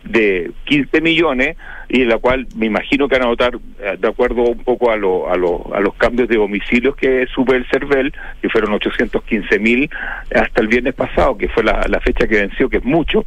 de 0.03 0.51
15 0.65 0.99
millones 0.99 1.55
y 1.87 2.01
en 2.01 2.09
la 2.09 2.17
cual 2.17 2.45
me 2.57 2.65
imagino 2.65 3.07
que 3.07 3.15
van 3.15 3.23
a 3.25 3.29
votar 3.29 3.55
eh, 3.81 3.95
de 3.97 4.07
acuerdo 4.07 4.41
un 4.43 4.61
poco 4.63 4.91
a, 4.91 4.97
lo, 4.97 5.29
a, 5.31 5.37
lo- 5.37 5.73
a 5.73 5.79
los 5.79 5.93
cambios 5.95 6.27
de 6.27 6.35
domicilios 6.35 6.95
que 6.97 7.25
sube 7.33 7.55
el 7.55 7.65
CERVEL, 7.67 8.13
que 8.41 8.49
fueron 8.49 8.73
815 8.73 9.59
mil 9.59 9.89
hasta 10.35 10.61
el 10.61 10.67
viernes 10.67 10.93
pasado, 10.93 11.37
que 11.37 11.47
fue 11.47 11.63
la, 11.63 11.81
fecha 12.03 12.27
que 12.27 12.35
venció, 12.35 12.67
que 12.69 12.77
es 12.77 12.83
mucho. 12.83 13.23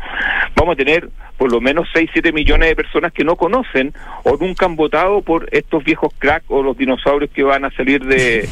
Vamos 0.55 0.75
a 0.75 0.77
tener 0.77 1.09
por 1.39 1.51
lo 1.51 1.61
menos 1.63 1.89
6, 1.95 2.11
7 2.13 2.33
millones 2.33 2.69
de 2.69 2.77
personas 2.77 3.13
que 3.13 3.25
no 3.25 3.37
conocen 3.37 3.95
o 4.25 4.37
nunca 4.37 4.67
han 4.67 4.77
votado 4.77 5.23
por 5.23 5.49
estos 5.53 5.83
viejos 5.83 6.13
crack 6.19 6.43
o 6.49 6.63
los 6.63 6.77
dinosaurios 6.77 7.31
que 7.31 7.43
van 7.43 7.65
a 7.65 7.71
salir 7.71 8.05
de 8.05 8.47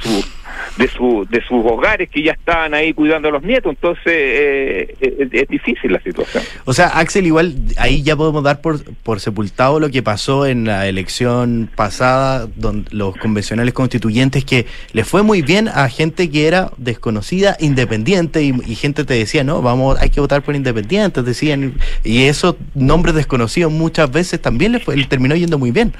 su 0.00 0.39
de 0.76 0.88
su 0.88 1.26
de 1.30 1.42
sus 1.42 1.64
hogares 1.64 2.08
que 2.10 2.22
ya 2.22 2.32
estaban 2.32 2.74
ahí 2.74 2.92
cuidando 2.92 3.28
a 3.28 3.32
los 3.32 3.42
nietos 3.42 3.70
entonces 3.70 4.06
eh, 4.06 4.94
es, 5.00 5.28
es 5.32 5.48
difícil 5.48 5.92
la 5.92 6.00
situación 6.00 6.44
O 6.64 6.72
sea, 6.72 6.88
Axel, 6.88 7.26
igual 7.26 7.54
ahí 7.76 8.02
ya 8.02 8.16
podemos 8.16 8.42
dar 8.42 8.60
por, 8.60 8.82
por 9.02 9.20
sepultado 9.20 9.80
lo 9.80 9.90
que 9.90 10.02
pasó 10.02 10.46
en 10.46 10.64
la 10.64 10.86
elección 10.86 11.70
pasada, 11.74 12.48
donde 12.56 12.88
los 12.92 13.16
convencionales 13.16 13.74
constituyentes, 13.74 14.44
que 14.44 14.66
le 14.92 15.04
fue 15.04 15.22
muy 15.22 15.42
bien 15.42 15.68
a 15.68 15.88
gente 15.88 16.30
que 16.30 16.46
era 16.46 16.70
desconocida, 16.76 17.56
independiente, 17.60 18.42
y, 18.42 18.54
y 18.66 18.74
gente 18.74 19.04
te 19.04 19.14
decía, 19.14 19.44
no, 19.44 19.62
vamos, 19.62 19.98
hay 20.00 20.10
que 20.10 20.20
votar 20.20 20.42
por 20.42 20.54
independientes, 20.54 21.24
decían, 21.24 21.74
y 22.04 22.24
esos 22.24 22.56
nombres 22.74 23.14
desconocidos 23.14 23.72
muchas 23.72 24.10
veces 24.10 24.40
también 24.40 24.72
le, 24.72 24.80
fue, 24.80 24.96
le 24.96 25.06
terminó 25.06 25.34
yendo 25.34 25.58
muy 25.58 25.70
bien. 25.70 25.92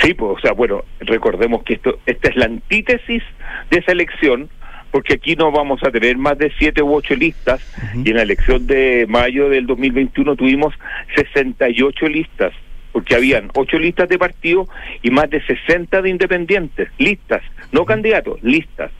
Sí, 0.00 0.14
pues, 0.14 0.38
o 0.38 0.40
sea, 0.40 0.52
bueno, 0.52 0.84
recordemos 1.00 1.62
que 1.62 1.74
esto, 1.74 1.98
esta 2.06 2.28
es 2.28 2.36
la 2.36 2.46
antítesis 2.46 3.22
de 3.70 3.78
esa 3.78 3.92
elección, 3.92 4.48
porque 4.90 5.14
aquí 5.14 5.34
no 5.34 5.50
vamos 5.50 5.82
a 5.82 5.90
tener 5.90 6.16
más 6.16 6.38
de 6.38 6.52
siete 6.58 6.82
u 6.82 6.94
ocho 6.94 7.14
listas, 7.14 7.60
y 7.94 8.10
en 8.10 8.16
la 8.16 8.22
elección 8.22 8.66
de 8.66 9.06
mayo 9.08 9.48
del 9.48 9.66
2021 9.66 10.36
tuvimos 10.36 10.74
68 11.16 12.08
listas, 12.08 12.52
porque 12.92 13.16
habían 13.16 13.50
ocho 13.54 13.78
listas 13.78 14.08
de 14.08 14.18
partido 14.18 14.68
y 15.02 15.10
más 15.10 15.28
de 15.30 15.42
60 15.42 16.00
de 16.00 16.10
independientes, 16.10 16.88
listas, 16.98 17.42
no 17.72 17.84
candidatos, 17.84 18.40
listas. 18.42 18.92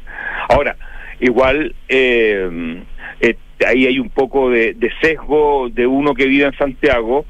Ahora, 0.49 0.77
igual 1.20 1.75
eh, 1.89 2.83
eh, 3.20 3.37
ahí 3.64 3.87
hay 3.87 3.99
un 3.99 4.11
poco 4.11 4.51
de, 4.51 4.75
de 4.75 4.91
sesgo 5.01 5.68
de 5.70 5.87
uno 5.87 6.14
que 6.14 6.27
vive 6.27 6.47
en 6.47 6.57
Santiago, 6.57 7.25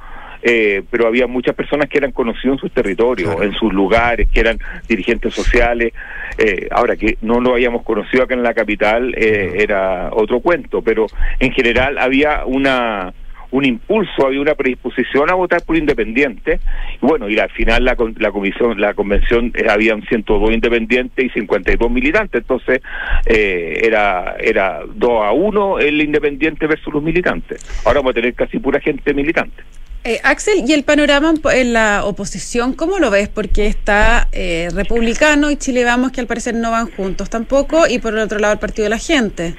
eh, 0.47 0.83
pero 0.91 1.07
había 1.07 1.27
muchas 1.27 1.55
personas 1.55 1.89
que 1.89 1.97
eran 1.97 2.13
conocidos 2.13 2.57
en 2.57 2.61
sus 2.61 2.73
territorios, 2.73 3.31
Claro. 3.31 3.43
en 3.45 3.55
sus 3.55 3.73
lugares, 3.73 4.29
que 4.31 4.41
eran 4.41 4.59
dirigentes 4.87 5.33
sociales. 5.33 5.95
Eh, 6.37 6.69
ahora 6.71 6.97
que 6.97 7.17
no 7.23 7.41
lo 7.41 7.55
hayamos 7.55 7.83
conocido 7.83 8.25
acá 8.25 8.35
en 8.35 8.43
la 8.43 8.53
capital 8.53 9.15
eh, 9.17 9.55
era 9.59 10.11
otro 10.13 10.41
cuento, 10.41 10.83
pero 10.83 11.07
en 11.41 11.51
general 11.53 11.97
había 11.99 12.45
una 12.45 13.13
un 13.53 13.65
impulso, 13.65 14.27
había 14.27 14.41
una 14.41 14.57
predisposición 14.57 15.31
a 15.31 15.35
votar 15.35 15.63
por 15.65 15.77
independiente. 15.77 16.59
Y 17.01 17.07
bueno, 17.07 17.29
y 17.29 17.39
al 17.39 17.51
final 17.51 17.85
la, 17.85 17.97
la 18.19 18.33
comisión, 18.33 18.81
la 18.81 18.95
convención 18.95 19.53
eh, 19.55 19.67
habían 19.71 20.03
102 20.03 20.51
independientes 20.53 21.25
y 21.25 21.29
52 21.31 21.89
militantes, 21.89 22.41
entonces 22.41 22.83
eh, 23.27 23.79
era 23.85 24.35
era 24.41 24.81
2 24.93 25.11
a 25.25 25.31
1 25.31 25.79
el 25.79 26.01
independiente 26.03 26.67
versus 26.67 26.93
los 26.93 27.03
militantes. 27.03 27.65
Ahora 27.87 28.01
vamos 28.01 28.11
a 28.11 28.15
tener 28.15 28.35
casi 28.35 28.59
pura 28.59 28.81
gente 28.81 29.15
militante. 29.15 29.63
Eh, 30.07 30.21
Axel, 30.23 30.65
¿y 30.69 30.75
el 30.75 30.85
panorama 30.85 31.33
en 31.55 31.73
la 31.73 32.05
oposición 32.05 32.75
cómo 32.75 32.99
lo 32.99 33.11
ves? 33.11 33.31
Porque 33.31 33.67
está 33.67 34.29
eh, 34.33 34.69
Republicano 34.75 35.51
y 35.51 35.57
Chile 35.57 35.83
Vamos, 35.83 36.13
que 36.13 36.21
al 36.21 36.27
parecer 36.27 36.55
no 36.55 36.71
van 36.71 36.91
juntos 36.91 37.31
tampoco, 37.31 37.87
y 37.89 37.99
por 38.01 38.13
el 38.13 38.19
otro 38.19 38.39
lado 38.39 38.53
el 38.53 38.59
Partido 38.59 38.85
de 38.85 38.91
la 38.91 38.99
Gente. 38.99 39.55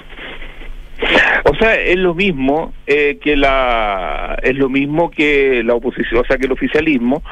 O 1.46 1.56
sea, 1.56 1.74
es 1.74 1.98
lo 1.98 2.14
mismo 2.14 2.74
eh, 2.86 3.18
que 3.20 3.36
la 3.36 4.38
es 4.44 4.56
lo 4.56 4.70
mismo 4.70 5.10
que 5.10 5.64
la 5.64 5.74
oposición, 5.74 6.22
o 6.22 6.26
sea, 6.26 6.38
que 6.38 6.46
el 6.46 6.52
oficialismo, 6.52 7.24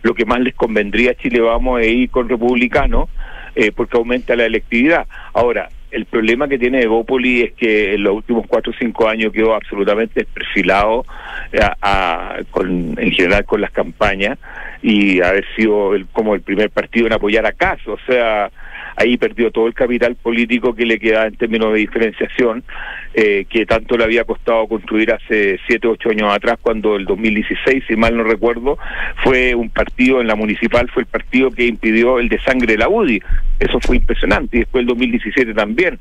lo 0.00 0.14
que 0.14 0.24
más 0.24 0.40
les 0.40 0.54
convendría 0.54 1.10
a 1.10 1.14
Chile 1.14 1.40
Vamos 1.40 1.82
es 1.82 1.88
ir 1.88 2.10
con 2.10 2.26
Republicano, 2.26 3.10
eh, 3.54 3.70
porque 3.70 3.98
aumenta 3.98 4.34
la 4.34 4.46
electividad. 4.46 5.06
Ahora, 5.34 5.68
el 5.92 6.06
problema 6.06 6.48
que 6.48 6.58
tiene 6.58 6.82
Evópoli 6.82 7.42
es 7.42 7.52
que 7.52 7.94
en 7.94 8.02
los 8.02 8.14
últimos 8.14 8.46
cuatro 8.46 8.72
o 8.72 8.74
cinco 8.78 9.08
años 9.08 9.32
quedó 9.32 9.54
absolutamente 9.54 10.20
desperfilado 10.20 11.04
eh, 11.52 11.60
en 12.56 13.12
general 13.12 13.44
con 13.44 13.60
las 13.60 13.70
campañas 13.70 14.38
y 14.82 15.22
haber 15.22 15.44
sido 15.54 15.94
el, 15.94 16.06
como 16.06 16.34
el 16.34 16.40
primer 16.40 16.70
partido 16.70 17.06
en 17.06 17.12
apoyar 17.12 17.46
a 17.46 17.52
Caso. 17.52 17.92
O 17.92 17.98
sea, 18.06 18.50
ahí 18.96 19.16
perdió 19.16 19.50
todo 19.50 19.66
el 19.66 19.74
capital 19.74 20.16
político 20.16 20.74
que 20.74 20.86
le 20.86 20.98
queda 20.98 21.26
en 21.26 21.36
términos 21.36 21.72
de 21.72 21.80
diferenciación, 21.80 22.64
eh, 23.14 23.46
que 23.48 23.66
tanto 23.66 23.96
le 23.96 24.04
había 24.04 24.24
costado 24.24 24.66
construir 24.66 25.12
hace 25.12 25.58
siete, 25.66 25.88
ocho 25.88 26.10
años 26.10 26.32
atrás, 26.32 26.58
cuando 26.60 26.96
el 26.96 27.04
2016, 27.04 27.84
si 27.86 27.96
mal 27.96 28.16
no 28.16 28.24
recuerdo, 28.24 28.78
fue 29.22 29.54
un 29.54 29.70
partido 29.70 30.20
en 30.20 30.26
la 30.26 30.34
municipal, 30.34 30.88
fue 30.90 31.02
el 31.02 31.08
partido 31.08 31.50
que 31.50 31.66
impidió 31.66 32.18
el 32.18 32.28
desangre 32.28 32.72
de 32.72 32.78
la 32.78 32.88
UDI. 32.88 33.22
Eso 33.58 33.78
fue 33.80 33.96
impresionante. 33.96 34.56
Y 34.56 34.60
después 34.60 34.82
el 34.82 34.88
2017 34.88 35.54
también. 35.54 35.98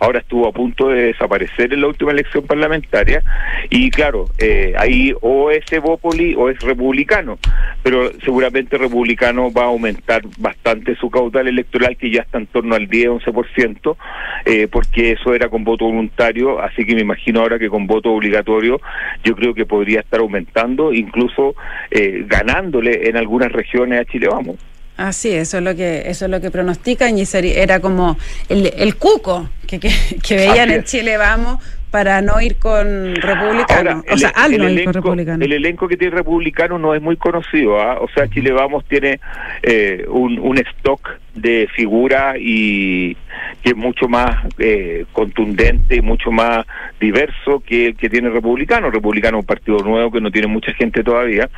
Ahora 0.00 0.18
estuvo 0.18 0.48
a 0.48 0.52
punto 0.52 0.88
de 0.88 1.06
desaparecer 1.06 1.72
en 1.72 1.80
la 1.80 1.86
última 1.86 2.10
elección 2.10 2.44
parlamentaria. 2.46 3.22
Y 3.70 3.90
claro, 3.90 4.26
eh, 4.38 4.74
ahí 4.76 5.12
o 5.20 5.50
es 5.50 5.70
Evópoli 5.72 6.34
o 6.34 6.50
es 6.50 6.58
republicano. 6.60 7.38
Pero 7.82 8.10
seguramente 8.24 8.76
republicano 8.78 9.52
va 9.52 9.62
a 9.62 9.66
aumentar 9.66 10.22
bastante 10.38 10.96
su 10.96 11.10
caudal 11.10 11.46
electoral, 11.46 11.96
que 11.96 12.10
ya 12.10 12.22
está 12.22 12.33
en 12.38 12.46
torno 12.46 12.74
al 12.74 12.88
10-11%, 12.88 13.96
eh, 14.44 14.68
porque 14.70 15.12
eso 15.12 15.34
era 15.34 15.48
con 15.48 15.64
voto 15.64 15.86
voluntario. 15.86 16.60
Así 16.60 16.84
que 16.84 16.94
me 16.94 17.02
imagino 17.02 17.40
ahora 17.40 17.58
que 17.58 17.68
con 17.68 17.86
voto 17.86 18.10
obligatorio 18.10 18.80
yo 19.22 19.34
creo 19.34 19.54
que 19.54 19.66
podría 19.66 20.00
estar 20.00 20.20
aumentando, 20.20 20.92
incluso 20.92 21.54
eh, 21.90 22.24
ganándole 22.26 23.08
en 23.08 23.16
algunas 23.16 23.52
regiones 23.52 24.00
a 24.00 24.04
Chile 24.04 24.28
Vamos. 24.30 24.56
Así, 24.96 25.30
eso 25.30 25.58
es 25.58 25.64
lo 25.64 25.74
que 25.74 26.04
eso 26.06 26.26
es 26.26 26.30
lo 26.30 26.40
que 26.40 26.52
pronostican 26.52 27.18
y 27.18 27.24
era 27.34 27.80
como 27.80 28.16
el, 28.48 28.72
el 28.76 28.94
cuco 28.94 29.48
que, 29.66 29.80
que, 29.80 30.36
veían 30.36 30.70
en 30.70 30.84
Chile 30.84 31.16
Vamos 31.16 31.58
para 31.94 32.20
no 32.22 32.40
ir 32.40 32.56
con 32.56 33.14
republicano, 33.14 34.02
o 34.10 34.18
sea, 34.18 34.30
al 34.30 34.58
no 34.58 34.68
ir 34.68 34.82
con 34.82 34.94
republicano. 34.94 35.44
El 35.44 35.52
elenco 35.52 35.86
que 35.86 35.96
tiene 35.96 36.16
republicano 36.16 36.76
no 36.76 36.92
es 36.92 37.00
muy 37.00 37.16
conocido, 37.16 37.80
¿ah? 37.80 38.00
o 38.00 38.08
sea, 38.08 38.26
Chile 38.26 38.50
Vamos 38.50 38.84
tiene 38.86 39.20
eh, 39.62 40.04
un, 40.08 40.40
un 40.40 40.58
stock 40.58 41.08
de 41.36 41.68
figuras 41.72 42.34
y 42.40 43.16
que 43.62 43.70
es 43.70 43.76
mucho 43.76 44.08
más 44.08 44.44
eh, 44.58 45.04
contundente 45.12 45.94
y 45.94 46.00
mucho 46.00 46.32
más 46.32 46.66
diverso 46.98 47.62
que 47.64 47.86
el 47.86 47.96
que 47.96 48.10
tiene 48.10 48.28
republicano. 48.28 48.90
Republicano 48.90 49.38
es 49.38 49.42
un 49.42 49.46
partido 49.46 49.78
nuevo 49.78 50.10
que 50.10 50.20
no 50.20 50.32
tiene 50.32 50.48
mucha 50.48 50.72
gente 50.74 51.04
todavía, 51.04 51.48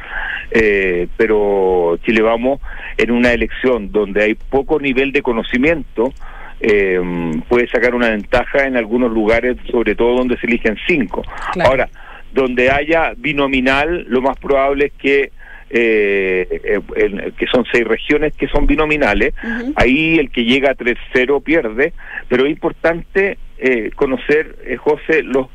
eh, 0.51 1.09
pero 1.17 1.99
Chile 2.05 2.21
Vamos 2.21 2.61
en 2.99 3.11
una 3.11 3.33
elección 3.33 3.91
donde 3.91 4.23
hay 4.23 4.35
poco 4.35 4.79
nivel 4.81 5.13
de 5.13 5.23
conocimiento, 5.23 6.13
eh, 6.61 7.01
puede 7.49 7.69
sacar 7.69 7.95
una 7.95 8.11
ventaja 8.11 8.67
en 8.67 8.77
algunos 8.77 9.13
lugares, 9.13 9.57
sobre 9.71 9.95
todo 9.95 10.17
donde 10.17 10.39
se 10.39 10.47
eligen 10.47 10.77
cinco. 10.87 11.23
Ahora, 11.65 11.89
donde 12.33 12.71
haya 12.71 13.13
binominal, 13.17 14.05
lo 14.09 14.23
más 14.23 14.39
probable 14.39 14.87
es 14.87 14.93
que 14.95 15.33
eh, 15.69 16.81
que 17.37 17.47
son 17.49 17.65
seis 17.73 17.85
regiones 17.85 18.33
que 18.37 18.47
son 18.47 18.67
binominales, 18.67 19.35
ahí 19.75 20.19
el 20.19 20.31
que 20.31 20.45
llega 20.45 20.71
a 20.71 20.77
3-0 20.77 21.43
pierde, 21.43 21.93
pero 22.29 22.45
es 22.45 22.53
importante 22.53 23.37
eh, 23.59 23.91
conocer, 23.97 24.57
eh, 24.67 24.77
José, 24.77 25.23
los 25.23 25.49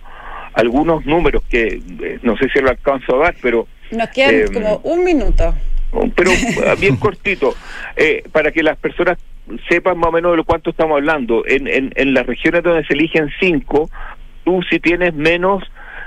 algunos 0.53 1.05
números 1.05 1.43
que 1.49 1.81
eh, 2.01 2.19
no 2.23 2.35
sé 2.35 2.49
si 2.51 2.59
lo 2.59 2.69
alcanzo 2.69 3.15
a 3.15 3.25
dar, 3.25 3.35
pero... 3.41 3.67
Nos 3.91 4.09
quedan 4.09 4.51
como 4.53 4.77
un 4.83 5.03
minuto. 5.03 5.53
Pero 6.15 6.31
bien 6.79 6.97
cortito, 6.97 7.53
para 8.31 8.51
que 8.51 8.63
las 8.63 8.77
personas 8.77 9.17
sepan 9.69 9.97
más 9.97 10.09
o 10.09 10.11
menos 10.11 10.31
de 10.31 10.37
lo 10.37 10.43
cuánto 10.43 10.69
estamos 10.69 10.97
hablando. 10.97 11.43
En, 11.47 11.67
en, 11.67 11.91
en 11.95 12.13
las 12.13 12.25
regiones 12.25 12.63
donde 12.63 12.85
se 12.85 12.93
eligen 12.93 13.29
cinco, 13.39 13.89
tú 14.43 14.61
si 14.69 14.79
tienes 14.79 15.13
menos 15.13 15.63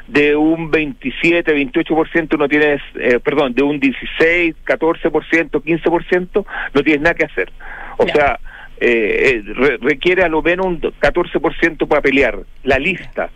de 0.07 0.37
un 0.37 0.71
27, 0.71 1.55
28% 1.55 2.39
no 2.39 2.49
tienes, 2.49 2.81
eh, 2.97 3.19
perdón, 3.21 3.55
de 3.55 3.63
un 3.63 3.81
16, 3.81 4.55
14%, 4.67 5.51
15%, 5.63 6.47
no 6.75 6.83
tienes 6.83 7.03
nada 7.03 7.15
que 7.15 7.25
hacer. 7.25 7.51
O 7.97 8.07
sea, 8.07 8.39
eh, 8.81 9.43
eh 9.47 9.79
requiere 9.81 10.23
a 10.23 10.29
lo 10.29 10.43
menos 10.43 10.67
un 10.67 10.81
14% 10.81 11.89
para 11.89 12.03
pelear 12.03 12.41
la 12.65 12.79
lista. 12.79 13.31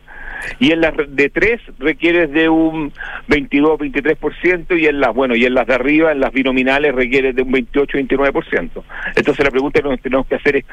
Y 0.59 0.73
en 0.73 0.81
las 0.81 0.95
de 1.09 1.31
tres 1.31 1.61
requieres 1.79 2.31
de 2.31 2.49
un 2.49 2.93
22, 3.29 3.79
23% 3.81 4.81
y 4.81 4.87
en 4.87 5.01
las, 5.01 5.15
bueno, 5.15 5.35
y 5.35 5.45
en 5.45 5.55
las 5.55 5.67
de 5.67 5.75
arriba, 5.75 6.13
en 6.13 6.21
las 6.21 6.33
binominales 6.33 6.95
requieres 6.95 7.35
de 7.35 7.43
un 7.43 7.53
28, 7.53 7.99
29%. 7.99 8.83
Entonces 9.17 9.45
la 9.45 9.51
pregunta 9.51 9.81
que 9.81 9.89
nos 9.89 10.01
tenemos 10.01 10.27
que 10.27 10.35
hacer 10.35 10.57
es, 10.57 10.65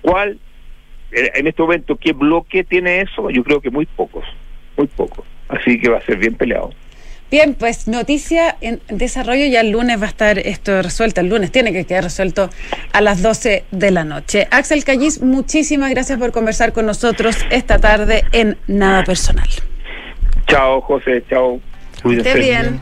¿cuál, 0.00 0.38
eh, 1.12 1.30
en 1.34 1.46
este 1.46 1.62
momento, 1.62 1.96
qué 1.96 2.12
bloque 2.12 2.64
tiene 2.64 3.00
eso? 3.00 3.30
Yo 3.30 3.42
creo 3.44 3.60
que 3.60 3.70
muy 3.70 3.86
pocos, 3.86 4.24
muy 4.76 4.86
pocos. 4.86 5.24
Así 5.48 5.78
que 5.78 5.88
va 5.88 5.98
a 5.98 6.02
ser 6.02 6.18
bien 6.18 6.34
peleado. 6.34 6.70
Bien, 7.34 7.54
pues 7.54 7.88
noticia 7.88 8.56
en 8.60 8.80
desarrollo, 8.86 9.44
ya 9.46 9.60
el 9.60 9.70
lunes 9.70 10.00
va 10.00 10.04
a 10.04 10.08
estar 10.08 10.38
esto 10.38 10.80
resuelto, 10.82 11.20
el 11.20 11.28
lunes 11.30 11.50
tiene 11.50 11.72
que 11.72 11.84
quedar 11.84 12.04
resuelto 12.04 12.48
a 12.92 13.00
las 13.00 13.22
12 13.22 13.64
de 13.72 13.90
la 13.90 14.04
noche. 14.04 14.46
Axel 14.52 14.84
Callis, 14.84 15.20
muchísimas 15.20 15.90
gracias 15.90 16.16
por 16.16 16.30
conversar 16.30 16.72
con 16.72 16.86
nosotros 16.86 17.36
esta 17.50 17.80
tarde 17.80 18.22
en 18.30 18.56
Nada 18.68 19.02
Personal. 19.02 19.48
Chao, 20.46 20.80
José, 20.82 21.24
chao. 21.28 21.60
Cuídense. 22.04 22.38
bien. 22.38 22.80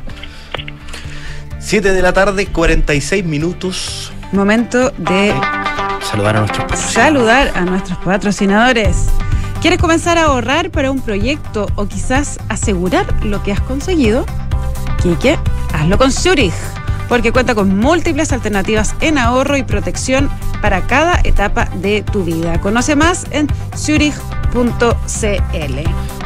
7 1.59 1.91
de 1.91 2.03
la 2.03 2.13
tarde, 2.13 2.45
46 2.45 3.25
minutos. 3.25 4.13
Momento 4.33 4.91
de 4.99 5.33
saludar 6.03 6.37
a 6.37 6.41
nuestros 6.41 6.65
patrocinadores. 6.65 6.93
Saludar 6.93 7.53
a 7.55 7.61
nuestros 7.63 7.99
patrocinadores. 8.05 9.09
¿Quieres 9.63 9.81
comenzar 9.81 10.19
a 10.19 10.25
ahorrar 10.25 10.71
para 10.71 10.91
un 10.91 11.01
proyecto 11.01 11.69
o 11.77 11.87
quizás 11.87 12.39
asegurar 12.51 13.07
lo 13.25 13.43
que 13.45 13.53
has 13.53 13.61
conseguido? 13.61 14.27
Quique, 15.03 15.39
hazlo 15.75 15.99
con 15.99 16.13
Zurich, 16.13 16.55
porque 17.09 17.33
cuenta 17.33 17.55
con 17.55 17.77
múltiples 17.77 18.33
alternativas 18.33 18.95
en 19.01 19.19
ahorro 19.19 19.57
y 19.57 19.63
protección 19.63 20.31
para 20.61 20.87
cada 20.87 21.21
etapa 21.25 21.67
de 21.77 22.03
tu 22.03 22.25
vida. 22.25 22.61
Conoce 22.61 22.95
más 22.95 23.27
en 23.31 23.49
zurich.com 23.77 24.42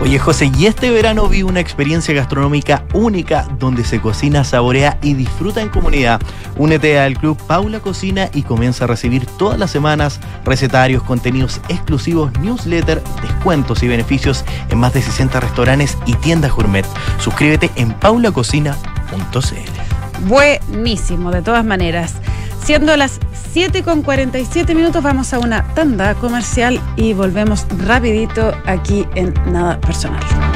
Oye 0.00 0.18
José, 0.18 0.50
y 0.58 0.66
este 0.66 0.90
verano 0.90 1.28
vi 1.28 1.42
una 1.42 1.60
experiencia 1.60 2.12
gastronómica 2.14 2.84
única 2.92 3.48
donde 3.58 3.84
se 3.84 4.00
cocina, 4.00 4.44
saborea 4.44 4.98
y 5.02 5.14
disfruta 5.14 5.62
en 5.62 5.68
comunidad. 5.68 6.20
Únete 6.56 6.98
al 6.98 7.16
club 7.16 7.38
Paula 7.46 7.80
Cocina 7.80 8.28
y 8.34 8.42
comienza 8.42 8.84
a 8.84 8.88
recibir 8.88 9.26
todas 9.26 9.58
las 9.58 9.70
semanas 9.70 10.20
recetarios, 10.44 11.02
contenidos 11.02 11.60
exclusivos, 11.68 12.32
newsletter, 12.40 13.02
descuentos 13.22 13.82
y 13.82 13.88
beneficios 13.88 14.44
en 14.70 14.78
más 14.78 14.92
de 14.92 15.02
60 15.02 15.40
restaurantes 15.40 15.96
y 16.06 16.14
tiendas 16.14 16.52
gourmet. 16.52 16.86
Suscríbete 17.18 17.70
en 17.76 17.92
paulacocina.cl. 17.92 18.76
Buenísimo, 20.26 21.30
de 21.30 21.42
todas 21.42 21.64
maneras. 21.64 22.14
Siendo 22.66 22.96
las 22.96 23.20
7 23.52 23.84
con 23.84 24.02
47 24.02 24.74
minutos, 24.74 25.00
vamos 25.00 25.32
a 25.32 25.38
una 25.38 25.72
tanda 25.74 26.16
comercial 26.16 26.80
y 26.96 27.12
volvemos 27.12 27.64
rapidito 27.86 28.52
aquí 28.66 29.06
en 29.14 29.32
Nada 29.52 29.80
Personal. 29.80 30.55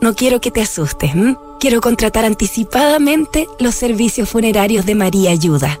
no 0.00 0.14
quiero 0.14 0.40
que 0.40 0.50
te 0.50 0.62
asustes. 0.62 1.12
Quiero 1.58 1.80
contratar 1.80 2.24
anticipadamente 2.24 3.48
los 3.58 3.74
servicios 3.74 4.28
funerarios 4.28 4.86
de 4.86 4.94
María 4.94 5.30
Ayuda. 5.30 5.80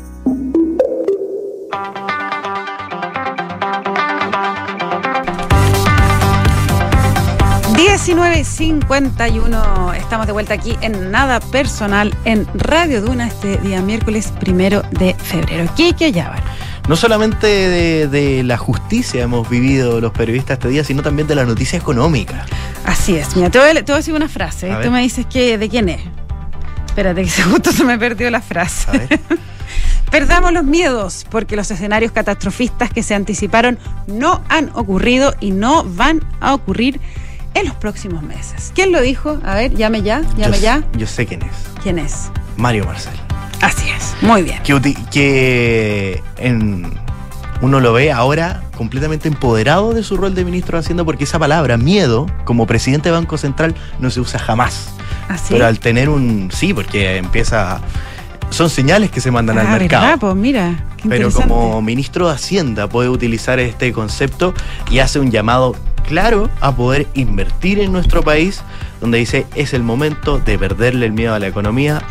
19.51, 8.11 9.95
estamos 9.95 10.27
de 10.27 10.33
vuelta 10.33 10.53
aquí 10.53 10.75
en 10.81 11.11
Nada 11.11 11.39
Personal 11.39 12.13
en 12.25 12.45
Radio 12.55 13.01
Duna 13.01 13.27
este 13.27 13.55
día 13.59 13.81
miércoles 13.81 14.33
primero 14.37 14.81
de 14.91 15.13
febrero. 15.13 15.73
Kike 15.75 16.11
Yabar. 16.11 16.43
No 16.89 16.97
solamente 16.97 17.47
de, 17.47 18.09
de 18.09 18.43
la 18.43 18.57
justicia 18.57 19.23
hemos 19.23 19.49
vivido 19.49 20.01
los 20.01 20.11
periodistas 20.11 20.55
este 20.55 20.67
día, 20.67 20.83
sino 20.83 21.01
también 21.01 21.25
de 21.29 21.35
la 21.35 21.45
noticia 21.45 21.79
económica. 21.79 22.45
Así 22.83 23.15
es, 23.15 23.33
mira, 23.37 23.49
te 23.49 23.59
voy 23.59 23.69
a, 23.69 23.73
te 23.75 23.83
voy 23.83 23.93
a 23.93 23.97
decir 23.97 24.13
una 24.13 24.27
frase 24.27 24.69
A 24.69 24.79
ver. 24.79 24.85
tú 24.85 24.91
me 24.91 25.01
dices 25.01 25.25
que, 25.25 25.57
de 25.57 25.69
quién 25.69 25.87
es. 25.87 26.01
Espérate, 26.87 27.23
que 27.23 27.29
justo 27.43 27.71
se 27.71 27.85
me 27.85 27.97
perdió 27.97 28.29
la 28.29 28.41
frase. 28.41 28.89
A 28.89 28.91
ver. 28.91 29.19
Perdamos 30.11 30.51
los 30.51 30.65
miedos, 30.65 31.25
porque 31.29 31.55
los 31.55 31.71
escenarios 31.71 32.11
catastrofistas 32.11 32.91
que 32.91 33.03
se 33.03 33.15
anticiparon 33.15 33.79
no 34.07 34.43
han 34.49 34.69
ocurrido 34.73 35.33
y 35.39 35.51
no 35.51 35.85
van 35.85 36.21
a 36.41 36.53
ocurrir 36.53 36.99
en 37.53 37.65
los 37.67 37.75
próximos 37.75 38.23
meses. 38.23 38.71
¿Quién 38.75 38.91
lo 38.91 39.01
dijo? 39.01 39.39
A 39.43 39.55
ver, 39.55 39.73
llame 39.75 40.01
ya, 40.01 40.21
llame 40.37 40.57
yo, 40.57 40.63
ya. 40.63 40.83
Yo 40.97 41.07
sé 41.07 41.25
quién 41.25 41.41
es. 41.43 41.51
¿Quién 41.83 41.99
es? 41.99 42.29
Mario 42.57 42.85
Marcel. 42.85 43.13
Así 43.61 43.89
es, 43.89 44.15
muy 44.21 44.41
bien. 44.43 44.61
Que, 44.63 44.95
que 45.11 46.23
en- 46.37 46.91
uno 47.61 47.79
lo 47.79 47.93
ve 47.93 48.11
ahora 48.11 48.63
completamente 48.75 49.27
empoderado 49.27 49.93
de 49.93 50.01
su 50.01 50.17
rol 50.17 50.33
de 50.33 50.43
ministro 50.43 50.77
de 50.77 50.83
Hacienda 50.83 51.03
porque 51.03 51.25
esa 51.25 51.37
palabra, 51.37 51.77
miedo, 51.77 52.25
como 52.43 52.65
presidente 52.65 53.09
de 53.09 53.13
Banco 53.13 53.37
Central, 53.37 53.75
no 53.99 54.09
se 54.09 54.19
usa 54.19 54.39
jamás. 54.39 54.89
Así. 55.29 55.53
Pero 55.53 55.67
al 55.67 55.79
tener 55.79 56.09
un... 56.09 56.49
Sí, 56.51 56.73
porque 56.73 57.17
empieza... 57.17 57.79
Son 58.49 58.69
señales 58.69 59.11
que 59.11 59.21
se 59.21 59.29
mandan 59.31 59.59
al 59.59 59.67
Ah, 59.67 59.71
mercado. 59.77 60.03
¿verdad? 60.03 60.19
Pues 60.19 60.35
mira, 60.35 60.83
Pero 61.07 61.31
como 61.31 61.81
ministro 61.83 62.27
de 62.27 62.33
Hacienda 62.33 62.89
puede 62.89 63.07
utilizar 63.09 63.59
este 63.59 63.93
concepto 63.93 64.53
y 64.89 64.99
hace 64.99 65.19
un 65.19 65.29
llamado 65.31 65.75
claro 66.11 66.49
a 66.59 66.75
poder 66.75 67.07
invertir 67.13 67.79
en 67.79 67.93
nuestro 67.93 68.21
país, 68.21 68.61
donde 68.99 69.17
dice 69.17 69.45
es 69.55 69.73
el 69.73 69.81
momento 69.81 70.39
de 70.39 70.59
perderle 70.59 71.05
el 71.05 71.13
miedo 71.13 71.33
a 71.33 71.39
la 71.39 71.47
economía, 71.47 72.01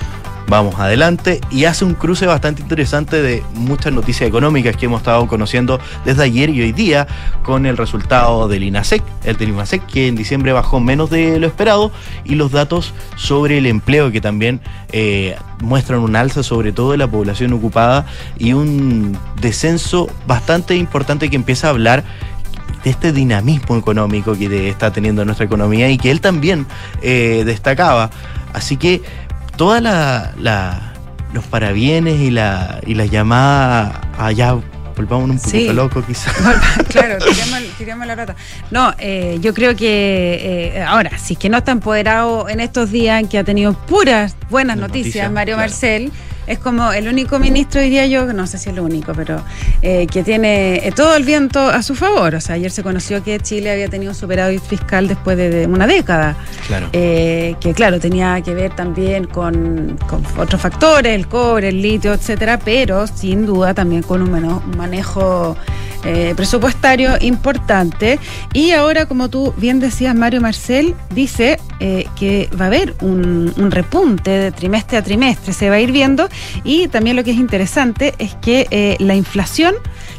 vamos 0.48 0.80
adelante, 0.80 1.38
y 1.50 1.66
hace 1.66 1.84
un 1.84 1.92
cruce 1.92 2.24
bastante 2.24 2.62
interesante 2.62 3.20
de 3.20 3.42
muchas 3.52 3.92
noticias 3.92 4.26
económicas 4.26 4.74
que 4.74 4.86
hemos 4.86 5.02
estado 5.02 5.28
conociendo 5.28 5.78
desde 6.06 6.22
ayer 6.22 6.48
y 6.48 6.62
hoy 6.62 6.72
día 6.72 7.06
con 7.42 7.66
el 7.66 7.76
resultado 7.76 8.48
del 8.48 8.62
INASEC, 8.62 9.02
el 9.24 9.36
del 9.36 9.50
INASEC 9.50 9.84
que 9.84 10.08
en 10.08 10.16
diciembre 10.16 10.54
bajó 10.54 10.80
menos 10.80 11.10
de 11.10 11.38
lo 11.38 11.46
esperado, 11.46 11.92
y 12.24 12.36
los 12.36 12.52
datos 12.52 12.94
sobre 13.16 13.58
el 13.58 13.66
empleo 13.66 14.10
que 14.10 14.22
también 14.22 14.62
eh, 14.92 15.36
muestran 15.60 16.00
un 16.00 16.16
alza 16.16 16.42
sobre 16.42 16.72
todo 16.72 16.92
de 16.92 16.96
la 16.96 17.06
población 17.06 17.52
ocupada 17.52 18.06
y 18.38 18.54
un 18.54 19.18
descenso 19.42 20.08
bastante 20.26 20.74
importante 20.74 21.28
que 21.28 21.36
empieza 21.36 21.66
a 21.66 21.70
hablar 21.70 22.02
de 22.84 22.90
este 22.90 23.12
dinamismo 23.12 23.76
económico 23.76 24.34
que 24.36 24.68
está 24.68 24.92
teniendo 24.92 25.24
nuestra 25.24 25.46
economía 25.46 25.88
y 25.90 25.98
que 25.98 26.10
él 26.10 26.20
también 26.20 26.66
eh, 27.02 27.42
destacaba. 27.44 28.10
Así 28.52 28.76
que 28.76 29.02
toda 29.56 29.80
la, 29.80 30.32
la- 30.38 30.86
los 31.32 31.44
parabienes 31.44 32.18
y 32.20 32.30
la 32.30 32.80
y 32.86 32.94
la 32.94 33.06
llamada 33.06 34.00
allá 34.18 34.56
volvamos 34.96 35.30
un 35.30 35.38
poquito 35.38 35.70
Sí. 35.70 35.72
loco 35.72 36.02
quizás. 36.04 36.34
claro, 36.88 37.16
tiramos, 37.78 38.06
la 38.06 38.14
rata. 38.16 38.34
No, 38.70 38.92
eh, 38.98 39.38
yo 39.40 39.54
creo 39.54 39.74
que 39.76 40.72
eh, 40.76 40.82
ahora, 40.82 41.16
si 41.18 41.34
es 41.34 41.38
que 41.38 41.48
no 41.48 41.58
está 41.58 41.72
empoderado 41.72 42.48
en 42.48 42.60
estos 42.60 42.90
días 42.90 43.20
en 43.20 43.28
que 43.28 43.38
ha 43.38 43.44
tenido 43.44 43.72
puras 43.74 44.34
buenas 44.50 44.76
noticias, 44.76 45.04
noticias, 45.04 45.32
Mario 45.32 45.54
claro. 45.54 45.70
Marcel, 45.70 46.12
Es 46.46 46.58
como 46.58 46.92
el 46.92 47.06
único 47.08 47.38
ministro, 47.38 47.80
diría 47.80 48.06
yo, 48.06 48.32
no 48.32 48.46
sé 48.46 48.58
si 48.58 48.70
es 48.70 48.74
lo 48.76 48.82
único, 48.82 49.12
pero 49.14 49.40
eh, 49.82 50.06
que 50.06 50.22
tiene 50.22 50.86
eh, 50.86 50.92
todo 50.92 51.14
el 51.14 51.24
viento 51.24 51.60
a 51.60 51.82
su 51.82 51.94
favor. 51.94 52.34
O 52.34 52.40
sea, 52.40 52.56
ayer 52.56 52.70
se 52.70 52.82
conoció 52.82 53.22
que 53.22 53.38
Chile 53.40 53.70
había 53.70 53.88
tenido 53.88 54.10
un 54.12 54.16
superávit 54.16 54.62
fiscal 54.62 55.06
después 55.06 55.36
de, 55.36 55.48
de 55.50 55.66
una 55.66 55.86
década. 55.86 56.36
Claro. 56.66 56.88
Eh, 56.92 57.54
que 57.60 57.72
claro, 57.74 58.00
tenía 58.00 58.40
que 58.40 58.54
ver 58.54 58.74
también 58.74 59.24
con, 59.26 59.96
con 60.08 60.22
otros 60.38 60.60
factores, 60.60 61.14
el 61.14 61.28
cobre, 61.28 61.68
el 61.68 61.80
litio, 61.80 62.12
etcétera, 62.14 62.58
pero 62.58 63.06
sin 63.06 63.46
duda 63.46 63.72
también 63.74 64.02
con 64.02 64.22
un, 64.22 64.30
meno- 64.32 64.62
un 64.70 64.76
manejo 64.76 65.56
eh, 66.04 66.34
presupuestario 66.36 67.16
importante. 67.20 68.18
Y 68.52 68.72
ahora, 68.72 69.06
como 69.06 69.28
tú 69.28 69.52
bien 69.56 69.80
decías, 69.80 70.14
Mario 70.14 70.40
Marcel 70.40 70.94
dice 71.14 71.58
eh, 71.80 72.06
que 72.16 72.48
va 72.58 72.64
a 72.64 72.68
haber 72.68 72.94
un, 73.00 73.52
un 73.56 73.70
repunte 73.70 74.30
de 74.30 74.52
trimestre 74.52 74.98
a 74.98 75.02
trimestre, 75.02 75.52
se 75.52 75.68
va 75.68 75.76
a 75.76 75.80
ir 75.80 75.92
viendo. 75.92 76.28
Y 76.64 76.88
también 76.88 77.16
lo 77.16 77.24
que 77.24 77.32
es 77.32 77.36
interesante 77.36 78.14
es 78.18 78.34
que 78.36 78.66
eh, 78.70 78.96
la 78.98 79.14
inflación 79.14 79.74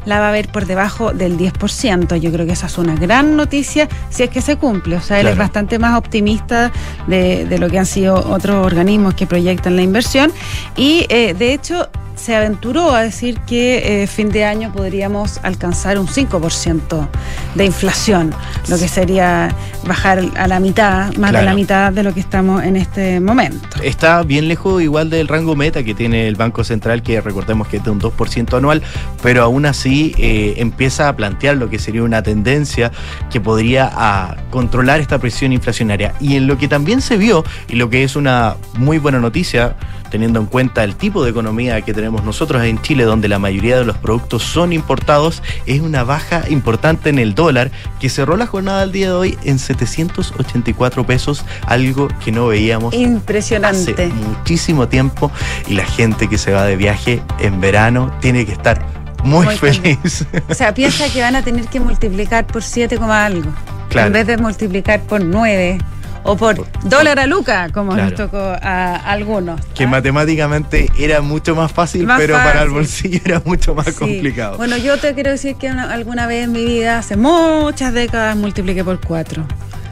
la 0.05 0.19
va 0.19 0.29
a 0.29 0.31
ver 0.31 0.47
por 0.49 0.65
debajo 0.65 1.13
del 1.13 1.37
10%. 1.37 2.15
Yo 2.17 2.31
creo 2.31 2.45
que 2.45 2.53
esa 2.53 2.67
es 2.67 2.77
una 2.77 2.95
gran 2.95 3.35
noticia 3.35 3.87
si 4.09 4.23
es 4.23 4.29
que 4.29 4.41
se 4.41 4.57
cumple. 4.57 4.95
O 4.95 5.01
sea, 5.01 5.19
él 5.19 5.27
es 5.27 5.37
bastante 5.37 5.79
más 5.79 5.97
optimista 5.97 6.71
de, 7.07 7.45
de 7.45 7.57
lo 7.57 7.69
que 7.69 7.79
han 7.79 7.85
sido 7.85 8.15
otros 8.15 8.65
organismos 8.65 9.13
que 9.13 9.27
proyectan 9.27 9.75
la 9.75 9.81
inversión. 9.81 10.31
Y 10.75 11.05
eh, 11.09 11.33
de 11.33 11.53
hecho 11.53 11.89
se 12.21 12.35
aventuró 12.35 12.91
a 12.91 13.01
decir 13.01 13.39
que 13.47 14.03
eh, 14.03 14.07
fin 14.07 14.29
de 14.29 14.45
año 14.45 14.71
podríamos 14.71 15.39
alcanzar 15.43 15.97
un 15.97 16.07
5% 16.07 17.07
de 17.55 17.65
inflación, 17.65 18.31
lo 18.69 18.77
que 18.77 18.87
sería 18.87 19.55
bajar 19.87 20.21
a 20.35 20.47
la 20.47 20.59
mitad, 20.59 21.13
más 21.15 21.31
de 21.31 21.41
la 21.41 21.55
mitad 21.55 21.91
de 21.91 22.03
lo 22.03 22.13
que 22.13 22.19
estamos 22.19 22.63
en 22.63 22.77
este 22.77 23.19
momento. 23.19 23.81
Está 23.81 24.21
bien 24.21 24.47
lejos 24.47 24.81
igual 24.83 25.09
del 25.09 25.27
rango 25.27 25.55
meta 25.55 25.83
que 25.83 25.95
tiene 25.95 26.27
el 26.27 26.35
Banco 26.35 26.63
Central, 26.63 27.01
que 27.01 27.19
recordemos 27.21 27.67
que 27.67 27.77
es 27.77 27.83
de 27.83 27.89
un 27.89 27.99
2% 27.99 28.55
anual, 28.55 28.83
pero 29.23 29.41
aún 29.41 29.65
así 29.65 29.90
eh, 30.17 30.55
empieza 30.57 31.07
a 31.07 31.15
plantear 31.15 31.57
lo 31.57 31.69
que 31.69 31.79
sería 31.79 32.03
una 32.03 32.23
tendencia 32.23 32.91
que 33.29 33.41
podría 33.41 33.91
a 33.93 34.37
controlar 34.49 34.99
esta 34.99 35.19
presión 35.19 35.53
inflacionaria. 35.53 36.13
Y 36.19 36.35
en 36.35 36.47
lo 36.47 36.57
que 36.57 36.67
también 36.67 37.01
se 37.01 37.17
vio, 37.17 37.43
y 37.67 37.75
lo 37.75 37.89
que 37.89 38.03
es 38.03 38.15
una 38.15 38.55
muy 38.77 38.97
buena 38.97 39.19
noticia, 39.19 39.75
teniendo 40.11 40.39
en 40.39 40.45
cuenta 40.45 40.83
el 40.83 40.95
tipo 40.95 41.23
de 41.23 41.31
economía 41.31 41.81
que 41.81 41.93
tenemos 41.93 42.23
nosotros 42.23 42.63
en 42.63 42.79
Chile, 42.81 43.05
donde 43.05 43.27
la 43.27 43.39
mayoría 43.39 43.77
de 43.77 43.85
los 43.85 43.97
productos 43.97 44.43
son 44.43 44.73
importados, 44.73 45.41
es 45.65 45.81
una 45.81 46.03
baja 46.03 46.43
importante 46.49 47.09
en 47.09 47.17
el 47.17 47.33
dólar, 47.33 47.71
que 47.99 48.09
cerró 48.09 48.35
la 48.37 48.45
jornada 48.45 48.81
del 48.81 48.91
día 48.91 49.07
de 49.07 49.13
hoy 49.13 49.37
en 49.43 49.57
784 49.57 51.05
pesos, 51.05 51.45
algo 51.65 52.09
que 52.23 52.31
no 52.31 52.47
veíamos 52.47 52.93
Impresionante. 52.93 53.93
hace 53.93 54.07
muchísimo 54.07 54.87
tiempo 54.87 55.31
y 55.67 55.75
la 55.75 55.85
gente 55.85 56.27
que 56.27 56.37
se 56.37 56.51
va 56.51 56.65
de 56.65 56.75
viaje 56.75 57.21
en 57.39 57.61
verano 57.61 58.13
tiene 58.19 58.45
que 58.45 58.51
estar 58.51 58.90
muy, 59.23 59.45
Muy 59.45 59.55
feliz. 59.57 60.25
O 60.49 60.53
sea, 60.53 60.73
piensa 60.73 61.07
que 61.09 61.21
van 61.21 61.35
a 61.35 61.43
tener 61.43 61.65
que 61.67 61.79
multiplicar 61.79 62.45
por 62.47 62.63
7, 62.63 62.97
coma 62.97 63.25
algo. 63.25 63.51
Claro. 63.89 64.07
En 64.07 64.13
vez 64.13 64.27
de 64.27 64.37
multiplicar 64.37 65.01
por 65.01 65.21
9 65.23 65.77
o 66.23 66.35
por 66.37 66.65
dólar 66.83 67.19
a 67.19 67.25
luca, 67.25 67.69
como 67.73 67.93
Claro. 67.93 68.09
nos 68.09 68.15
tocó 68.17 68.37
a 68.39 68.95
algunos. 68.95 69.59
que 69.73 69.87
matemáticamente 69.87 70.89
era 70.97 71.21
mucho 71.21 71.55
más 71.55 71.71
fácil, 71.71 72.05
Más 72.05 72.19
pero 72.19 72.35
para 72.35 72.61
el 72.61 72.69
bolsillo 72.69 73.19
era 73.25 73.41
mucho 73.43 73.73
más 73.75 73.87
Sí. 73.87 73.93
complicado. 73.93 74.57
Bueno, 74.57 74.77
yo 74.77 74.97
te 74.97 75.13
quiero 75.13 75.31
decir 75.31 75.55
que 75.55 75.67
una- 75.71 75.91
alguna 75.91 76.27
vez 76.27 76.43
en 76.45 76.51
mi 76.51 76.63
vida, 76.63 76.99
hace 76.99 77.17
muchas 77.17 77.93
décadas, 77.93 78.35
multipliqué 78.37 78.83
por 78.83 78.99
4. 78.99 79.43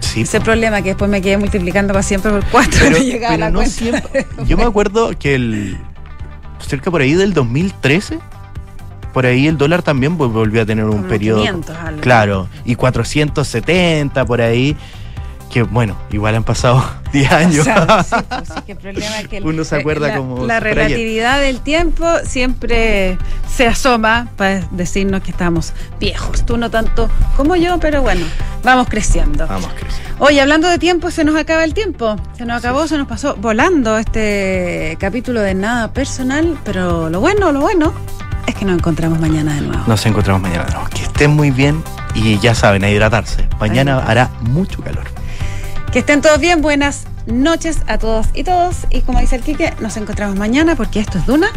Sí, 0.02 0.22
Ese 0.22 0.40
problema 0.42 0.82
que 0.82 0.90
después 0.90 1.10
me 1.10 1.22
quedé 1.22 1.38
multiplicando 1.38 1.94
para 1.94 2.04
siempre 2.04 2.32
por 2.32 2.44
4 2.46 2.80
pero, 2.80 2.92
no 2.98 3.04
llegaba 3.04 3.34
a 3.36 3.38
la 3.38 3.50
no 3.50 3.60
cuenta. 3.60 3.76
siempre. 3.76 4.28
Yo 4.46 4.56
me 4.58 4.64
acuerdo 4.64 5.12
que 5.20 5.36
el 5.36 5.78
cerca 6.68 6.92
por 6.92 7.02
ahí 7.02 7.14
del 7.14 7.34
2013, 7.34 8.20
por 9.14 9.26
ahí 9.26 9.48
el 9.48 9.58
dólar 9.58 9.82
también 9.84 10.18
vol- 10.18 10.32
volvió 10.32 10.62
a 10.62 10.66
tener 10.66 10.86
un 10.86 10.98
Como 10.98 11.08
periodo. 11.10 11.40
500 11.40 11.76
algo. 11.78 12.02
Claro, 12.02 12.48
y 12.66 12.76
470 12.76 14.26
por 14.26 14.42
ahí. 14.42 14.76
Que 15.50 15.64
bueno, 15.64 15.96
igual 16.12 16.36
han 16.36 16.44
pasado 16.44 16.84
10 17.12 17.32
años. 17.32 17.62
O 17.62 17.64
sea, 17.64 18.04
sí, 18.04 18.16
pues, 18.30 18.48
sí, 18.54 18.62
que 18.68 18.72
el 18.74 18.78
problema 18.78 19.20
es 19.20 19.28
que 19.28 19.38
el- 19.38 19.46
Uno 19.48 19.64
se 19.64 19.78
acuerda 19.78 20.10
la, 20.10 20.18
como 20.18 20.46
la 20.46 20.60
relatividad 20.60 21.42
del 21.42 21.60
tiempo 21.62 22.06
siempre 22.24 23.18
se 23.52 23.66
asoma 23.66 24.28
para 24.38 24.60
decirnos 24.70 25.24
que 25.24 25.32
estamos 25.32 25.74
viejos. 26.00 26.46
Tú 26.46 26.58
no 26.58 26.70
tanto 26.70 27.10
como 27.36 27.56
yo, 27.56 27.80
pero 27.80 28.04
bueno, 28.04 28.28
vamos 28.64 28.88
creciendo. 28.90 29.48
Vamos, 29.48 29.72
Cris. 29.80 29.96
Oye, 30.20 30.40
hablando 30.40 30.68
de 30.68 30.78
tiempo, 30.78 31.10
se 31.10 31.24
nos 31.24 31.36
acaba 31.36 31.64
el 31.64 31.74
tiempo. 31.74 32.16
Se 32.38 32.46
nos 32.46 32.60
acabó, 32.60 32.86
se 32.88 33.00
nos 33.00 33.08
pasó 33.08 33.36
volando 33.38 33.98
este 33.98 34.98
capítulo 35.00 35.42
de 35.42 35.56
nada 35.56 35.92
personal, 35.94 36.60
pero 36.64 37.10
lo 37.10 37.20
bueno, 37.22 37.52
lo 37.52 37.62
bueno 37.62 37.92
es 38.48 38.56
que 38.56 38.66
nos 38.66 38.78
encontramos 38.78 39.20
mañana 39.20 39.54
de 39.56 39.62
nuevo. 39.62 39.84
Nos 39.88 40.06
encontramos 40.06 40.42
mañana. 40.42 40.66
de 40.66 40.74
nuevo. 40.74 40.90
Que 40.90 41.04
estén 41.04 41.32
muy 41.32 41.52
bien 41.52 41.84
y 42.14 42.40
ya 42.40 42.56
saben, 42.56 42.84
a 42.84 42.90
hidratarse. 42.90 43.48
Mañana 43.60 44.00
hará 44.00 44.30
mucho 44.42 44.82
calor. 44.82 45.06
Que 45.92 46.00
estén 46.00 46.22
todos 46.22 46.40
bien, 46.40 46.62
buenas 46.62 47.06
noches 47.26 47.80
a 47.88 47.98
todos 47.98 48.28
y 48.34 48.44
todos. 48.44 48.88
Y 48.90 49.02
como 49.02 49.20
dice 49.20 49.36
el 49.36 49.42
Quique, 49.42 49.74
nos 49.80 49.98
encontramos 49.98 50.38
mañana 50.38 50.76
porque 50.76 51.00
esto 51.00 51.18
es 51.18 51.26
Duna 51.26 51.50